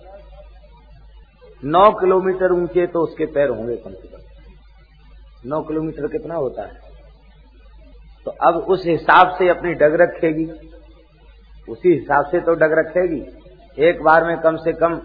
नौ 1.63 1.89
किलोमीटर 1.91 2.51
ऊँचे 2.53 2.87
तो 2.87 3.03
उसके 3.03 3.25
पैर 3.27 3.49
होंगे 3.49 3.75
कम 3.77 3.91
से 3.91 4.07
कम। 4.07 4.18
नौ 5.45 5.61
किलोमीटर 5.61 6.07
कितना 6.07 6.35
होता 6.35 6.61
है? 6.61 6.73
तो 8.25 8.31
अब 8.31 8.55
उस 8.55 8.85
हिसाब 8.85 9.35
से 9.35 9.49
अपनी 9.49 9.73
डग 9.73 9.93
रखेगी। 10.01 10.45
उसी 11.69 11.93
हिसाब 11.93 12.25
से 12.25 12.39
तो 12.39 12.53
डग 12.53 12.71
रखेगी। 12.71 13.25
एक 13.83 14.03
बार 14.03 14.25
में 14.25 14.37
कम 14.37 14.55
से 14.55 14.73
कम 14.73 14.95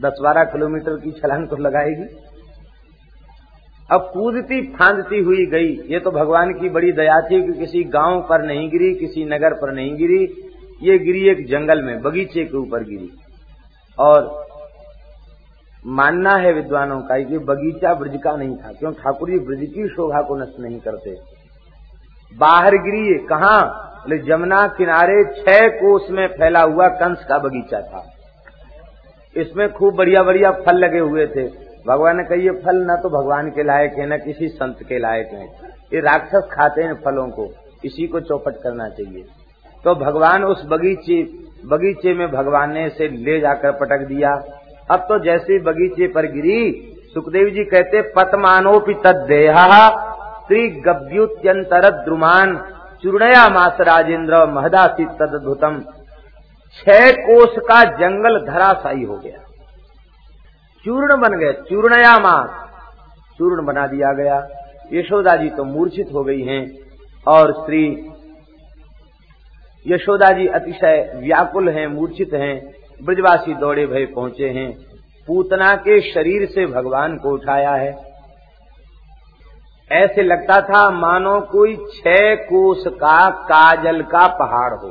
दस 0.00 0.18
बारह 0.22 0.44
किलोमीटर 0.44 1.00
की 1.00 1.10
छलांग 1.10 1.48
तो 1.48 1.56
लगाएगी। 1.56 2.16
अब 3.92 4.10
कूदती 4.14 4.66
फांदती 4.66 5.18
हुई 5.18 5.46
गई। 5.46 5.68
ये 5.68 6.00
तो 6.00 6.10
भगवान 6.10 6.52
की 6.52 6.68
बड़ी 6.68 6.92
दया 6.92 7.20
थी 7.20 7.52
कि 7.52 7.58
किसी 7.58 7.84
गाँव 7.84 8.26
पर 8.28 8.42
नहीं 8.42 8.70
गिरी, 8.70 8.94
किसी 8.94 9.24
नगर 9.24 9.54
पर 9.54 9.72
नहीं 9.72 9.96
गिरी। 9.96 10.50
ये 10.82 10.98
गिरी 10.98 11.28
एक 11.28 11.46
जंगल 11.46 11.82
में, 11.82 12.02
बगीचे 12.02 12.44
के 12.44 12.56
ऊपर 12.56 12.84
गिरी। 12.84 13.12
और 13.98 14.45
मानना 15.86 16.30
है 16.36 16.52
विद्वानों 16.52 17.00
का 17.00 17.18
कि 17.18 17.38
बगीचा 17.38 17.94
ब्रज 17.94 18.20
का 18.24 18.36
नहीं 18.36 18.56
था, 18.56 18.72
क्यों? 18.72 18.92
ठाकुर 18.92 19.30
जी 19.30 19.38
ब्रज 19.38 19.58
की 19.58 19.88
शोभा 19.88 20.22
को 20.22 20.36
नष्ट 20.36 20.60
नहीं 20.60 20.80
करते। 20.80 21.16
बाहर 22.38 22.76
गिरी 22.76 23.18
कहा? 23.26 23.82
जमुना 24.26 24.66
किनारे 24.68 25.22
छह 25.24 25.66
कोस 25.68 26.06
में 26.10 26.26
फैला 26.28 26.62
हुआ 26.62 26.88
कंस 26.88 27.24
का 27.28 27.38
बगीचा 27.38 27.80
था। 27.80 28.04
इसमें 29.36 29.72
खूब 29.72 29.94
बढ़िया 29.94 30.22
बढ़िया 30.22 30.50
फल 30.50 30.76
लगे 30.76 30.98
हुए 30.98 31.26
थे। 31.26 31.46
भगवान 31.86 32.16
ने 32.16 32.24
कही 32.24 32.50
फल 32.50 32.76
न 32.90 32.96
तो 32.96 33.08
भगवान 33.08 33.50
के 33.50 33.62
लायक 33.62 33.94
है, 33.98 34.06
न 34.06 34.18
किसी 34.18 34.48
संत 34.48 34.82
के 34.82 34.98
लायक 34.98 35.26
है। 35.26 35.46
ये 35.94 36.00
राक्षस 36.00 36.48
खाते 36.52 36.82
हैं 36.82 36.94
फलों 36.94 37.28
को, 37.28 37.48
इसी 37.84 38.06
को 38.06 38.20
चौपट 38.20 38.62
करना 38.62 38.88
चाहिए। 38.88 39.24
तो 39.84 39.94
भगवान 39.94 40.44
उस 40.44 40.64
बगीचे 40.66 41.22
बगीचे 41.66 42.14
में 42.14 42.30
भगवान 42.30 42.72
ने 42.72 42.86
इसे 42.86 43.08
ले 43.08 43.40
जाकर 43.40 43.72
पटक 43.72 44.06
दिया। 44.06 44.34
अब 44.90 45.00
तो 45.00 45.18
जैसे 45.18 45.58
बगीचे 45.58 46.06
पर 46.06 46.26
गिरी, 46.26 46.92
सुखदेव 47.14 47.48
जी 47.48 47.64
कहते, 47.64 48.02
पतमानोपि 48.02 48.94
तदेहा 48.94 49.88
स्त्री 50.40 50.68
गव्युत्यंतर 50.68 51.90
द्रुमान 52.04 52.56
चूर्णया 53.02 53.48
मास 53.48 53.76
राजेंद्र, 53.80 54.46
महदासी 54.46 55.04
तदुतम 55.04 55.80
छह 56.74 57.10
कोष 57.10 57.58
का 57.58 57.82
जंगल 57.84 58.38
धराशायी 58.46 59.04
हो 59.04 59.16
गया। 59.16 59.38
चूर्ण 60.84 61.20
बन 61.20 61.38
गए, 61.38 61.52
चूर्णया 61.52 62.18
मास। 62.18 62.48
चूर्ण 63.38 63.64
बना 63.64 63.86
दिया 63.86 64.12
गया। 64.12 64.46
यशोदा 64.92 65.36
जी 65.36 65.48
तो 65.50 65.64
मूर्छित 65.64 66.08
हो 66.14 66.24
गई 66.24 66.42
हैं 66.42 66.66
और 67.26 67.52
श्री 67.52 68.10
यशोदा 69.86 70.30
जी 70.32 70.46
अतिशय 70.46 71.12
व्याकुल 71.16 71.68
हैं, 71.68 71.86
मूर्छित 71.86 72.34
हैं। 72.34 72.75
ब्रजवासी 73.04 73.54
दौड़े 73.54 73.86
भय 73.86 74.06
पहुँचे 74.06 74.48
हैं। 74.48 74.72
पूतना 75.26 75.76
के 75.76 76.12
शरीर 76.12 76.48
से 76.48 76.66
भगवान 76.66 77.16
को 77.16 77.30
उठाया 77.30 77.70
है। 77.70 78.16
ऐसे 79.92 80.22
लगता 80.22 80.60
था 80.60 80.90
मानो 80.90 81.40
कोई 81.40 81.76
छह 81.76 82.34
कोस 82.34 82.84
का 82.86 83.30
काजल 83.30 84.02
का 84.02 84.26
पहाड़ 84.26 84.74
हो। 84.74 84.90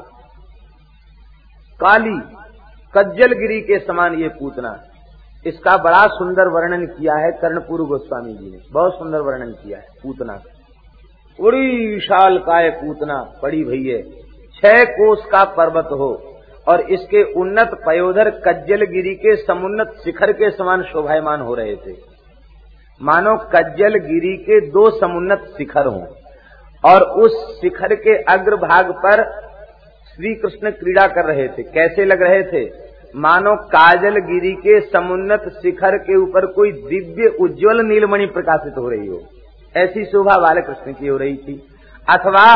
काली 1.80 2.20
कज्जलगिरी 2.98 3.62
के 3.62 3.80
समान 3.80 4.14
ये 4.14 4.28
पूतना। 4.28 4.84
इसका 5.46 5.78
बड़ा 5.78 6.08
सुंदर 6.08 6.48
वर्णन 6.48 6.86
किया 6.86 7.16
है 7.16 7.32
कर्णपुर 7.32 7.82
गोस्वामी 7.82 8.34
जी 8.34 8.52
ने। 8.52 8.58
बहुत 8.72 8.94
सुंदर 8.94 9.20
वर्णन 9.20 9.52
किया 9.52 9.78
है 9.78 9.86
पूतना। 10.04 10.34
का 11.40 11.40
बड़ी 11.40 11.88
विशाल 11.88 12.38
काय 12.38 12.70
पूतना 12.70 13.34
पड़ी 13.42 13.64
भैया 13.64 14.02
छह 14.54 14.84
कोस 14.84 15.26
का 15.26 15.44
पर्वत 15.44 15.86
हो। 15.86 16.35
और 16.68 16.82
इसके 16.82 17.24
उन्नत 17.34 17.72
पयोधर 17.86 18.30
कज्जलगिरी 18.48 19.16
के 19.16 19.36
समुन्नत 19.36 19.94
शिखर 20.04 20.32
के 20.32 20.50
समान 20.50 20.84
शोभायमान 20.84 21.42
हो 21.42 21.56
रहे 21.56 21.76
थे। 21.76 21.94
मानो 23.02 23.38
कज्जलगिरी 23.56 24.36
के 24.38 24.60
दो 24.62 24.90
समुन्नत 24.90 25.46
शिखर 25.58 25.86
हों 25.86 26.06
और 26.84 27.02
उस 27.02 27.62
शिखर 27.62 27.96
के 27.96 28.16
अग्रभाग 28.34 28.92
पर 29.06 29.24
श्री 30.08 30.34
कृष्ण 30.36 30.72
क्रीड़ा 30.72 31.08
कर 31.08 31.26
रहे 31.26 31.48
थे। 31.48 31.64
कैसे 31.64 32.06
लग 32.06 32.22
रहे 32.22 32.44
थे? 32.44 32.70
मानो 33.16 33.56
काजलगिरी 33.56 34.52
के 34.54 34.80
समुन्नत 34.82 35.50
शिखर 35.62 35.98
के 35.98 36.18
ऊपर 36.18 36.46
कोई 36.46 36.72
दिव्य 36.72 37.28
उज्जवल 37.42 37.86
नीलमणि 37.86 38.26
प्रकाशित 38.26 38.78
हो 38.78 38.90
रही 38.90 39.08
हो। 39.08 39.22
ऐसी 39.76 40.06
शोभा 40.06 40.38
बाल 40.38 40.62
कृष्ण 40.62 40.94
की 40.94 41.08
हो 41.08 41.18
रही 41.18 41.36
थी। 41.38 41.68
अथवा 42.08 42.48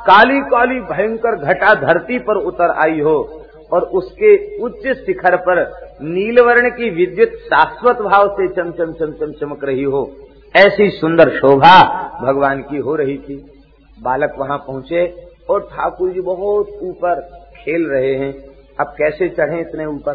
काली 0.00 0.40
काली 0.40 0.80
भयंकर 0.80 1.36
घटा 1.36 1.74
धरती 1.74 2.18
पर 2.18 2.36
उतर 2.36 2.70
आई 2.70 3.00
हो। 3.00 3.44
और 3.72 3.82
उसके 3.82 4.58
उच्च 4.58 5.06
शिखर 5.06 5.36
पर 5.36 5.62
नीलवर्ण 6.02 6.70
की 6.70 6.90
विद्युत 6.90 7.28
शाश्वत 7.28 7.96
भाव 7.96 8.28
से 8.28 8.48
चमचम 8.48 8.92
चमचम 8.92 9.32
चमक 9.32 9.64
रही 9.64 9.82
हो। 9.82 10.16
ऐसी 10.56 10.90
सुंदर 10.90 11.30
शोभा 11.30 11.82
भगवान 12.22 12.62
की 12.62 12.76
हो 12.76 12.94
रही 12.94 13.18
थी। 13.18 13.62
बालक 14.02 14.34
वहाँ 14.38 14.58
पहुँचे 14.58 15.26
और 15.50 15.60
ठाकुर 15.60 16.10
जी 16.10 16.20
बहुत 16.20 16.68
ऊपर 16.82 17.20
खेल 17.56 17.86
रहे 17.86 18.14
हैं। 18.14 18.34
अब 18.80 18.86
कैसे 18.98 19.28
चढ़े 19.28 19.60
इतने 19.60 19.86
ऊपर? 19.86 20.12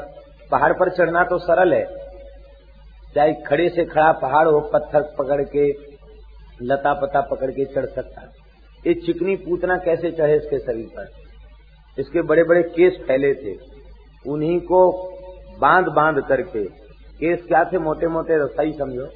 पहाड़ 0.52 0.74
पर 0.74 0.90
चढ़ना 0.90 1.24
तो 1.24 1.38
सरल 1.38 1.74
है। 1.74 1.86
चाहे 3.16 3.34
खड़े 3.34 3.70
से 3.70 3.86
खड़ा 3.86 4.12
पहाड़ 4.12 4.48
हो, 4.48 4.60
पत्थर 4.60 5.02
पकड़ 5.20 5.42
के 5.42 5.94
लता 6.62 6.94
पता 6.94 7.22
पकड़ 7.22 7.52
के 7.52 7.66
चढ़ 7.66 7.86
सकता। 7.86 8.22
ये 8.88 8.94
चिकनी 8.94 9.36
पूतना 9.36 9.78
कैसे 9.78 10.12
चढ़े 10.12 10.36
इसके 10.36 10.60
शरीर 10.60 10.86
पर? 10.86 11.23
इसके 11.98 12.22
बड़े 12.22 12.44
बड़े 12.44 12.62
केस 12.70 12.98
फैले 13.08 13.34
थे। 13.36 13.56
उन्हीं 14.26 14.60
को 14.62 14.92
बाँध 15.62 15.88
बाँध 15.96 16.24
करके। 16.28 16.64
केस 17.20 17.44
क्या 17.48 17.64
थे? 17.64 17.78
मोटे 17.80 18.08
मोटे 18.08 18.38
रसाई 18.38 18.72
समझो। 18.72 19.10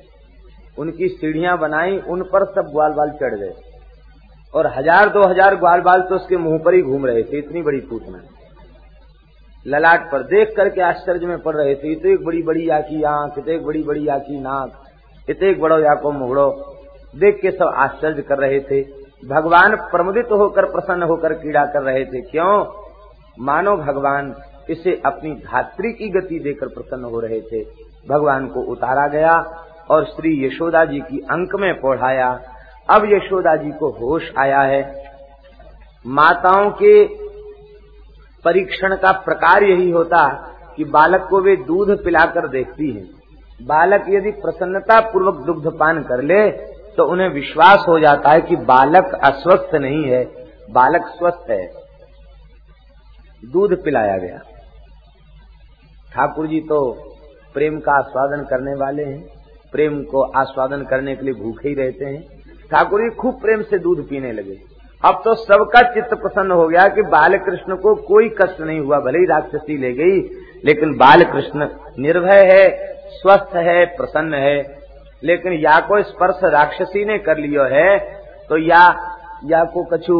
उनकी 0.77 1.07
सीढ़ियाँ 1.09 1.57
बनाई, 1.57 1.97
उन 1.99 2.21
पर 2.23 2.45
सब 2.45 2.69
ग्वाल 2.71 2.91
बाल 2.93 3.11
चढ़ 3.21 3.35
गए। 3.35 3.53
और 4.53 4.67
हज़ार, 4.67 5.09
दो 5.09 5.23
हज़ार 5.23 5.55
ग्वाल 5.55 5.81
बाल 5.81 6.01
तो 6.01 6.15
उसके 6.15 6.37
मुँह 6.37 6.57
पर 6.57 6.73
ही 6.73 6.81
घूम 6.81 7.05
रहे 7.05 7.23
थे, 7.23 7.37
इतनी 7.37 7.61
बड़ी 7.61 7.79
पूतना 7.79 8.21
ललाट 9.65 10.11
पर 10.11 10.23
देख 10.23 10.53
करके 10.57 10.81
आश्चर्य 10.81 11.25
में 11.25 11.39
पड़ 11.39 11.55
रहे 11.55 11.73
थे, 11.75 11.91
इतने 11.91 12.15
बड़ी 12.17 12.41
बड़ी 12.43 12.67
आकी 12.69 13.01
आँख, 13.03 13.37
इतने 13.37 13.57
बड़ी 13.57 13.81
बड़ी 13.83 14.07
आकी 14.07 14.39
नाक, 14.39 14.83
इतने 15.29 15.53
बड़ो 15.53 15.79
याको 15.79 16.11
मुगड़ो। 16.11 16.49
देख 17.15 17.39
के 17.41 17.51
सब 17.51 17.73
आश्चर्य 17.77 18.21
कर 18.21 18.37
रहे 18.37 18.59
थे। 18.61 18.81
भगवान 19.25 19.75
प्रमुदित 19.75 20.27
होकर, 20.31 20.65
प्रसन्न 20.65 21.03
होकर 21.03 21.33
कीड़ा 21.33 21.65
कर 21.65 21.81
रहे 21.81 22.05
थे। 22.05 22.21
क्यों? 22.21 22.65
मानो 23.39 23.77
भगवान 23.77 24.35
इसे 24.69 25.01
अपनी 25.05 25.31
धात्री 25.31 25.93
की 25.93 26.09
गति 26.09 26.39
देकर 26.39 26.67
प्रसन्न 26.67 27.03
हो 27.03 27.19
रहे 27.19 27.41
थे। 27.41 27.63
भगवान 28.09 28.47
को 28.47 28.59
उतारा 28.59 29.07
गया 29.07 29.65
और 29.89 30.05
श्री 30.05 30.45
यशोदा 30.45 30.85
जी 30.85 30.99
की 30.99 31.19
अंक 31.19 31.55
में 31.55 31.73
पढ़ाया। 31.73 32.41
अब 32.89 33.05
यशोदा 33.05 33.55
जी 33.55 33.71
को 33.71 33.89
होश 33.89 34.31
आया 34.37 34.61
है। 34.61 35.03
माताओं 36.07 36.71
के 36.71 37.05
परीक्षण 38.45 38.95
का 38.95 39.11
प्रकार 39.11 39.63
यही 39.63 39.91
होता 39.91 40.53
कि 40.75 40.83
बालक 40.83 41.27
को 41.29 41.41
वे 41.41 41.55
दूध 41.55 42.03
पिलाकर 42.03 42.47
देखती 42.47 42.91
हैं। 42.91 43.09
बालक 43.61 44.05
यदि 44.09 44.31
प्रसन्नता 44.31 44.99
पूर्वक 44.99 45.35
दुग्ध 45.35 45.67
पान 45.79 46.03
कर 46.03 46.21
ले 46.21 46.76
तो 46.97 47.03
उन्हें 47.03 47.29
विश्वास 47.29 47.85
हो 47.87 47.99
जाता 47.99 48.31
है 48.31 48.41
कि 48.41 48.55
बालक 48.55 49.19
अस्वस्थ 49.23 49.75
नहीं 49.75 50.03
है, 50.03 50.23
बालक 50.71 51.01
स्वस्थ 51.07 51.49
है। 51.49 51.65
दूध 53.43 53.83
पिलाया 53.83 54.17
गया। 54.17 54.37
ठाकुर 56.13 56.47
जी 56.47 56.59
तो 56.59 56.79
प्रेम 57.53 57.79
का 57.79 57.91
आस्वादन 57.91 58.43
करने 58.43 58.75
वाले 58.75 59.03
हैं। 59.03 59.25
प्रेम 59.71 60.03
को 60.03 60.21
आस्वादन 60.21 60.83
करने 60.83 61.15
के 61.15 61.25
लिए 61.25 61.33
भूखे 61.33 61.69
ही 61.69 61.75
रहते 61.75 62.05
हैं। 62.05 62.21
ठाकुर 62.71 63.01
जी 63.01 63.09
खूब 63.15 63.41
प्रेम 63.41 63.61
से 63.61 63.77
दूध 63.77 64.07
पीने 64.09 64.31
लगे। 64.31 64.57
अब 65.03 65.21
तो 65.25 65.33
सबका 65.35 65.81
चित्त 65.93 66.13
प्रसन्न 66.13 66.51
हो 66.51 66.67
गया 66.67 66.87
कि 66.87 67.01
बाल 67.01 67.37
कृष्ण 67.37 67.75
को 67.75 67.95
कोई 67.95 68.29
कष्ट 68.29 68.61
नहीं 68.61 68.79
हुआ, 68.79 68.99
भले 68.99 69.19
ही 69.19 69.25
राक्षसी 69.25 69.77
ले 69.77 69.93
गई, 69.93 70.19
लेकिन 70.65 70.97
बाल 70.97 71.23
कृष्ण 71.23 71.67
निर्भय 71.99 72.41
है, 72.45 72.67
स्वस्थ 73.07 73.55
है, 73.55 73.85
प्रसन्न 73.85 74.33
है। 74.33 74.86
लेकिन 75.21 75.53
या 75.55 75.79
को 75.81 76.01
स्पर्श 76.03 76.39
राक्षसी 76.53 77.05
ने 77.05 77.17
कर 77.19 77.37
लियो 77.37 77.63
है 77.65 77.97
तो 78.49 78.57
या 78.59 78.83
या 79.45 79.63
को 79.63 79.83
कछु 79.93 80.17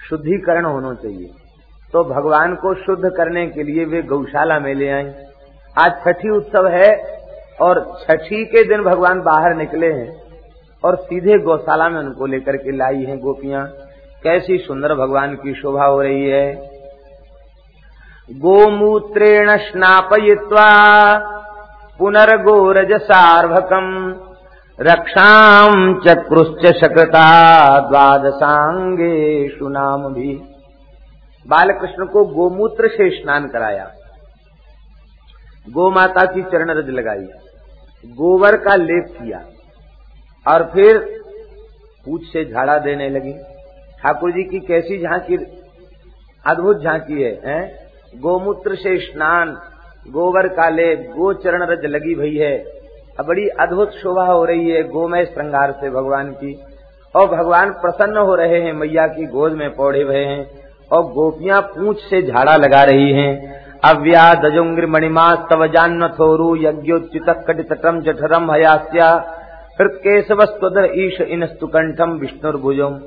शुद्धिकरण 0.00 0.64
होना 0.64 0.92
चाहिए। 0.94 1.30
तो 1.94 2.02
भगवान 2.04 2.54
को 2.54 2.74
शुद्ध 2.74 3.10
करने 3.16 3.46
के 3.46 3.62
लिए 3.62 3.84
वे 3.84 4.02
गौशाला 4.04 4.58
में 4.60 4.74
ले 4.74 4.88
आए। 4.90 5.26
आज 5.76 5.92
छठी 6.04 6.30
उत्सव 6.30 6.66
है 6.68 6.90
और 7.60 7.80
छठी 8.02 8.44
के 8.44 8.62
दिन 8.64 8.82
भगवान 8.84 9.20
बाहर 9.22 9.54
निकले 9.54 9.92
हैं 9.92 10.10
और 10.84 10.96
सीधे 11.02 11.38
गौशाला 11.38 11.88
में 11.88 11.98
उनको 12.00 12.26
लेकर 12.26 12.56
के 12.56 12.76
लाई 12.76 13.04
हैं 13.04 13.18
गोपियाँ। 13.18 13.66
कैसी 14.24 14.58
सुंदर 14.58 14.94
भगवान 14.94 15.34
की 15.34 15.54
शोभा 15.54 15.84
हो 15.84 16.00
रही 16.02 16.24
है। 16.24 16.52
गोमूत्रेण 18.30 19.56
स्नापयित्वा 19.58 20.68
पुनर्गोरज 21.98 23.02
सार्वकम 23.02 23.86
रक्षाम 24.80 26.00
चक्रुश्च 26.00 26.80
शकता 26.80 27.24
द्वादशांगेशु 27.80 29.68
नाम 29.68 30.14
भी 30.14 30.34
बालकृष्ण 31.46 32.06
को 32.06 32.24
गोमूत्र 32.24 32.88
से 32.88 33.22
स्नान 33.22 33.48
कराया। 33.48 33.90
गो 35.70 35.90
माता 35.90 36.24
की 36.26 36.42
चरण 36.42 36.70
रज 36.70 36.88
लगाई। 36.88 37.24
गोबर 38.06 38.56
का 38.56 38.74
लेप 38.74 39.04
किया। 39.22 39.44
और 40.52 40.62
फिर 40.62 41.22
पूछ 42.04 42.22
से 42.22 42.44
झाड़ा 42.44 42.78
देने 42.78 43.10
लगी। 43.10 43.32
ठाकुर 44.02 44.30
जी 44.30 44.42
की 44.42 44.60
कैसी 44.60 44.98
झांकी 44.98 45.36
अद्भुत 46.46 46.82
झांकी 46.82 47.22
है, 47.22 47.40
है? 47.44 47.90
गोमूत्र 48.16 48.74
से 48.74 48.98
स्नान 48.98 49.58
गोबर 50.08 50.48
काले 50.48 50.96
गो 50.96 51.32
चरण 51.32 51.62
रज 51.62 51.84
लगी 51.84 52.14
भई 52.14 52.34
है। 52.34 52.58
अब 53.20 53.26
बड़ी 53.26 53.48
अद्भुत 53.48 53.90
शोभा 53.90 54.24
हो 54.24 54.44
रही 54.44 54.70
है 54.70 54.82
गोमय 54.82 55.24
श्रृंगार 55.24 55.72
से 55.72 55.90
भगवान 55.90 56.30
की। 56.30 56.62
और 57.16 57.26
भगवान 57.26 57.70
प्रसन्न 57.70 58.16
हो 58.16 58.34
रहे 58.34 58.60
हैं, 58.60 58.72
मैया 58.72 59.06
की 59.06 59.26
गोद 59.26 59.52
में 59.52 59.74
पौड़े 59.74 60.02
हुए 60.02 60.24
हैं, 60.24 60.46
और 60.92 61.02
गोपियाँ 61.02 61.62
पूछ 61.62 61.98
से 61.98 62.22
झाड़ा 62.22 62.56
लगा 62.56 62.82
रही 62.82 63.12
हैं। 63.12 63.58
अव्या 63.84 64.34
दजुंग्र 64.34 64.86
मणिमा 64.86 65.34
तव 65.34 65.66
जान्न 65.66 66.08
थोरु 66.08 66.56
यज्ञोच्युत 66.56 67.44
कटितटम 67.48 68.00
जठरम 68.00 68.50
हयास्या। 68.52 69.34
हृत्केशवस्वदर 69.80 70.88
ईश 70.94 71.20
इनस्तु 71.20 71.66
कंठम 71.66 72.10
विष्णुर्भुजम। 72.10 73.00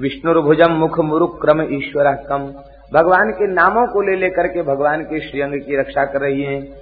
विष्णुर्भुजम 0.00 0.72
मुख 0.72 1.00
मुरुक्रम 1.00 1.62
ईश्वर 1.62 2.14
कम। 2.28 2.52
भगवान 2.92 3.30
के 3.30 3.46
नामों 3.46 3.86
को 3.86 4.02
ले 4.02 4.16
लेकर 4.16 4.46
के 4.46 4.62
भगवान 4.62 5.02
के 5.02 5.30
श्रीअंग 5.30 5.52
की 5.52 5.80
रक्षा 5.80 6.04
कर 6.04 6.20
रही 6.20 6.42
हैं। 6.42 6.72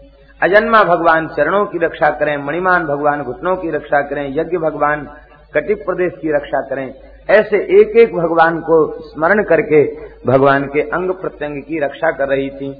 अजन्मा 0.42 0.84
भगवान 0.84 1.28
चरणों 1.28 1.66
की 1.66 1.78
रक्षा 1.78 2.11
करें, 2.11 2.36
मणिमान 2.36 2.84
भगवान 2.84 3.22
घुटनों 3.22 3.56
की 3.56 3.70
रक्षा 3.70 4.00
करें, 4.02 4.30
यज्ञ 4.30 4.58
भगवान 4.58 5.08
कटिप 5.54 5.78
प्रदेश 5.78 6.12
की 6.22 6.28
रक्षा 6.32 6.61
करें। 6.61 6.94
ऐसे 7.30 7.56
एक 7.56 7.96
एक 7.96 8.16
भगवान 8.16 8.61
को 8.61 9.00
स्मरण 9.00 9.42
करके 9.42 9.96
भगवान 10.26 10.64
के 10.64 10.80
अंग 10.80 11.11
प्रत्यंग 11.11 11.62
की 11.62 11.78
रक्षा 11.78 12.11
कर 12.11 12.28
रही 12.28 12.50
थी। 12.50 12.70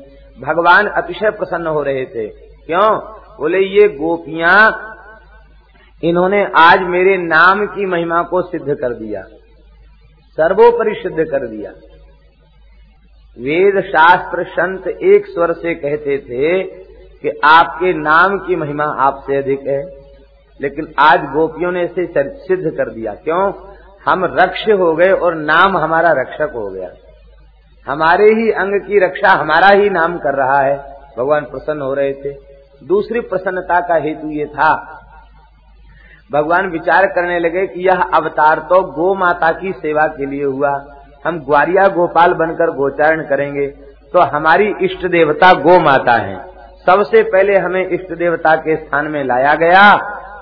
भगवान 0.41 0.87
अतिशय 0.87 1.31
प्रसन्न 1.31 1.67
हो 1.67 1.83
रहे 1.83 2.05
थे। 2.05 2.29
क्यों? 2.67 2.99
बोले, 3.41 3.59
ये 3.59 3.89
गोपियाँ, 3.89 4.87
इन्होंने 6.03 6.47
आज 6.57 6.81
मेरे 6.81 7.17
नाम 7.17 7.67
की 7.67 7.87
महिमा 7.87 8.23
को 8.23 8.43
सिद्ध 8.43 8.75
कर 8.75 8.95
दिया। 8.95 9.23
सर्वोपरि 10.31 10.95
सिद्ध 10.95 11.25
कर 11.31 11.47
दिया। 11.47 11.73
वेद 13.41 13.85
शास्त्र 13.85 14.45
संत 14.45 14.89
एक 14.89 15.27
स्वर 15.27 15.53
से 15.53 15.75
कहते 15.75 16.19
थे 16.19 16.63
कि 17.23 17.41
आपके 17.45 17.93
नाम 17.93 18.39
की 18.39 18.57
महिमा 18.57 18.85
आपसे 18.85 19.37
अधिक 19.37 19.67
है। 19.67 19.83
लेकिन 20.61 20.95
आज 20.99 21.21
गोपियों 21.21 21.73
ने 21.73 21.85
इसे 21.85 22.07
सिद्ध 22.29 22.77
कर 22.77 22.91
दिया। 22.91 23.15
क्यों? 23.15 23.53
हम 24.09 24.25
रक्ष 24.25 24.69
हो 24.69 24.97
गए 24.97 25.11
और 25.13 25.35
नाम 25.35 25.77
हमारा 25.77 26.11
रक्षक 26.13 26.53
हो 26.55 26.71
गया। 26.71 26.91
हमारे 27.93 28.25
ही 28.25 28.51
अंग 28.51 28.81
की 28.87 28.99
रक्षा 28.99 29.29
हमारा 29.29 29.69
ही 29.69 29.91
नाम 29.91 30.19
कर 30.19 30.35
रहा 30.35 30.61
है। 30.61 30.77
भगवान 31.19 31.45
प्रसन्न 31.45 31.83
हो 31.83 31.95
रहे 31.95 32.13
थे। 32.13 32.33
दूसरी 32.85 33.21
प्रसन्नता 33.21 33.81
का 33.81 33.95
हेतु 33.95 34.31
ये 34.31 34.47
था। 34.47 35.01
भगवान 36.33 36.71
विचार 36.71 37.07
करने 37.07 37.39
लगे 37.39 37.67
कि 37.67 37.81
यह 37.81 38.03
अवतार 38.03 38.59
तो 38.59 38.83
गो 38.83 39.15
माता 39.15 39.53
की 39.53 39.73
सेवा 39.73 40.07
के 40.07 40.27
लिए 40.27 40.45
हुआ। 40.45 40.85
हम 41.25 41.39
ग्वारिया 41.41 41.87
गोपाल 41.91 42.33
बनकर 42.35 42.71
गोचारण 42.73 43.23
करेंगे 43.25 43.67
तो 44.15 44.21
हमारी 44.29 44.69
इष्ट 44.83 45.07
देवता 45.09 45.53
गो 45.61 45.79
माता 45.81 46.13
है। 46.19 46.37
सबसे 46.87 47.23
पहले 47.25 47.57
हमें 47.57 47.89
इष्ट 47.89 48.13
देवता 48.15 48.55
के 48.59 48.77
स्थान 48.77 49.07
में 49.07 49.23
लाया 49.25 49.55
गया, 49.57 49.83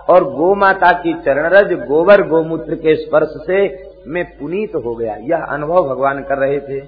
और 0.08 0.24
गो 0.26 0.54
माता 0.54 0.90
की 0.94 1.12
चरणरज 1.24 1.72
गोबर 1.88 2.22
गोमूत्र 2.28 2.74
के 2.76 2.94
स्पर्श 2.96 3.34
से 3.46 3.58
मैं 4.06 4.24
पुनीत 4.38 4.74
हो 4.76 4.94
गया। 4.94 5.16
यह 5.22 5.44
अनुभव 5.46 5.88
भगवान 5.88 6.22
कर 6.22 6.38
रहे 6.38 6.58
थे। 6.60 6.80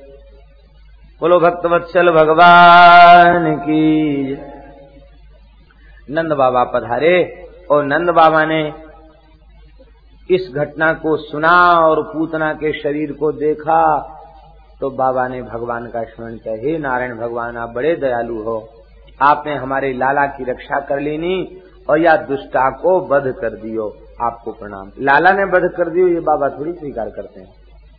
बोलो 1.20 1.38
भक्तवत्सल 1.41 2.11
भगवान 2.12 3.55
की 3.59 4.32
नंद 6.09 6.32
बाबा 6.34 6.64
पधारे, 6.66 7.18
और 7.70 7.84
नंद 7.84 8.11
बाबा 8.12 8.45
ने 8.45 8.62
इस 10.31 10.51
घटना 10.55 10.93
को 10.93 11.16
सुना 11.16 11.57
और 11.81 12.03
पूतना 12.03 12.53
के 12.53 12.72
शरीर 12.81 13.12
को 13.12 13.33
देखा 13.33 13.81
तो 14.81 14.91
बाबा 14.91 15.28
ने 15.28 15.43
भगवान 15.43 15.87
का 15.87 16.03
स्मरण 16.03 16.37
किया, 16.37 16.55
हे 16.55 16.78
नारायण 16.78 17.16
भगवान, 17.16 17.57
आप 17.57 17.68
बड़े 17.68 17.95
दयालु 17.97 18.43
हो। 18.43 18.68
आपने 19.22 19.55
हमारे 19.55 19.93
लाला 19.93 20.26
की 20.26 20.45
रक्षा 20.45 20.81
कर 20.81 21.01
लेनी 21.01 21.62
और 21.91 22.01
या 22.01 22.16
दुष्टा 22.16 22.70
को 22.70 23.01
वध 23.01 23.35
कर 23.41 23.51
दियो। 23.51 23.97
आपको 24.22 24.53
प्रणाम। 24.53 24.91
लाला 24.99 25.33
ने 25.33 25.45
वध 25.45 25.70
कर 25.76 25.89
दियो, 25.89 26.09
ये 26.09 26.20
बाबा 26.20 26.49
थोड़ी 26.49 26.72
स्वीकार 26.72 27.11
करते 27.11 27.41
हैं। 27.41 27.53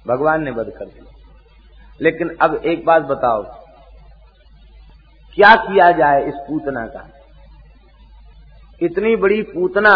भगवान 0.08 0.44
ने 0.44 0.52
वध 0.52 0.70
कर 0.70 0.86
दिया। 0.86 1.12
लेकिन 2.02 2.36
अब 2.42 2.56
एक 2.56 2.86
बात 2.86 3.02
बताओ, 3.02 3.44
क्या 5.38 5.56
किया 5.56 5.92
जाए 5.92 6.24
इस 6.24 6.36
पूतना 6.36 6.86
का? 6.86 7.08
इतनी 8.82 9.16
बड़ी 9.16 9.42
पूतना 9.42 9.94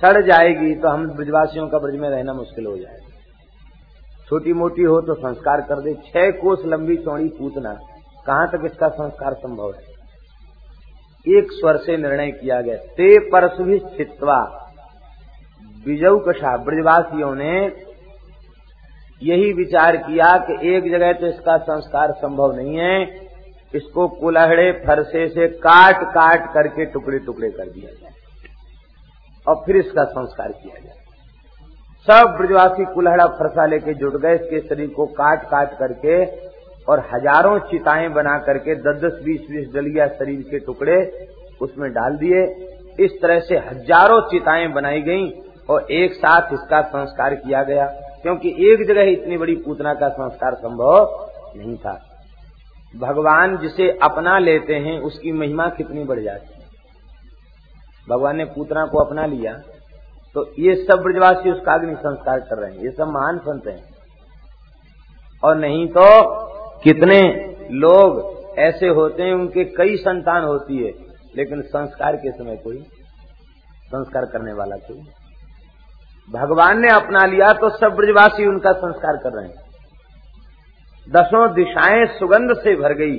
सड़ 0.00 0.20
जाएगी 0.22 0.74
तो 0.74 0.88
हम 0.88 1.06
ब्रजवासियों 1.10 1.66
का 1.68 1.78
ब्रज 1.78 1.94
में 1.94 2.08
रहना 2.10 2.32
मुश्किल 2.32 2.66
हो 2.66 2.76
जाएगा। 2.76 3.14
छोटी 4.28 4.52
मोटी 4.52 4.82
हो 4.82 5.00
तो 5.00 5.14
संस्कार 5.14 5.60
कर 5.60 5.80
दे। 5.80 5.94
छह 6.06 6.30
कोस 6.40 6.62
लंबी 6.66 6.96
चौड़ी 6.96 7.28
पूतना 7.28 7.72
कहाँ 8.26 8.46
तक 8.48 8.64
इसका 8.64 8.88
संस्कार 8.90 9.34
संभव 9.34 9.72
है? 9.72 9.94
एक 11.26 11.52
स्वर 11.52 11.76
से 11.76 11.96
निर्णय 11.96 12.30
किया 12.32 12.60
गया। 12.60 12.76
ते 12.92 13.18
परसु 13.30 13.78
स्थित्वा। 13.78 14.38
बिजऊ 15.86 16.18
कशा। 16.18 16.56
ब्रजवासियों 16.56 17.34
ने 17.34 17.54
यही 19.22 19.52
विचार 19.52 19.96
किया 19.96 20.36
कि 20.40 20.58
एक 20.70 20.90
जगह 20.90 21.12
तो 21.12 21.26
इसका 21.26 21.56
संस्कार 21.64 22.12
संभव 22.12 22.56
नहीं 22.56 22.76
है। 22.76 23.04
इसको 23.74 24.08
कुलहड़े 24.10 24.70
फरसे 24.86 25.26
से 25.28 25.48
काट 25.58 26.04
काट 26.10 26.52
करके 26.54 26.84
टुकड़े 26.84 27.18
टुकड़े 27.18 27.50
कर 27.50 27.70
दिया 27.70 27.90
जाए। 27.92 28.14
और 29.46 29.62
फिर 29.66 29.76
इसका 29.76 30.04
संस्कार 30.06 30.52
किया 30.52 30.74
जाए। 30.76 30.94
सब 32.08 32.34
ब्रजवासी 32.36 32.84
कुल्हड़ा 32.84 33.26
फरसा 33.28 33.66
लेके 33.66 33.94
जुट 33.94 34.16
गए, 34.16 34.34
इसके 34.34 34.60
शरीर 34.60 34.88
को 34.88 35.06
काट 35.14 35.44
काट 35.44 35.72
करके 35.78 36.24
और 36.88 37.00
हज़ारों 37.12 37.58
चिताएँ 37.60 38.08
बना 38.10 38.38
करके 38.38 38.74
दस 38.76 39.00
दस, 39.02 39.20
बीस 39.24 39.46
बीस 39.50 39.68
डलिया 39.74 40.06
शरीर 40.08 40.42
के 40.50 40.58
टुकड़े 40.58 40.98
उसमें 41.60 41.90
डाल 41.92 42.16
दिए। 42.16 42.44
इस 42.98 43.20
तरह 43.22 43.40
से 43.40 43.56
हज़ारों 43.60 44.20
चिताएँ 44.30 44.66
बनाई 44.72 45.00
गईं 45.02 45.30
और 45.68 45.86
एक 45.92 46.12
साथ 46.14 46.52
इसका 46.52 46.80
संस्कार 46.84 47.34
किया 47.36 47.62
गया, 47.62 47.86
क्योंकि 48.22 48.48
एक 48.68 48.86
जगह 48.88 49.10
इतनी 49.10 49.36
बड़ी 49.38 49.54
पूतना 49.56 49.94
का 49.94 50.08
संस्कार 50.10 50.54
संभव 50.56 51.30
नहीं 51.56 51.76
था। 51.76 52.00
भगवान 52.94 53.56
जिसे 53.58 53.90
अपना 54.02 54.38
लेते 54.38 54.74
हैं, 54.76 54.98
उसकी 55.00 55.32
महिमा 55.32 55.68
कितनी 55.68 56.04
बढ़ 56.04 56.20
जाती 56.20 56.46
है। 56.48 56.55
भगवान 58.08 58.36
ने 58.36 58.44
पूतना 58.46 58.84
को 58.86 58.98
अपना 58.98 59.26
लिया 59.26 59.52
तो 60.34 60.44
ये 60.58 60.74
सब 60.76 61.02
ब्रजवासी 61.02 61.50
उसका 61.50 61.74
अग्नि 61.74 61.94
संस्कार 61.94 62.40
कर 62.40 62.58
रहे 62.58 62.72
हैं। 62.72 62.78
ये 62.78 62.90
सब 62.90 63.08
महान 63.08 63.38
संत 63.38 63.66
हैं। 63.66 63.82
और 65.42 65.56
नहीं 65.56 65.86
तो 65.88 66.04
कितने 66.80 67.20
लोग 67.72 68.58
ऐसे 68.58 68.88
होते 68.88 69.22
हैं, 69.22 69.32
उनके 69.34 69.64
कई 69.72 69.96
संतान 69.96 70.44
होती 70.44 70.76
है, 70.76 70.92
लेकिन 71.36 71.62
संस्कार 71.62 72.16
के 72.16 72.30
समय 72.32 72.56
कोई 72.56 72.78
संस्कार 73.86 74.24
करने 74.24 74.52
वाला 74.52 74.76
कोई 74.76 75.00
भगवान 76.28 76.80
ने 76.80 76.88
अपना 76.88 77.24
लिया 77.26 77.52
तो 77.52 77.68
सब 77.70 77.94
ब्रजवासी 77.96 78.46
उनका 78.46 78.72
संस्कार 78.74 79.16
कर 79.16 79.32
रहे 79.32 79.46
हैं। 79.46 79.64
दसों 81.06 81.48
दिशाएँ 81.54 82.06
सुगंध 82.08 82.54
से 82.54 82.76
भर 82.76 82.92
गई। 82.94 83.18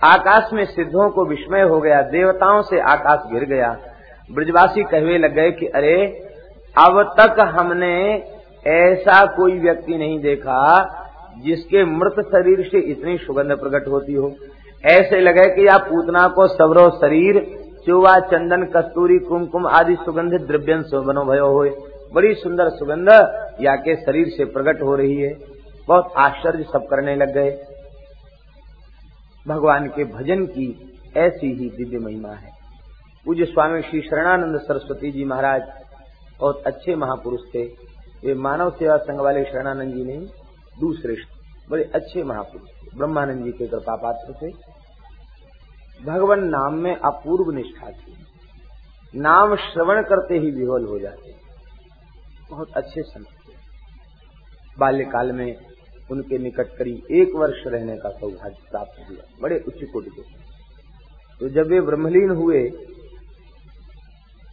आकाश 0.00 0.52
में 0.52 0.64
सिद्धों 0.64 1.08
को 1.10 1.24
विस्मय 1.24 1.62
हो 1.62 1.80
गया, 1.80 2.00
देवताओं 2.02 2.62
से 2.62 2.80
आकाश 2.82 3.32
गिर 3.32 3.44
गया। 3.46 3.76
ब्रजवासी 4.32 4.82
कहवे 4.82 5.18
लग 5.18 5.34
गए 5.34 5.50
कि, 5.50 5.66
अरे, 5.66 6.06
अब 6.78 7.14
तक 7.20 7.40
हमने 7.40 8.24
ऐसा 8.66 9.26
कोई 9.26 9.58
व्यक्ति 9.58 9.98
नहीं 9.98 10.20
देखा 10.20 10.98
जिसके 11.44 11.84
मृत 11.84 12.14
शरीर 12.26 12.68
से 12.68 12.78
इतनी 12.78 13.18
सुगंध 13.18 13.52
प्रकट 13.52 13.88
होती 13.88 14.12
हो। 14.12 14.32
ऐसे 14.86 15.20
लगे 15.20 15.54
कि 15.54 15.66
या 15.66 15.78
पूतना 15.78 16.28
को 16.28 16.46
सवरो 16.46 16.90
शरीर 16.90 17.58
चुवा 17.86 18.18
चंदन, 18.18 18.62
कस्तूरी, 18.64 19.18
कुमकुम 19.18 19.66
आदि 19.66 19.96
सुगंधित 19.96 20.40
द्रव्यन 20.40 20.82
बनो 20.82 21.24
भयो 21.24 21.46
हो 21.46 21.88
बड़ी 22.14 22.34
सुंदर 22.34 22.68
सुगंध 22.68 23.08
या 23.60 23.76
के 23.76 23.96
शरीर 23.96 24.26
से 24.28 24.44
प्रकट 24.44 24.82
हो 24.82 24.96
रही 24.96 25.16
है। 25.16 25.36
बहुत 25.88 26.12
आश्चर्य 26.16 26.62
सब 26.62 26.86
करने 26.86 27.16
लग 27.16 27.34
गए। 27.34 27.58
भगवान 29.48 29.86
के 29.86 30.04
भजन 30.04 30.44
की 30.44 30.98
ऐसी 31.16 31.52
ही 31.52 31.84
दिव्य 31.84 32.04
महिमा 32.04 32.28
है। 32.28 32.61
पूज्य 33.26 33.44
स्वामी 33.44 33.82
श्री 33.82 34.00
शरणानंद 34.00 34.58
सरस्वती 34.60 35.10
जी 35.12 35.24
महाराज 35.24 35.62
बहुत 36.40 36.62
अच्छे 36.66 36.94
महापुरुष 36.96 37.40
थे। 37.54 37.62
वे 38.22 38.34
मानव 38.36 38.70
सेवा 38.70 38.96
संघ 38.98 39.20
वाले 39.20 39.44
शरणानंद 39.44 39.94
जी 39.94 40.04
नहीं 40.04 40.26
दूसरे 40.80 41.14
बड़े 41.70 41.84
अच्छे 41.94 42.22
महापुरुष 42.22 42.70
थे। 42.70 42.96
ब्रह्मानंद 42.96 43.44
जी 43.44 43.52
के 43.52 43.66
कृपा 43.66 43.96
पात्र 43.96 44.32
थे। 44.32 44.50
भगवान 46.04 46.44
नाम 46.48 46.78
में 46.78 46.94
अपूर्व 46.96 47.50
निष्ठा 47.50 47.90
थी। 47.92 48.16
नाम 49.14 49.56
श्रवण 49.62 50.02
करते 50.02 50.38
ही 50.38 50.50
विहोल 50.50 50.86
हो 50.86 50.98
जाते। 50.98 51.34
बहुत 52.50 52.76
अच्छे 52.76 53.02
संत 53.02 53.26
थे। 53.26 53.56
बाल्यकाल 54.78 55.32
में 55.32 55.56
उनके 56.10 56.38
निकट 56.38 56.76
करीब 56.78 57.12
एक 57.12 57.36
वर्ष 57.36 57.66
रहने 57.66 57.96
का 57.96 58.10
सौभाग्य 58.10 58.70
प्राप्त 58.70 59.10
हुआ। 59.10 59.24
बड़े 59.42 59.64
उच्च 59.68 59.84
कोटि 59.92 60.10
के 60.10 60.22
तो 61.40 61.48
जब 61.50 61.70
वे 61.70 61.80
ब्रह्मलीन 61.80 62.30
हुए 62.36 62.70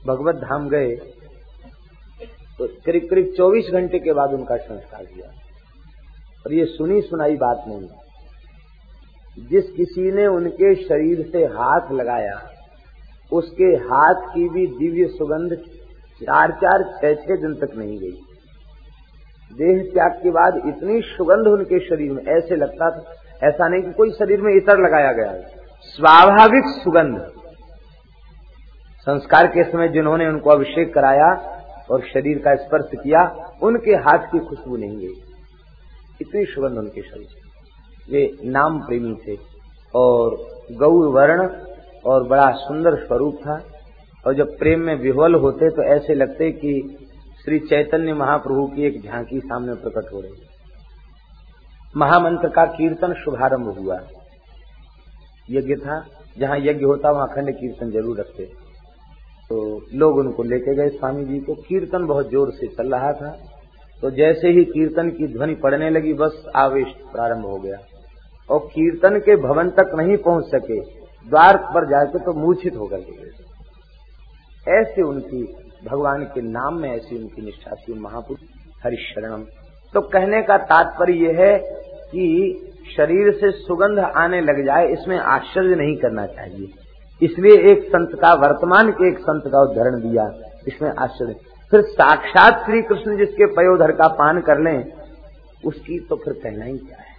भगवत 0.06 0.36
धाम 0.38 0.68
गए 0.70 0.96
तो 2.60 2.68
करीब 2.86 3.08
करीब 3.10 3.34
24 3.36 3.72
घंटे 3.72 4.00
के 4.00 4.14
बाद 4.14 4.34
उनका 4.34 4.56
संस्कार 4.58 5.04
हुआ। 5.06 5.28
और 6.46 6.54
ये 6.54 6.66
सुनी 6.68 7.02
सुनाई 7.02 7.36
बात 7.38 7.64
नहीं 7.68 7.88
जिस 9.48 9.70
किसी 9.72 10.12
ने 10.12 10.26
उनके 10.28 10.74
शरीर 10.78 11.22
से 11.32 11.44
हाथ 11.52 11.92
लगाया, 11.94 12.40
उसके 13.32 13.70
हाथ 13.84 14.26
की 14.34 14.48
भी 14.50 14.66
दिव्य 14.70 15.08
सुगंध 15.10 15.56
चार 16.22 16.52
चार 16.62 16.84
छह 16.94 17.14
छह 17.16 17.36
दिन 17.38 17.54
तक 17.58 17.76
नहीं 17.78 17.98
गई। 18.00 18.18
देह 19.52 19.82
त्याग 19.94 20.20
के 20.24 20.32
बाद 20.32 20.62
इतनी 20.68 21.02
सुगंध 21.08 21.48
उनके 21.50 21.80
शरीर 21.80 22.12
में, 22.12 22.24
ऐसे 22.28 22.56
लगता 22.56 22.90
था, 22.90 23.02
ऐसा 23.42 23.68
नहीं 23.68 23.82
कि 23.84 23.92
कोई 23.94 24.12
शरीर 24.14 24.42
में 24.42 24.54
इतर 24.54 24.78
लगाया 24.80 25.12
गया 25.14 25.32
स्वाभाविक 25.88 26.66
सुगंध। 26.76 27.18
संस्कार 29.10 29.48
के 29.48 29.64
समय 29.64 29.88
जिन्होंने 29.88 30.28
उनको 30.28 30.50
अभिषेक 30.50 30.94
कराया 30.94 31.28
और 31.92 32.02
शरीर 32.04 32.38
का 32.38 32.56
स्पर्श 32.56 32.90
किया, 32.94 33.22
उनके 33.64 33.92
हाथ 33.92 34.28
की 34.32 34.40
खुशबू 34.40 34.78
नहीं 34.78 34.98
गई 34.98 35.14
इतनी 36.22 36.46
सुगंध 36.46 36.78
उनके 36.78 37.02
शरीर 37.02 38.12
वे 38.12 38.22
नाम 38.50 38.80
प्रेमी 38.80 39.14
थे 39.16 39.36
और 39.94 40.36
गौर 40.74 41.08
वर्ण 41.08 41.48
और 42.06 42.28
बड़ा 42.28 42.52
सुंदर 42.58 42.96
स्वरूप 42.96 43.36
था। 43.36 43.58
और 44.26 44.36
जब 44.36 44.58
प्रेम 44.58 44.80
में 44.80 44.96
विह्वल 44.96 45.36
होते 45.36 45.70
तो 45.70 45.84
ऐसे 45.96 46.14
लगते 46.14 46.52
कि 46.52 46.72
श्री 47.44 47.60
चैतन्य 47.60 48.14
महाप्रभु 48.14 48.68
की 48.68 48.86
एक 48.86 49.02
झांकी 49.04 49.40
सामने 49.40 49.74
प्रकट 49.74 50.14
हो 50.14 50.22
रही। 50.22 50.48
महामंत्र 51.98 52.50
का 52.50 52.66
कीर्तन 52.66 53.14
शुभारंभ 53.14 53.78
हुआ। 53.80 54.00
यज्ञ 55.50 55.76
था। 55.76 56.04
जहाँ 56.38 56.58
यज्ञ 56.60 56.86
होता, 56.86 57.12
वहाँ 57.12 57.28
अखंड 57.28 57.52
कीर्तन 57.52 57.92
ज़रूर 57.92 58.20
रखते। 58.20 58.69
तो 59.50 59.60
लोग 59.94 60.18
उनको 60.18 60.44
लेके 60.44 60.76
गए 60.76 60.90
स्वामी 60.90 61.24
जी 61.26 61.40
को। 61.40 61.54
कीर्तन 61.54 62.06
बहुत 62.06 62.30
ज़ोर 62.32 62.52
से 62.52 62.68
चल 62.68 62.94
रहा 62.94 63.12
था। 63.14 63.30
तो 64.04 64.10
जैसे 64.12 64.50
ही 64.50 64.64
कीर्तन 64.66 65.10
की 65.10 65.28
ध्वनि 65.28 65.56
पड़ने 65.56 65.90
लगी, 65.90 66.14
बस 66.14 66.44
आवेश 66.56 66.88
प्रारंभ 67.12 67.46
हो 67.46 67.58
गया। 67.58 67.78
और 68.50 68.60
कीर्तन 68.60 69.20
के 69.20 69.36
भवन 69.36 69.70
तक 69.70 69.92
नहीं 69.96 70.18
पहुँच 70.18 70.46
सके 70.46 70.80
द्वार 71.30 71.58
पर 71.74 71.86
जाके 71.86 72.20
तो 72.20 72.34
मूर्छित 72.34 72.76
होकर 72.76 72.98
गए। 72.98 74.80
ऐसे 74.80 75.02
उनकी, 75.02 75.44
भगवान 75.86 76.24
के 76.24 76.42
नाम 76.42 76.80
में 76.80 76.90
ऐसी 76.90 77.18
उनकी 77.18 77.42
निष्ठा 77.42 77.76
थी, 77.76 77.94
महापुरुष 77.94 78.40
हरिशरणम। 78.84 79.44
तो 79.94 80.02
कहने 80.02 80.42
का 80.42 80.58
तात्पर्य 80.58 81.14
यह 81.14 81.40
है 81.40 81.58
कि 82.08 82.26
शरीर 82.98 83.32
से 83.32 83.52
सुगंध 83.52 84.00
आने 84.00 84.42
लग 84.42 84.66
जाए, 84.66 84.88
इसमें 84.88 85.18
आश्चर्य 85.18 85.76
नहीं 85.76 85.96
करना 85.96 86.26
चाहिए। 86.28 86.68
इसलिए 87.22 87.72
एक 87.72 87.84
संत 87.84 88.10
का, 88.22 88.34
वर्तमान 88.34 88.92
के 88.92 89.10
एक 89.10 89.20
संत 89.20 89.44
का 89.48 89.62
उदाहरण 89.62 89.96
दिया। 89.96 90.32
इसमें 90.68 90.92
आश्चर्य। 91.00 91.36
फिर 91.72 91.82
साक्षात 91.82 92.66
श्री 92.66 92.82
कृष्ण 92.82 93.18
जिसके 93.18 93.46
पयोधर 93.46 93.92
का 93.92 94.08
पान 94.08 94.42
कर 94.42 94.60
लें, 94.60 94.92
उसकी 95.66 96.00
तो 96.00 96.16
फिर 96.16 96.34
कहना 96.34 96.66
ही 96.66 96.78
क्या 96.78 96.98
है? 96.98 97.10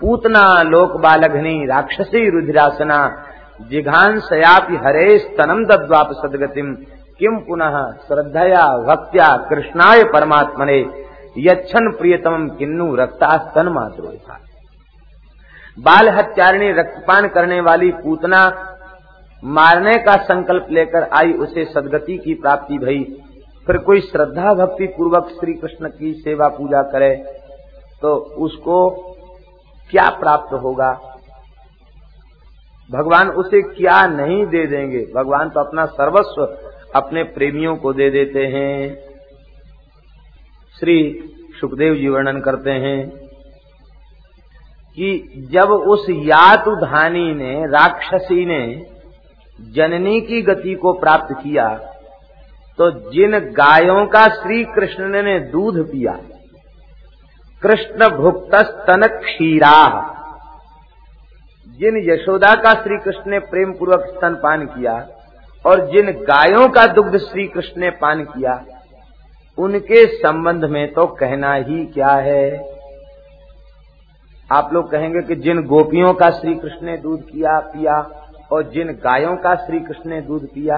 पूतना 0.00 0.62
लोक 0.62 0.92
बालघनी, 0.92 1.66
राक्षसी 1.66 2.30
रुधिरासना, 2.30 3.24
जिघान 3.70 4.20
सयापि 4.20 4.76
हरे 4.76 5.18
स्तनम 5.18 5.64
दद्वाप 5.64 6.12
सदगतिम। 6.12 6.74
किम 7.18 7.38
पुनः 7.38 7.92
श्रद्धया, 7.92 8.64
भक्त्या, 8.78 9.36
कृष्णाय 9.50 10.04
परमात्मने, 10.04 11.04
यच्छन 11.38 11.90
प्रियतम 11.98 12.48
किन्नु 12.48 12.94
रक्ता 12.94 13.36
स्तन 13.38 13.68
मात्र 13.68 14.18
बाल 15.78 16.08
हत्यारिणी 16.08 16.72
रक्तपान 16.72 17.28
करने 17.28 17.60
वाली 17.60 17.90
पूतना 17.90 18.48
मारने 19.42 19.94
का 19.96 20.16
संकल्प 20.24 20.66
लेकर 20.70 21.08
आई 21.14 21.32
उसे 21.32 21.64
सदगति 21.64 22.16
की 22.18 22.34
प्राप्ति 22.34 22.78
भई। 22.78 23.02
फिर 23.66 23.78
कोई 23.78 24.00
श्रद्धा 24.00 24.54
भक्ति 24.54 24.86
पूर्वक 24.86 25.28
श्री 25.30 25.52
कृष्ण 25.54 25.88
की 25.88 26.12
सेवा 26.14 26.48
पूजा 26.48 26.82
करे 26.82 27.14
तो 28.02 28.14
उसको 28.38 28.88
क्या 29.90 30.08
प्राप्त 30.10 30.52
होगा? 30.54 30.90
भगवान 32.90 33.30
उसे 33.30 33.60
क्या 33.62 34.00
नहीं 34.06 34.44
दे 34.46 34.66
देंगे? 34.66 35.04
भगवान 35.16 35.50
तो 35.50 35.60
अपना 35.60 35.84
सर्वस्व 35.86 36.42
अपने 36.94 37.22
प्रेमियों 37.22 37.76
को 37.76 37.92
दे 37.92 38.10
देते 38.10 38.46
हैं। 38.46 38.94
श्री 40.80 40.98
सुखदेव 41.60 41.94
जी 41.94 42.08
वर्णन 42.08 42.40
करते 42.40 42.70
हैं 42.70 43.08
कि 44.98 45.46
जब 45.52 45.70
उस 45.70 46.06
यातुधानी 46.10 47.32
ने, 47.34 47.54
राक्षसी 47.66 48.44
ने 48.46 48.62
जननी 49.58 50.20
की 50.22 50.40
गति 50.42 50.74
को 50.74 50.92
प्राप्त 51.00 51.34
किया 51.34 51.68
तो 52.78 52.90
जिन 53.10 53.38
गायों 53.54 54.04
का 54.06 54.26
श्री 54.34 54.64
कृष्ण 54.74 55.22
ने 55.24 55.38
दूध 55.50 55.80
पिया, 55.86 56.12
कृष्ण 57.62 58.08
भुक्त 58.16 58.54
स्तन 58.66 59.06
क्षीरा 59.16 59.78
जिन 61.78 61.96
यशोदा 62.04 62.54
का 62.54 62.72
श्री 62.74 62.98
कृष्ण 62.98 63.30
ने 63.30 63.38
प्रेम 63.46 63.72
पूर्वक 63.72 64.04
स्तन 64.06 64.34
पान 64.42 64.64
किया, 64.66 64.94
और 65.64 65.84
जिन 65.86 66.10
गायों 66.24 66.68
का 66.68 66.86
दुग्ध 66.88 67.18
श्री 67.20 67.46
कृष्ण 67.48 67.80
ने 67.80 67.90
पान 68.00 68.24
किया, 68.26 68.54
उनके 69.58 70.04
संबंध 70.16 70.64
में 70.66 70.86
तो 70.92 71.06
कहना 71.16 71.52
ही 71.54 71.84
क्या 71.94 72.12
है? 72.22 72.44
आप 74.50 74.70
लोग 74.72 74.90
कहेंगे 74.92 75.22
कि 75.26 75.36
जिन 75.40 75.62
गोपियों 75.66 76.12
का 76.14 76.30
श्री 76.30 76.54
कृष्ण 76.54 76.86
ने 76.86 76.96
दूध 76.98 77.22
किया, 77.22 77.58
पिया 77.66 78.00
और 78.50 78.62
जिन 78.64 78.92
गायों 79.02 79.34
का 79.36 79.54
श्री 79.56 79.80
कृष्ण 79.80 80.10
ने 80.10 80.20
दूध 80.20 80.46
पिया, 80.46 80.76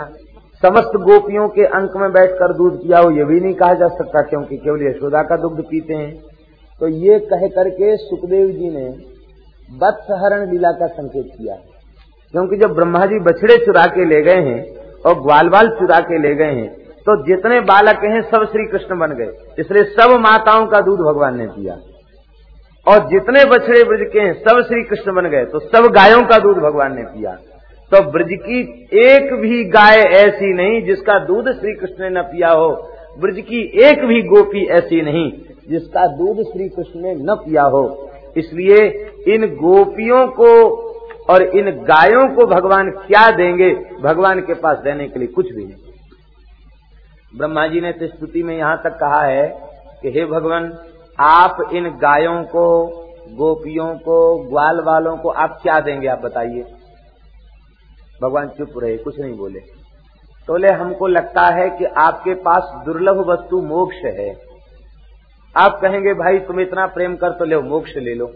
समस्त 0.63 0.97
गोपियों 1.01 1.49
के 1.49 1.65
अंक 1.73 1.93
में 1.97 2.11
बैठकर 2.13 2.53
दूध 2.55 2.77
पिया 2.77 2.99
हो 2.99 3.11
यह 3.11 3.25
भी 3.25 3.41
नहीं 3.41 3.55
कहा 3.55 3.75
जा 3.75 3.89
सकता 3.89 4.23
क्योंकि 4.23 4.57
केवल 4.57 4.87
यशोदा 4.87 5.23
का 5.23 5.37
दुग्ध 5.37 5.63
पीते 5.63 5.95
हैं। 5.95 6.13
तो 6.81 6.89
ये 6.89 7.19
कह 7.27 7.47
करके 7.49 7.97
सुखदेव 7.97 8.49
जी 8.49 8.71
ने 8.71 8.89
वत्सहरण 9.79 10.51
लीला 10.51 10.71
का 10.73 10.87
संकेत 10.89 11.27
किया। 11.39 11.55
क्योंकि 12.35 12.57
जब 12.57 12.75
ब्रह्मा 12.75 13.05
जी 13.07 13.19
बछड़े 13.21 13.57
चुरा 13.65 13.85
के 13.87 14.05
ले 14.05 14.21
गए 14.23 14.41
हैं 14.43 14.61
और 15.07 15.21
ग्वाल 15.21 15.49
बाल 15.49 15.69
चुरा 15.79 15.99
के 16.01 16.19
ले 16.19 16.35
गए 16.35 16.53
हैं 16.53 16.69
तो 17.07 17.17
जितने 17.27 17.61
बालक 17.67 18.05
हैं 18.05 18.21
सब 18.23 18.45
श्री 18.47 18.65
कृष्ण 18.67 18.99
बन 18.99 19.13
गए। 19.13 19.31
इसलिए 19.59 19.85
सब 19.93 20.15
माताओं 20.21 20.67
का 20.67 20.81
दूध 20.81 21.01
भगवान 21.03 21.37
ने 21.39 21.47
पिया। 21.49 21.77
और 22.87 23.07
जितने 23.09 23.45
बछड़े 23.45 23.83
ब्रज 23.85 24.09
के 24.13 24.21
हैं, 24.21 24.33
सब 24.35 24.61
श्री 24.63 24.83
कृष्ण 24.85 25.15
बन 25.15 25.29
गए 25.29 25.45
तो 25.45 25.59
सब 25.61 25.87
गायों 25.93 26.21
का 26.25 26.39
दूध 26.39 26.59
भगवान 26.59 26.95
ने 26.97 27.03
पिया। 27.05 27.37
तो 27.93 28.01
ब्रज 28.11 28.29
की 28.33 28.61
एक 28.99 29.33
भी 29.35 29.65
गाय 29.65 29.99
ऐसी 29.99 30.53
नहीं 30.55 30.83
जिसका 30.83 31.19
दूध 31.19 31.49
श्री 31.53 31.75
कृष्ण 31.75 32.03
ने 32.05 32.11
न 32.11 32.23
पिया 32.23 32.51
हो। 32.51 32.69
ब्रज 33.19 33.41
की 33.41 33.63
एक 33.83 34.05
भी 34.05 34.23
गोपी 34.23 34.65
ऐसी 34.67 35.03
नहीं 35.03 35.33
जिसका 35.69 36.07
दूध 36.07 36.43
श्री 36.43 36.69
कृष्ण 36.69 37.01
ने 37.01 37.15
न 37.15 37.35
पिया 37.35 37.63
हो। 37.63 38.11
इसलिए 38.37 38.87
इन 39.35 39.47
गोपियों 39.47 40.27
को 40.27 40.53
और 41.31 41.43
इन 41.43 41.71
गायों 41.71 42.29
को 42.35 42.47
भगवान 42.47 42.91
क्या 42.91 43.31
देंगे? 43.31 43.71
भगवान 44.01 44.41
के 44.41 44.55
पास 44.55 44.79
देने 44.79 45.09
के 45.09 45.19
लिए 45.19 45.29
कुछ 45.29 45.53
भी 45.53 45.65
नहीं। 45.65 45.77
ब्रह्मा 47.39 47.67
जी 47.67 47.81
ने 47.81 47.93
स्तुति 48.03 48.43
में 48.43 48.57
यहाँ 48.59 48.81
तक 48.85 48.91
कहा 48.91 49.23
है 49.23 49.47
कि 50.03 50.11
हे 50.11 50.25
भगवान, 50.27 50.73
आप 51.19 51.71
इन 51.75 51.85
गायों 51.85 52.43
को, 52.43 52.87
गोपियों 53.31 53.95
को, 53.95 54.37
ग्वाल 54.49 54.81
वालों 54.81 55.17
को 55.17 55.29
आप 55.29 55.59
क्या 55.63 55.81
देंगे 55.81 56.09
आप 56.09 56.21
बताइए। 56.23 56.65
भगवान 58.23 58.49
चुप 58.49 58.71
रहे, 58.83 58.97
कुछ 58.97 59.21
नहीं 59.21 59.37
बोले। 59.37 59.61
तो 60.47 60.57
ले 60.57 60.69
हमको 60.69 61.07
लगता 61.07 61.55
है 61.55 61.71
कि 61.71 61.85
आपके 61.85 62.35
पास 62.35 62.83
दुर्लभ 62.85 63.27
वस्तु 63.29 63.61
मोक्ष 63.61 63.97
है। 63.97 64.37
आप 65.57 65.79
कहेंगे, 65.83 66.15
भाई, 66.15 66.39
तुम 66.39 66.61
इतना 66.61 66.87
प्रेम 66.87 67.17
कर 67.17 67.31
तो 67.31 67.45
ले, 67.45 67.57
मोक्ष 67.57 67.97
ले 67.97 68.15
लो। 68.15 68.33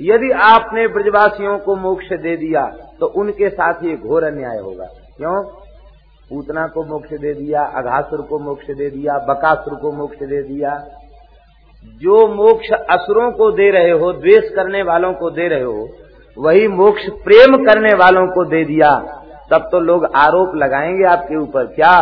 यदि 0.00 0.30
आपने 0.30 0.88
ब्रजवासियों 0.88 1.58
को 1.58 1.76
मोक्ष 1.76 2.06
दे 2.12 2.36
दिया 2.36 2.66
तो 3.00 3.06
उनके 3.06 3.48
साथ 3.48 3.74
ही 3.74 3.96
घोर 3.96 4.24
अन्याय 4.24 4.58
होगा। 4.58 4.84
क्यों? 5.16 5.44
पूतना 6.30 6.66
को 6.66 6.82
मोक्ष 6.84 7.10
दे 7.10 7.34
दिया, 7.34 7.62
अघासुर 7.62 8.22
को 8.22 8.38
मोक्ष 8.38 8.66
दे 8.66 8.90
दिया, 8.90 9.18
बकासुर 9.18 9.74
को 9.74 9.92
मोक्ष 9.92 10.16
दे 10.16 10.42
दिया। 10.42 10.86
जो 11.84 12.26
मोक्ष 12.28 12.70
असुरों 12.70 13.32
को 13.32 13.50
दे 13.50 13.70
रहे 13.70 13.90
हो, 13.90 14.12
द्वेष 14.12 14.48
करने 14.50 14.82
वालों 14.82 15.12
को 15.12 15.30
दे 15.30 15.48
रहे 15.48 15.62
हो 15.62 15.88
वही 16.36 16.66
मोक्ष 16.70 17.08
प्रेम 17.24 17.56
करने 17.64 17.92
वालों 17.96 18.26
को 18.28 18.44
दे 18.46 18.64
दिया 18.64 18.90
तब 19.50 19.68
तो 19.72 19.80
लोग 19.80 20.04
आरोप 20.16 20.54
लगाएँगे 20.56 21.04
आपके 21.06 21.36
ऊपर 21.38 21.66
क्या? 21.74 21.92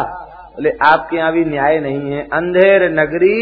बोले 0.54 0.70
आपके 0.82 1.16
यहाँ 1.16 1.32
भी 1.32 1.44
न्याय 1.44 1.78
नहीं 1.80 2.12
है। 2.12 2.22
अंधेर 2.32 2.88
नगरी 2.92 3.40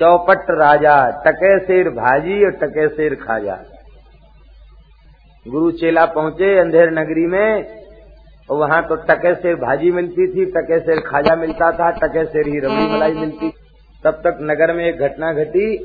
चौपट 0.00 0.50
राजा 0.52 0.94
टके 1.24 1.58
शेर 1.60 1.88
भाजी 1.92 2.44
और 2.44 2.50
टके 2.60 2.88
शेर 2.88 3.14
खाजा। 3.22 3.56
गुरु 5.46 5.70
चेला 5.72 6.04
पहुँचे 6.14 6.58
अंधेर 6.58 6.90
नगरी 6.92 7.26
में 7.26 7.78
और 8.48 8.58
वहाँ 8.58 8.82
तो 8.88 8.94
टके 9.08 9.34
शेर 9.34 9.54
भाजी 9.56 9.90
मिलती 9.92 10.26
थी 10.28 10.44
टके 10.52 10.78
शेर 10.80 11.00
खाजा 11.06 11.34
मिलता 11.36 11.70
था 11.72 11.90
टके 11.98 12.24
शेर 12.26 12.48
ही 12.48 12.58
रबड़ी 12.60 12.86
मलाई 12.88 13.14
मिलती 13.16 13.50
तब 14.04 14.20
तक 14.24 14.38
नगर 14.42 14.72
में 14.74 14.84
एक 14.84 15.00
घटना 15.00 15.32
घटी। 15.34 15.76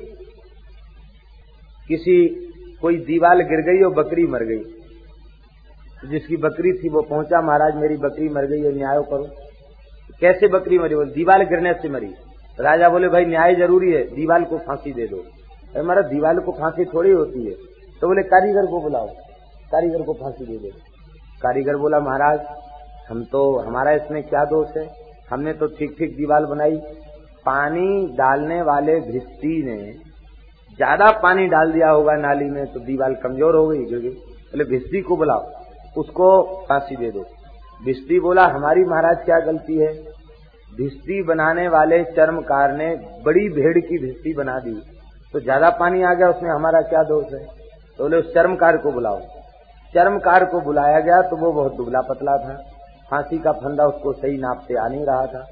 किसी 1.89 2.17
कोई 2.83 2.97
दीवाल 2.97 3.41
गिर 3.41 3.59
गई 3.59 3.81
और 3.81 3.93
बकरी 3.93 4.27
मर 4.27 4.43
गई। 4.43 4.63
जिसकी 6.09 6.37
बकरी 6.37 6.73
थी 6.73 6.89
वो 6.89 7.01
पहुँचा, 7.01 7.41
महाराज, 7.41 7.75
मेरी 7.75 7.97
बकरी 7.97 8.29
मर 8.29 8.45
गई 8.45 8.61
है, 8.61 8.75
न्याय 8.75 9.01
करो। 9.01 9.27
कैसे 10.19 10.47
बकरी 10.47 10.79
मरी? 10.79 10.95
बोले, 10.95 11.11
दीवाल 11.11 11.43
गिरने 11.43 11.73
से 11.73 11.89
मरी। 11.89 12.13
राजा 12.59 12.89
बोले, 12.89 13.07
भाई, 13.07 13.25
न्याय 13.25 13.55
ज़रूरी 13.55 13.91
है, 13.91 14.15
दीवाल 14.15 14.43
को 14.43 14.57
फांसी 14.57 14.93
दे 14.93 15.07
दो। 15.07 15.23
हमारा 15.79 16.01
दीवाल 16.01 16.39
को 16.39 16.51
फांसी 16.51 16.85
थोड़ी 16.85 17.11
होती 17.11 17.45
है। 17.45 17.51
तो 18.01 18.07
बोले, 18.07 18.21
कारीगर 18.23 18.65
को 18.65 18.81
बुलाओ, 18.81 19.07
कारीगर 19.71 20.01
को 20.01 20.13
फांसी 20.13 20.45
दे 20.45 20.57
दो। 20.57 20.69
कारीगर 21.41 21.75
बोला, 21.75 21.99
महाराज, 21.99 22.39
हम 23.09 23.23
तो 23.23 23.57
हमारा 23.57 23.91
इसमें 23.91 24.23
क्या 24.23 24.45
दोष 24.45 24.77
है? 24.77 24.89
हमने 25.29 25.53
तो 25.53 25.67
ठीक 25.67 25.95
ठीक 25.99 26.17
दीवाल 26.17 26.45
बनाई। 26.45 26.77
पानी 27.45 28.07
डालने 28.07 28.61
वाले 28.61 28.99
भिस्ती 28.99 29.63
ने 29.63 30.12
ज़्यादा 30.77 31.09
पानी 31.19 31.45
डाल 31.47 31.71
दिया 31.71 31.89
होगा 31.89 32.15
नाली 32.17 32.45
में 32.47 32.65
तो 32.67 32.79
दीवार 32.81 33.13
कमज़ोर 33.23 33.55
हो 33.55 33.67
गई 33.67 33.83
गई। 33.87 34.09
बोले 34.09 34.63
भिस्ती 34.67 35.01
को 35.01 35.17
बुलाओ, 35.17 35.43
उसको 35.95 36.29
फांसी 36.69 36.95
दे 36.95 37.11
दो। 37.11 37.25
भिस्ती 37.79 38.19
बोला, 38.19 38.45
हमारी 38.47 38.83
महाराज 38.85 39.23
क्या 39.25 39.39
गलती 39.41 39.77
है? 39.77 39.93
भिस्ती 40.71 41.21
बनाने 41.23 41.67
वाले 41.69 42.03
चर्मकार 42.13 42.71
ने 42.73 42.87
बड़ी 43.25 43.47
भेड़ 43.51 43.77
की 43.79 43.97
भिस्ती 43.99 44.33
बना 44.33 44.57
दी। 44.59 44.73
तो 45.33 45.39
ज़्यादा 45.39 45.69
पानी 45.79 46.01
आ 46.03 46.13
गया, 46.13 46.29
उसमें 46.29 46.49
हमारा 46.51 46.81
क्या 46.83 47.03
दोष 47.05 47.33
है? 47.33 47.45
तो 47.99 48.03
बोले, 48.03 48.17
उस 48.17 48.33
चर्मकार 48.33 48.77
को 48.77 48.91
बुलाओ। 48.91 49.19
चर्मकार 49.93 50.45
को 50.45 50.61
बुलाया 50.61 50.99
गया 51.01 51.21
तो 51.21 51.35
वो 51.37 51.51
बहुत 51.51 51.75
दुबला 51.75 52.01
पतला 52.03 52.37
था। 52.37 52.55
फांसी 53.11 53.37
का 53.39 53.51
फंदा 53.53 53.85
उसको 53.87 54.13
सही 54.13 54.37
नाप 54.37 54.65
से 54.67 54.75
आ 54.75 54.87
नहीं 54.87 55.05
रहा 55.05 55.25
था। 55.27 55.45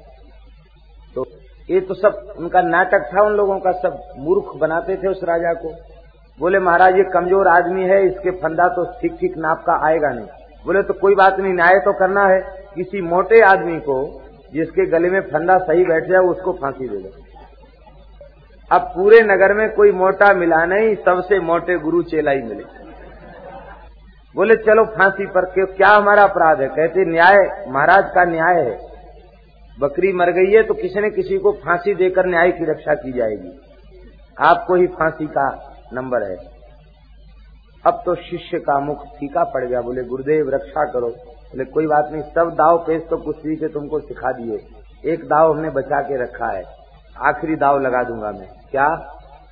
तो 1.14 1.24
ये 1.70 1.80
तो 1.80 1.94
सब 1.94 2.34
उनका 2.38 2.62
नाटक 2.62 3.10
था, 3.14 3.22
उन 3.22 3.32
लोगों 3.32 3.58
का 3.58 3.72
सब 3.72 4.02
मूर्ख 4.18 4.56
बनाते 4.56 4.96
थे 4.96 5.08
उस 5.08 5.20
राजा 5.24 5.52
को। 5.54 5.72
बोले, 6.38 6.58
महाराज, 6.58 6.96
ये 6.96 7.04
कमज़ोर 7.04 7.48
आदमी 7.48 7.84
है, 7.84 8.06
इसके 8.06 8.30
फंदा 8.30 8.68
तो 8.68 8.84
ठीक 9.00 9.16
ठीक 9.20 9.36
नाप 9.36 9.64
का 9.66 9.86
आएगा 9.86 10.08
नहीं। 10.08 10.26
बोले 10.66 10.82
तो 10.82 10.94
कोई 10.94 11.14
बात 11.14 11.38
नहीं, 11.38 11.54
न्याय 11.54 11.78
तो 11.78 11.92
करना 11.92 12.26
है। 12.26 12.40
किसी 12.74 13.00
मोटे 13.00 13.40
आदमी 13.40 13.78
को, 13.80 14.20
जिसके 14.52 14.86
गले 14.86 15.10
में 15.10 15.20
फंदा 15.20 15.58
सही 15.58 15.84
बैठ 15.84 16.04
जाए, 16.04 16.18
उसको 16.18 16.52
फांसी 16.52 16.88
दे 16.88 16.96
दो। 16.96 17.10
अब 18.70 18.80
पूरे 18.80 19.20
नगर 19.20 19.54
में 19.54 19.68
कोई 19.70 19.92
मोटा 19.92 20.32
मिला 20.34 20.64
नहीं, 20.64 20.94
सबसे 20.94 21.40
मोटे 21.40 21.78
गुरु 21.78 22.02
चेला 22.02 22.30
ही 22.30 22.42
मिले। 22.42 22.64
बोले, 24.34 24.54
चलो, 24.54 24.84
फांसी 24.84 25.26
पर 25.26 25.44
क्यों? 25.44 25.66
क्या 25.66 25.88
हमारा 25.88 26.22
अपराध 26.22 26.60
है? 26.60 26.68
कहते, 26.68 27.04
न्याय, 27.04 27.36
महाराज 27.68 28.10
का 28.14 28.24
न्याय 28.24 28.54
है। 28.54 28.91
बकरी 29.80 30.12
मर 30.12 30.30
गई 30.30 30.52
है 30.52 30.62
तो 30.62 30.74
किसी 30.74 31.00
न 31.00 31.10
किसी 31.10 31.38
को 31.38 31.52
फांसी 31.52 31.94
देकर 31.94 32.26
न्याय 32.26 32.50
की 32.50 32.64
रक्षा 32.64 32.94
की 32.94 33.12
जाएगी। 33.12 33.60
आपको 34.40 34.74
ही 34.74 34.86
फांसी 34.86 35.26
का 35.26 35.74
नंबर 35.92 36.22
है। 36.22 36.36
अब 37.86 38.02
तो 38.06 38.14
शिष्य 38.14 38.58
का 38.58 38.80
मुख 38.80 39.06
फीका 39.06 39.44
पड़ 39.44 39.64
गया। 39.64 39.80
बोले, 39.80 40.02
गुरुदेव, 40.02 40.50
रक्षा 40.50 40.84
करो। 40.84 41.08
बोले, 41.08 41.64
कोई 41.64 41.86
बात 41.86 42.08
नहीं, 42.12 42.22
सब 42.22 42.50
दाव 42.50 42.78
पेश 42.78 43.02
तो 43.10 43.16
कुछ 43.16 43.36
के 43.46 43.68
तुमको 43.68 44.00
सिखा 44.00 44.32
दिए। 44.32 44.58
एक 45.12 45.24
दाव 45.24 45.52
हमने 45.52 45.70
बचा 45.70 46.00
के 46.00 46.22
रखा 46.22 46.46
है। 46.46 46.64
आखिरी 47.18 47.56
दाव 47.56 47.80
लगा 47.80 48.02
दूँगा 48.02 48.30
मैं। 48.30 48.48
क्या? 48.70 48.88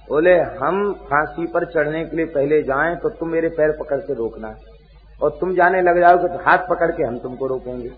बोले, 0.08 0.40
हम 0.40 0.92
फांसी 0.94 1.46
पर 1.46 1.64
चढ़ने 1.64 2.04
के 2.04 2.16
लिए 2.16 2.26
पहले 2.26 2.62
जाएँ 2.62 2.96
तो 2.96 3.08
तुम 3.08 3.28
मेरे 3.28 3.48
पैर 3.48 3.76
पकड़ 3.80 3.98
के 3.98 4.14
रोकना। 4.14 4.54
और 5.22 5.30
तुम 5.40 5.54
जाने 5.54 5.82
लग 5.82 6.00
जाओगे 6.00 6.28
तो 6.28 6.50
हाथ 6.50 6.58
पकड़ 6.58 6.90
के 6.90 7.02
हम 7.02 7.18
तुमको 7.18 7.46
रोकेंगे। 7.46 7.90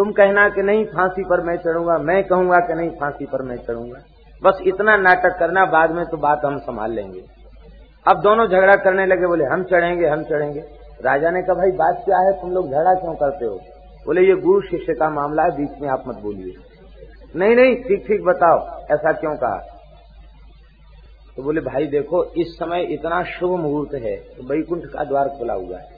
तुम 0.00 0.12
कहना 0.12 0.48
कि 0.48 0.62
नहीं, 0.62 0.84
फांसी 0.84 1.22
पर 1.22 1.40
मैं 1.40 1.56
चढ़ूँगा, 1.56 1.98
मैं 1.98 2.24
कहूँगा 2.24 2.58
कि 2.58 2.74
नहीं, 2.74 2.90
फांसी 2.90 3.26
पर 3.26 3.42
मैं 3.42 3.56
चढ़ूँगा। 3.56 3.98
बस 4.42 4.58
इतना 4.66 4.96
नाटक 4.96 5.38
करना, 5.38 5.64
बाद 5.64 5.90
में 5.90 6.04
तो 6.04 6.16
बात 6.16 6.40
हम 6.44 6.58
संभाल 6.58 6.92
लेंगे। 6.92 7.20
अब 8.06 8.20
दोनों 8.20 8.46
झगड़ा 8.46 8.76
करने 8.76 9.06
लगे, 9.06 9.26
बोले, 9.26 9.44
हम 9.44 9.62
चढ़ेंगे 9.62 10.06
हम 10.06 10.22
चढ़ेंगे। 10.22 10.60
राजा 11.04 11.30
ने 11.30 11.42
कहा, 11.42 11.54
भाई, 11.54 11.70
बात 11.70 12.02
क्या 12.04 12.18
है? 12.18 12.32
तुम 12.32 12.50
लोग 12.52 12.66
झगड़ा 12.66 12.94
क्यों 12.94 13.14
करते 13.14 13.46
हो? 13.46 13.60
बोले, 14.06 14.20
ये 14.20 14.34
गुरु 14.34 14.60
शिष्य 14.60 14.94
का 14.94 15.10
मामला 15.10 15.42
है, 15.42 15.50
बीच 15.50 15.70
में 15.82 15.88
आप 15.88 16.04
मत 16.08 16.16
बोलिए। 16.16 16.54
नहीं 17.36 17.56
नहीं, 17.56 17.76
ठीक 17.76 18.06
ठीक, 18.06 18.24
बताओ, 18.24 18.84
ऐसा 18.90 19.12
क्यों 19.12 19.36
कहा? 19.36 19.56
तो 21.36 21.42
बोले, 21.42 21.60
भाई, 21.60 21.86
देखो, 21.86 22.24
इस 22.24 22.46
समय 22.46 22.82
इतना 22.82 23.22
शुभ 23.22 23.60
मुहूर्त 23.60 23.94
है 23.94 24.16
तो 24.16 24.48
बैकुंठ 24.48 24.84
का 24.84 25.04
द्वार 25.04 25.28
खुला 25.28 25.54
हुआ 25.54 25.78
है। 25.78 25.88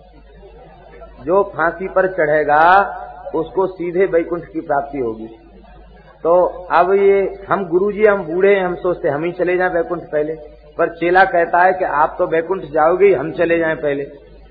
जो 1.25 1.43
फांसी 1.43 1.89
पर 1.89 2.07
चढ़ेगा 2.07 2.99
उसको 3.35 3.67
सीधे 3.67 4.07
बैकुंठ 4.07 4.45
की 4.45 4.61
प्राप्ति 4.61 4.99
होगी। 4.99 5.27
तो 6.23 6.47
अब 6.71 6.93
ये, 6.93 7.45
हम 7.49 7.65
गुरुजी, 7.67 8.05
हम 8.05 8.25
बूढ़े 8.25 8.55
हैं, 8.55 8.65
हम 8.65 8.75
सोचते 8.75 9.09
हम 9.09 9.25
ही 9.25 9.33
चले 9.33 9.57
जाएँ 9.57 9.71
बैकुंठ 9.71 10.01
पहले। 10.01 10.35
पर 10.79 10.89
चेला 10.89 11.25
कहता 11.25 11.59
है 11.59 11.73
कि 11.73 11.85
आप 11.85 12.15
तो 12.19 12.27
बैकुंठ 12.27 12.63
जाओगे 12.63 13.15
हम 13.15 13.33
चले 13.33 13.59
जाएँ 13.59 13.77
पहले। 13.77 14.03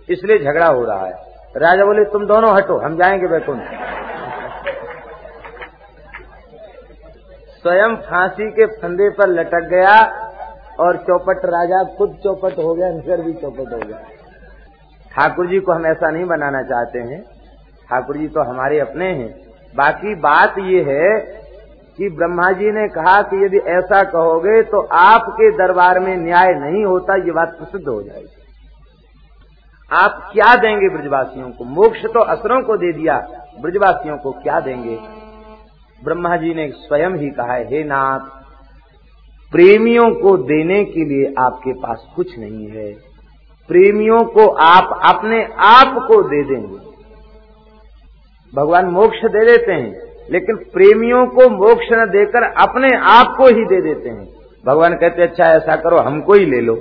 इसलिए 0.09 0.39
झगड़ा 0.39 0.67
हो 0.67 0.85
रहा 0.85 1.05
है। 1.05 1.13
राजा 1.57 1.85
बोले, 1.85 2.03
तुम 2.03 2.25
दोनों 2.25 2.55
हटो, 2.55 2.77
हम 2.77 2.97
जाएँगे 2.97 3.27
बैकुंठ 3.27 3.59
स्वयं 7.63 7.95
फांसी 7.95 8.51
के 8.51 8.65
फंदे 8.65 9.09
पर 9.09 9.27
लटक 9.27 9.67
गया 9.69 9.97
और 10.79 10.97
चौपट 10.97 11.37
राजा, 11.45 11.83
खुद 11.83 12.17
चौपट 12.23 12.57
हो 12.57 12.73
गया 12.73 12.89
नगर 12.89 13.21
भी 13.21 13.33
चौपट 13.33 13.59
हो 13.59 13.87
गया। 13.87 13.97
ठाकुर 15.11 15.47
जी 15.47 15.59
को 15.59 15.71
हम 15.71 15.85
ऐसा 15.85 16.09
नहीं 16.09 16.25
बनाना 16.25 16.63
चाहते 16.63 16.99
हैं। 16.99 17.23
ठाकुर 17.91 18.17
जी 18.17 18.27
तो 18.27 18.43
हमारे 18.43 18.79
अपने 18.79 19.05
हैं। 19.05 19.29
बाकी 19.75 20.15
बात 20.21 20.55
ये 20.59 20.81
है 20.83 21.19
कि 21.97 22.09
ब्रह्मा 22.09 22.51
जी 22.51 22.71
ने 22.71 22.87
कहा 22.89 23.21
कि 23.21 23.43
यदि 23.45 23.57
ऐसा 23.69 24.01
कहोगे 24.03 24.61
तो 24.63 24.81
आपके 24.97 25.49
दरबार 25.57 25.99
में 25.99 26.15
न्याय 26.17 26.53
नहीं 26.55 26.83
होता, 26.85 27.15
ये 27.15 27.31
बात 27.31 27.57
प्रसिद्ध 27.57 27.87
हो 27.87 28.01
जाएगी। 28.01 28.39
आप 29.91 30.29
क्या 30.33 30.55
देंगे 30.55 30.89
ब्रजवासियों 30.89 31.49
को? 31.49 31.63
मोक्ष 31.65 32.05
तो 32.05 32.19
असरों 32.25 32.61
को 32.61 32.77
दे 32.77 32.91
दिया, 32.93 33.17
ब्रजवासियों 33.61 34.17
को 34.17 34.31
क्या 34.33 34.59
देंगे? 34.59 34.97
ब्रह्मा 36.01 36.35
जी 36.37 36.53
ने 36.53 36.67
स्वयं 36.77 37.17
ही 37.17 37.29
कहा, 37.29 37.53
है 37.53 37.65
हे 37.67 37.83
नाथ, 37.83 38.19
प्रेमियों 39.51 40.09
को 40.11 40.35
देने 40.37 40.83
के 40.85 41.05
लिए 41.05 41.33
आपके 41.39 41.73
पास 41.79 42.07
कुछ 42.15 42.37
नहीं 42.39 42.67
है। 42.67 42.91
प्रेमियों 43.69 44.23
को 44.27 44.47
आप 44.61 44.99
अपने 45.05 45.43
आप 45.67 45.95
को 46.07 46.21
दे 46.21 46.43
देंगे। 46.45 46.90
भगवान 48.55 48.85
मोक्ष 48.85 49.17
दे 49.25 49.45
देते 49.45 49.71
हैं, 49.71 50.01
लेकिन 50.31 50.55
प्रेमियों 50.73 51.25
को 51.27 51.49
मोक्ष 51.49 51.85
न 51.93 52.05
देकर 52.05 52.43
अपने 52.43 52.87
आप 53.11 53.35
को 53.37 53.45
ही 53.45 53.65
दे 53.65 53.81
देते 53.81 54.09
हैं। 54.09 54.27
भगवान 54.65 54.93
कहते 54.93 55.21
अच्छा 55.21 55.43
ऐसा 55.43 55.75
करो, 55.75 55.97
हमको 55.97 56.33
ही 56.33 56.45
ले 56.45 56.61
लो। 56.61 56.75